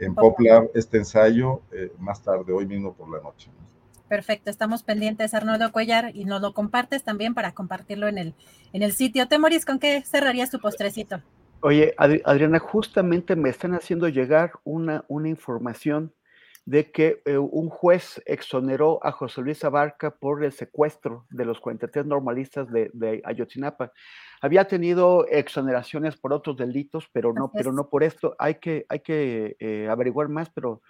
en 0.00 0.12
PopLab, 0.12 0.70
este 0.74 0.98
ensayo, 0.98 1.62
eh, 1.70 1.92
más 2.00 2.20
tarde, 2.20 2.52
hoy 2.52 2.66
mismo 2.66 2.92
por 2.92 3.08
la 3.08 3.22
noche. 3.22 3.48
¿no? 3.56 3.62
Perfecto, 4.08 4.50
estamos 4.50 4.82
pendientes, 4.82 5.34
Arnoldo 5.34 5.70
Cuellar, 5.70 6.10
y 6.14 6.24
nos 6.24 6.42
lo 6.42 6.52
compartes 6.52 7.04
también 7.04 7.32
para 7.32 7.52
compartirlo 7.52 8.08
en 8.08 8.18
el, 8.18 8.34
en 8.72 8.82
el 8.82 8.92
sitio. 8.92 9.28
Temoris, 9.28 9.64
¿con 9.64 9.78
qué 9.78 10.02
cerrarías 10.02 10.50
tu 10.50 10.58
postrecito? 10.58 11.22
Oye, 11.60 11.94
Adriana, 11.96 12.58
justamente 12.58 13.36
me 13.36 13.48
están 13.48 13.72
haciendo 13.74 14.08
llegar 14.08 14.54
una, 14.64 15.04
una 15.06 15.28
información 15.28 16.12
de 16.64 16.90
que 16.90 17.22
eh, 17.24 17.38
un 17.38 17.68
juez 17.68 18.20
exoneró 18.26 18.98
a 19.04 19.12
José 19.12 19.42
Luis 19.42 19.64
Abarca 19.64 20.10
por 20.10 20.44
el 20.44 20.52
secuestro 20.52 21.24
de 21.30 21.44
los 21.44 21.60
43 21.60 22.04
normalistas 22.04 22.68
de, 22.72 22.90
de 22.92 23.22
Ayotzinapa. 23.24 23.92
Había 24.42 24.66
tenido 24.66 25.26
exoneraciones 25.28 26.16
por 26.16 26.32
otros 26.32 26.56
delitos, 26.56 27.08
pero 27.12 27.32
no, 27.32 27.50
pero 27.52 27.72
no 27.72 27.88
por 27.88 28.02
esto. 28.02 28.34
Hay 28.38 28.56
que, 28.56 28.84
hay 28.88 29.00
que 29.00 29.56
eh, 29.60 29.88
averiguar 29.88 30.28
más, 30.28 30.50
pero, 30.50 30.82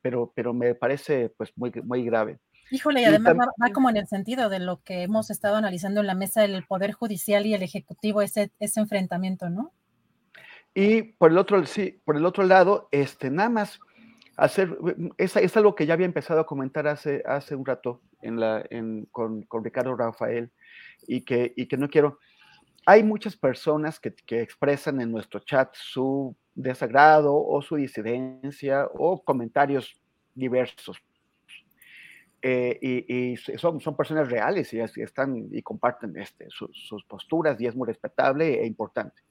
pero, 0.00 0.32
pero 0.34 0.54
me 0.54 0.74
parece 0.74 1.28
pues 1.36 1.52
muy, 1.54 1.70
muy 1.84 2.02
grave. 2.04 2.38
Híjole, 2.70 3.02
y 3.02 3.04
además 3.04 3.34
va, 3.38 3.46
va, 3.62 3.72
como 3.72 3.90
en 3.90 3.98
el 3.98 4.06
sentido 4.06 4.48
de 4.48 4.58
lo 4.58 4.82
que 4.82 5.02
hemos 5.02 5.30
estado 5.30 5.56
analizando 5.56 6.00
en 6.00 6.06
la 6.06 6.14
mesa 6.14 6.40
del 6.40 6.64
Poder 6.64 6.92
Judicial 6.92 7.44
y 7.44 7.52
el 7.52 7.62
Ejecutivo, 7.62 8.22
ese, 8.22 8.50
ese 8.58 8.80
enfrentamiento, 8.80 9.50
¿no? 9.50 9.72
Y 10.74 11.02
por 11.02 11.30
el 11.30 11.38
otro, 11.38 11.64
sí, 11.66 12.00
por 12.04 12.16
el 12.16 12.24
otro 12.24 12.42
lado, 12.44 12.88
este, 12.90 13.30
nada 13.30 13.50
más 13.50 13.78
hacer, 14.36 14.76
es, 15.18 15.36
es 15.36 15.56
algo 15.56 15.74
que 15.74 15.86
ya 15.86 15.94
había 15.94 16.06
empezado 16.06 16.40
a 16.40 16.46
comentar 16.46 16.88
hace, 16.88 17.22
hace 17.26 17.54
un 17.54 17.64
rato 17.64 18.00
en 18.22 18.40
la, 18.40 18.64
en, 18.70 19.06
con, 19.12 19.42
con, 19.42 19.62
Ricardo 19.62 19.94
Rafael 19.94 20.50
y 21.06 21.20
que, 21.20 21.52
y 21.56 21.66
que 21.66 21.76
no 21.76 21.88
quiero. 21.88 22.18
Hay 22.86 23.02
muchas 23.02 23.36
personas 23.36 23.98
que, 23.98 24.14
que 24.14 24.40
expresan 24.40 25.00
en 25.00 25.10
nuestro 25.10 25.40
chat 25.40 25.74
su 25.74 26.36
desagrado 26.54 27.34
o 27.34 27.62
su 27.62 27.76
disidencia 27.76 28.86
o 28.94 29.22
comentarios 29.22 29.94
diversos. 30.34 30.98
Eh, 32.42 32.78
y, 32.82 33.32
y, 33.32 33.36
son, 33.36 33.80
son 33.80 33.96
personas 33.96 34.30
reales 34.30 34.72
y, 34.74 34.80
están 34.80 35.48
y 35.50 35.62
comparten 35.62 36.14
este, 36.18 36.46
su, 36.50 36.68
sus 36.74 37.02
posturas 37.04 37.58
y 37.58 37.66
es 37.66 37.74
muy 37.74 37.86
respetable 37.86 38.60
e 38.60 38.66
importante 38.66 39.22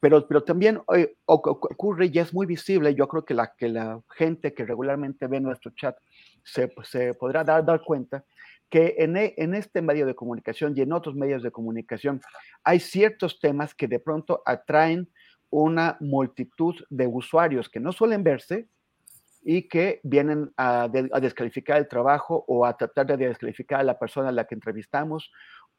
pero, 0.00 0.26
pero 0.26 0.44
también 0.44 0.80
eh, 0.94 1.16
ocurre 1.26 2.10
y 2.12 2.18
es 2.18 2.32
muy 2.32 2.46
visible, 2.46 2.94
yo 2.94 3.08
creo 3.08 3.24
que 3.24 3.34
la, 3.34 3.52
que 3.56 3.68
la 3.68 4.00
gente 4.16 4.54
que 4.54 4.64
regularmente 4.64 5.26
ve 5.26 5.40
nuestro 5.40 5.72
chat 5.72 5.96
se, 6.44 6.72
se 6.84 7.14
podrá 7.14 7.42
dar, 7.42 7.64
dar 7.64 7.82
cuenta 7.82 8.24
que 8.70 8.96
en, 8.98 9.16
e, 9.16 9.34
en, 9.36 9.54
este 9.54 9.82
medio 9.82 10.06
de 10.06 10.14
comunicación 10.14 10.74
y 10.76 10.82
en 10.82 10.92
otros 10.92 11.14
medios 11.14 11.42
de 11.42 11.50
comunicación 11.50 12.20
hay 12.64 12.80
ciertos 12.80 13.40
temas 13.40 13.74
que 13.74 13.88
de 13.88 13.98
pronto 13.98 14.42
atraen 14.44 15.08
una 15.50 15.96
multitud 16.00 16.74
de 16.90 17.06
usuarios 17.06 17.68
que 17.68 17.80
no 17.80 17.92
suelen 17.92 18.22
verse 18.22 18.68
y 19.42 19.68
que 19.68 20.00
vienen 20.02 20.52
a, 20.56 20.88
de, 20.88 21.08
a 21.12 21.20
descalificar 21.20 21.78
el 21.78 21.88
trabajo 21.88 22.44
o 22.48 22.66
a 22.66 22.76
tratar 22.76 23.06
de 23.06 23.16
descalificar 23.16 23.80
a 23.80 23.84
la 23.84 23.98
persona 23.98 24.28
a 24.28 24.32
la 24.32 24.46
que 24.46 24.54
entrevistamos 24.54 25.30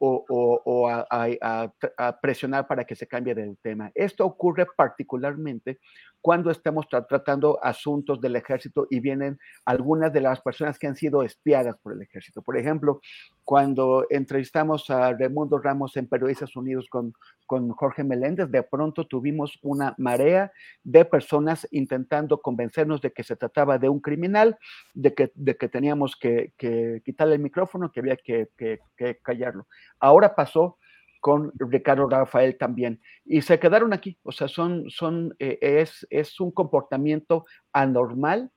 o, 0.02 0.88
a, 0.88 1.06
a, 1.10 2.20
presionar 2.20 2.66
para 2.66 2.84
que 2.84 2.96
se 2.96 3.06
cambie 3.06 3.34
del 3.34 3.58
tema. 3.58 3.92
Esto 3.94 4.24
ocurre 4.24 4.66
particularmente 4.74 5.78
cuando 6.20 6.50
estamos 6.50 6.88
tra 6.88 7.06
tratando 7.06 7.58
asuntos 7.62 8.20
del 8.20 8.36
ejército 8.36 8.86
y 8.90 9.00
vienen 9.00 9.38
algunas 9.64 10.12
de 10.12 10.20
las 10.20 10.40
personas 10.40 10.78
que 10.78 10.86
han 10.86 10.96
sido 10.96 11.22
espiadas 11.22 11.76
por 11.82 11.92
el 11.92 12.02
ejército. 12.02 12.42
Por 12.42 12.58
ejemplo, 12.58 13.00
cuando 13.44 14.06
entrevistamos 14.10 14.90
a 14.90 15.12
Raimundo 15.12 15.58
Ramos 15.58 15.96
en 15.96 16.06
Periodistas 16.06 16.54
Unidos 16.56 16.86
con, 16.90 17.14
con 17.46 17.70
Jorge 17.70 18.04
Meléndez, 18.04 18.50
de 18.50 18.62
pronto 18.62 19.06
tuvimos 19.06 19.58
una 19.62 19.94
marea 19.98 20.52
de 20.84 21.04
personas 21.04 21.66
intentando 21.70 22.40
convencernos 22.40 23.00
de 23.00 23.12
que 23.12 23.24
se 23.24 23.36
trataba 23.36 23.78
de 23.78 23.88
un 23.88 24.00
criminal, 24.00 24.58
de 24.94 25.14
que, 25.14 25.32
de 25.34 25.56
que 25.56 25.68
teníamos 25.68 26.16
que, 26.16 26.52
que 26.56 27.02
quitarle 27.04 27.36
el 27.36 27.42
micrófono, 27.42 27.90
que 27.90 28.00
había 28.00 28.16
que, 28.16 28.48
que, 28.56 28.80
que 28.96 29.18
callarlo. 29.18 29.66
Ahora 29.98 30.34
pasó 30.34 30.78
con 31.20 31.52
Ricardo 31.54 32.08
Rafael 32.08 32.56
también. 32.58 33.00
Y 33.24 33.42
se 33.42 33.58
quedaron 33.58 33.92
aquí, 33.92 34.18
o 34.22 34.32
sea, 34.32 34.48
son, 34.48 34.88
son, 34.90 35.34
eh, 35.38 35.58
es, 35.60 36.06
es 36.10 36.40
un 36.40 36.50
comportamiento 36.50 37.44
anormal 37.72 38.50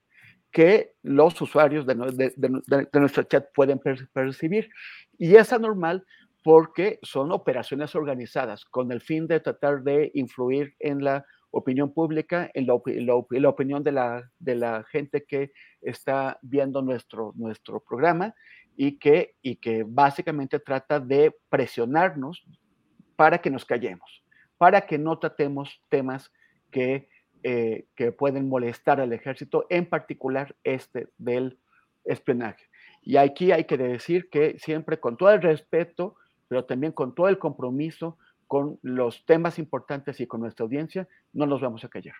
que 0.51 0.93
los 1.01 1.39
usuarios 1.41 1.85
de, 1.85 1.95
nuestro 2.93 3.23
chat 3.23 3.47
pueden 3.53 3.79
percibir. 4.13 4.69
Y 5.17 5.35
es 5.35 5.51
anormal 5.51 6.05
porque 6.43 6.99
son 7.01 7.31
operaciones 7.31 7.95
organizadas 7.95 8.63
con 8.65 8.91
el 8.91 9.01
fin 9.01 9.27
de 9.27 9.39
tratar 9.39 9.83
de 9.83 10.11
influir 10.13 10.75
en 10.79 11.03
la 11.03 11.25
opinión 11.51 11.93
pública, 11.93 12.49
en 12.53 12.67
la, 12.67 12.73
opinión 13.49 13.83
de 13.83 13.91
la, 13.91 14.29
de 14.39 14.55
la, 14.55 14.83
gente 14.91 15.25
que 15.27 15.51
está 15.81 16.37
viendo 16.41 16.81
nuestro, 16.81 17.31
nuestro 17.35 17.79
programa 17.79 18.35
y 18.75 18.97
que, 18.99 19.35
y 19.41 19.57
que 19.57 19.83
básicamente 19.87 20.59
trata 20.59 20.99
de 20.99 21.35
presionarnos 21.49 22.43
para 23.15 23.39
que 23.39 23.49
nos 23.49 23.65
callemos, 23.65 24.23
para 24.57 24.81
que 24.81 24.97
no 24.97 25.19
tratemos 25.19 25.81
temas 25.89 26.31
que 26.71 27.07
eh, 27.45 27.87
que 27.97 28.13
pueden 28.13 28.47
molestar 28.47 29.01
al 29.01 29.11
ejército, 29.11 29.65
en 29.69 29.85
particular 29.85 30.55
este 30.63 31.09
del 31.17 31.59
espionaje. 32.05 32.69
Y 33.01 33.17
aquí 33.17 33.51
hay 33.51 33.65
que 33.65 33.75
decir 33.75 34.29
que 34.29 34.57
siempre 34.59 34.97
con 35.01 35.17
todo 35.17 35.29
el 35.31 35.41
respeto, 35.41 36.15
pero 36.47 36.63
también 36.63 36.93
con 36.93 37.13
todo 37.13 37.27
el 37.27 37.39
compromiso 37.39 38.17
con 38.47 38.79
los 38.81 39.25
temas 39.25 39.59
importantes 39.59 40.21
y 40.21 40.27
con 40.27 40.39
nuestra 40.39 40.63
audiencia, 40.63 41.09
no 41.33 41.45
nos 41.45 41.59
vamos 41.59 41.83
a 41.83 41.89
callar. 41.89 42.15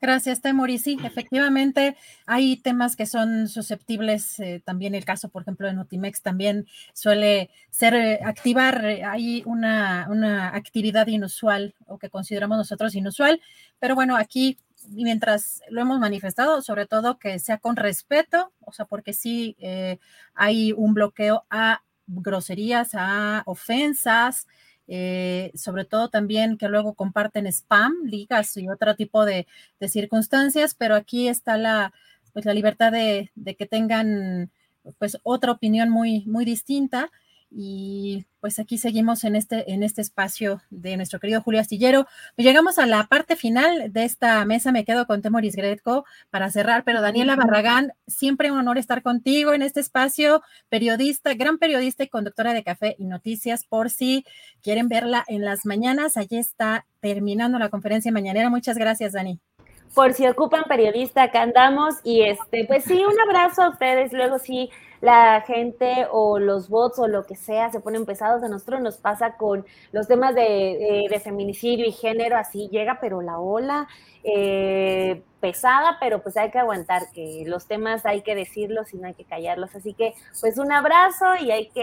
Gracias, 0.00 0.40
Temor. 0.40 0.70
Y 0.70 0.78
sí, 0.78 0.96
efectivamente 1.02 1.96
hay 2.24 2.56
temas 2.56 2.94
que 2.94 3.04
son 3.04 3.48
susceptibles. 3.48 4.38
Eh, 4.38 4.62
también 4.64 4.94
el 4.94 5.04
caso, 5.04 5.28
por 5.28 5.42
ejemplo, 5.42 5.66
de 5.66 5.72
Notimex 5.72 6.22
también 6.22 6.66
suele 6.92 7.50
ser 7.70 7.94
eh, 7.94 8.20
activar. 8.24 8.84
Eh, 8.84 9.04
hay 9.04 9.42
una, 9.44 10.06
una, 10.08 10.54
actividad 10.54 11.08
inusual 11.08 11.74
o 11.86 11.98
que 11.98 12.10
consideramos 12.10 12.58
nosotros 12.58 12.94
inusual. 12.94 13.40
Pero 13.80 13.96
bueno, 13.96 14.16
aquí, 14.16 14.56
mientras 14.90 15.62
lo 15.68 15.80
hemos 15.80 15.98
manifestado, 15.98 16.62
sobre 16.62 16.86
todo 16.86 17.18
que 17.18 17.40
sea 17.40 17.58
con 17.58 17.74
respeto, 17.74 18.52
o 18.60 18.72
sea, 18.72 18.84
porque 18.84 19.12
sí 19.12 19.56
hay 20.34 20.72
un 20.72 20.94
bloqueo 20.94 21.44
a 21.50 21.82
groserías, 22.06 22.90
a 22.94 23.42
ofensas. 23.46 24.46
Eh, 24.90 25.52
sobre 25.54 25.84
todo 25.84 26.08
también 26.08 26.56
que 26.56 26.68
luego 26.68 26.94
comparten 26.94 27.46
spam, 27.46 27.92
ligas 28.04 28.56
y 28.56 28.68
otro 28.70 28.96
tipo 28.96 29.26
de, 29.26 29.46
circunstancias, 29.86 30.74
pero 30.74 30.94
aquí 30.94 31.28
está 31.28 31.58
la, 31.58 31.92
pues 32.32 32.46
la 32.46 32.54
libertad 32.54 32.90
de, 32.92 33.30
de, 33.34 33.54
que 33.54 33.66
tengan 33.66 34.50
pues 34.98 35.18
otra 35.22 35.52
opinión 35.52 35.90
muy, 35.90 36.24
muy 36.26 36.44
distinta 36.44 37.10
y 37.50 38.26
pues 38.40 38.58
aquí 38.58 38.78
seguimos 38.78 39.24
en 39.24 39.34
este, 39.34 39.72
en 39.72 39.82
este 39.82 40.00
espacio 40.00 40.60
de 40.70 40.96
nuestro 40.96 41.18
querido 41.18 41.40
Julio 41.40 41.60
Astillero. 41.60 42.06
Pues 42.36 42.46
llegamos 42.46 42.78
a 42.78 42.86
la 42.86 43.04
parte 43.04 43.36
final 43.36 43.92
de 43.92 44.04
esta 44.04 44.44
mesa. 44.44 44.70
Me 44.70 44.84
quedo 44.84 45.06
con 45.06 45.22
Temoris 45.22 45.56
Gretko 45.56 46.04
para 46.30 46.50
cerrar, 46.50 46.84
pero 46.84 47.00
Daniela 47.00 47.36
Barragán, 47.36 47.92
siempre 48.06 48.50
un 48.50 48.58
honor 48.58 48.78
estar 48.78 49.02
contigo 49.02 49.52
en 49.54 49.62
este 49.62 49.80
espacio. 49.80 50.42
Periodista, 50.68 51.34
gran 51.34 51.58
periodista 51.58 52.04
y 52.04 52.08
conductora 52.08 52.52
de 52.52 52.62
Café 52.62 52.96
y 52.98 53.06
Noticias, 53.06 53.64
por 53.64 53.90
si 53.90 54.24
quieren 54.62 54.88
verla 54.88 55.24
en 55.26 55.44
las 55.44 55.64
mañanas. 55.64 56.16
Allí 56.16 56.36
está 56.36 56.86
terminando 57.00 57.58
la 57.58 57.70
conferencia 57.70 58.12
mañanera. 58.12 58.50
Muchas 58.50 58.76
gracias, 58.76 59.12
Dani 59.12 59.40
por 59.94 60.12
si 60.12 60.26
ocupan 60.26 60.64
periodista, 60.68 61.24
acá 61.24 61.42
andamos. 61.42 61.96
Y 62.04 62.22
este, 62.22 62.66
pues 62.66 62.84
sí, 62.84 63.02
un 63.04 63.20
abrazo 63.20 63.62
a 63.62 63.70
ustedes. 63.70 64.12
Luego 64.12 64.38
sí, 64.38 64.70
la 65.00 65.42
gente 65.42 66.06
o 66.10 66.38
los 66.38 66.68
bots 66.68 66.98
o 66.98 67.08
lo 67.08 67.24
que 67.24 67.36
sea 67.36 67.70
se 67.70 67.80
ponen 67.80 68.06
pesados. 68.06 68.42
A 68.42 68.48
nosotros 68.48 68.80
nos 68.80 68.96
pasa 68.98 69.36
con 69.36 69.64
los 69.92 70.08
temas 70.08 70.34
de, 70.34 71.06
de, 71.10 71.20
feminicidio 71.20 71.86
y 71.86 71.92
género, 71.92 72.36
así 72.36 72.68
llega, 72.68 72.98
pero 73.00 73.22
la 73.22 73.38
ola 73.38 73.88
eh, 74.24 75.22
pesada, 75.40 75.98
pero 76.00 76.22
pues 76.22 76.36
hay 76.36 76.50
que 76.50 76.58
aguantar, 76.58 77.10
que 77.12 77.44
los 77.46 77.66
temas 77.66 78.04
hay 78.04 78.22
que 78.22 78.34
decirlos 78.34 78.92
y 78.92 78.98
no 78.98 79.06
hay 79.06 79.14
que 79.14 79.24
callarlos. 79.24 79.74
Así 79.74 79.94
que 79.94 80.14
pues 80.40 80.58
un 80.58 80.72
abrazo 80.72 81.26
y 81.40 81.50
hay 81.50 81.68
que, 81.68 81.80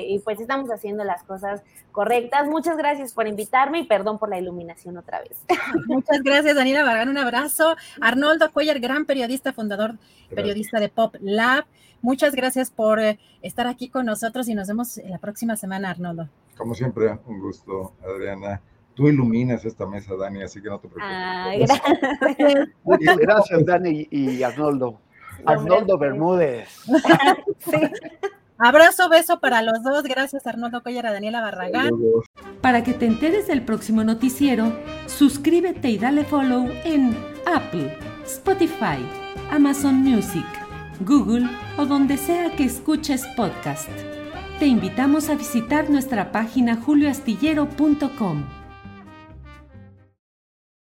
eh, 0.00 0.06
y 0.08 0.18
pues 0.20 0.40
estamos 0.40 0.70
haciendo 0.70 1.04
las 1.04 1.22
cosas 1.22 1.62
correctas. 1.92 2.46
Muchas 2.48 2.76
gracias 2.76 3.12
por 3.12 3.26
invitarme 3.26 3.80
y 3.80 3.86
perdón 3.86 4.18
por 4.18 4.28
la 4.28 4.38
iluminación 4.38 4.96
otra 4.96 5.20
vez. 5.20 5.44
Muchas 5.86 6.22
gracias, 6.22 6.56
Daniela 6.56 6.84
Vargas, 6.84 7.06
un 7.06 7.18
abrazo. 7.18 7.76
Arnoldo 8.00 8.52
Cuellar, 8.52 8.80
gran 8.80 9.06
periodista, 9.06 9.52
fundador, 9.52 9.94
periodista 10.34 10.80
de 10.80 10.88
Pop 10.88 11.14
Lab. 11.20 11.64
Muchas 12.02 12.34
gracias 12.34 12.70
por 12.70 13.00
eh, 13.00 13.18
estar 13.42 13.66
aquí 13.66 13.88
con 13.88 14.06
nosotros 14.06 14.48
y 14.48 14.54
nos 14.54 14.68
vemos 14.68 15.00
la 15.04 15.18
próxima 15.18 15.56
semana, 15.56 15.90
Arnoldo. 15.90 16.28
Como 16.56 16.74
siempre, 16.74 17.18
un 17.26 17.40
gusto, 17.40 17.92
Adriana. 18.04 18.60
Tú 18.96 19.08
iluminas 19.08 19.62
esta 19.66 19.86
mesa, 19.86 20.16
Dani, 20.16 20.42
así 20.42 20.62
que 20.62 20.70
no 20.70 20.80
te 20.80 20.88
preocupes. 20.88 21.68
gracias. 21.68 22.68
Muchas 22.82 23.16
gracias, 23.18 23.66
Dani 23.66 24.08
y 24.10 24.42
Arnoldo. 24.42 24.98
Arnoldo 25.44 25.98
Bermúdez. 25.98 26.68
Abrazo, 28.58 29.10
beso 29.10 29.38
para 29.38 29.60
los 29.60 29.82
dos. 29.82 30.04
Gracias, 30.04 30.46
Arnoldo 30.46 30.82
Collar, 30.82 31.04
a 31.06 31.12
Daniela 31.12 31.42
Barragán. 31.42 31.90
Para 32.62 32.82
que 32.82 32.94
te 32.94 33.04
enteres 33.04 33.46
del 33.48 33.62
próximo 33.62 34.02
noticiero, 34.02 34.72
suscríbete 35.04 35.90
y 35.90 35.98
dale 35.98 36.24
follow 36.24 36.66
en 36.84 37.14
Apple, 37.54 37.94
Spotify, 38.24 39.06
Amazon 39.50 39.96
Music, 39.96 40.46
Google 41.00 41.46
o 41.76 41.84
donde 41.84 42.16
sea 42.16 42.50
que 42.56 42.64
escuches 42.64 43.26
podcast. 43.36 43.90
Te 44.58 44.66
invitamos 44.66 45.28
a 45.28 45.34
visitar 45.34 45.90
nuestra 45.90 46.32
página 46.32 46.76
julioastillero.com. 46.76 48.55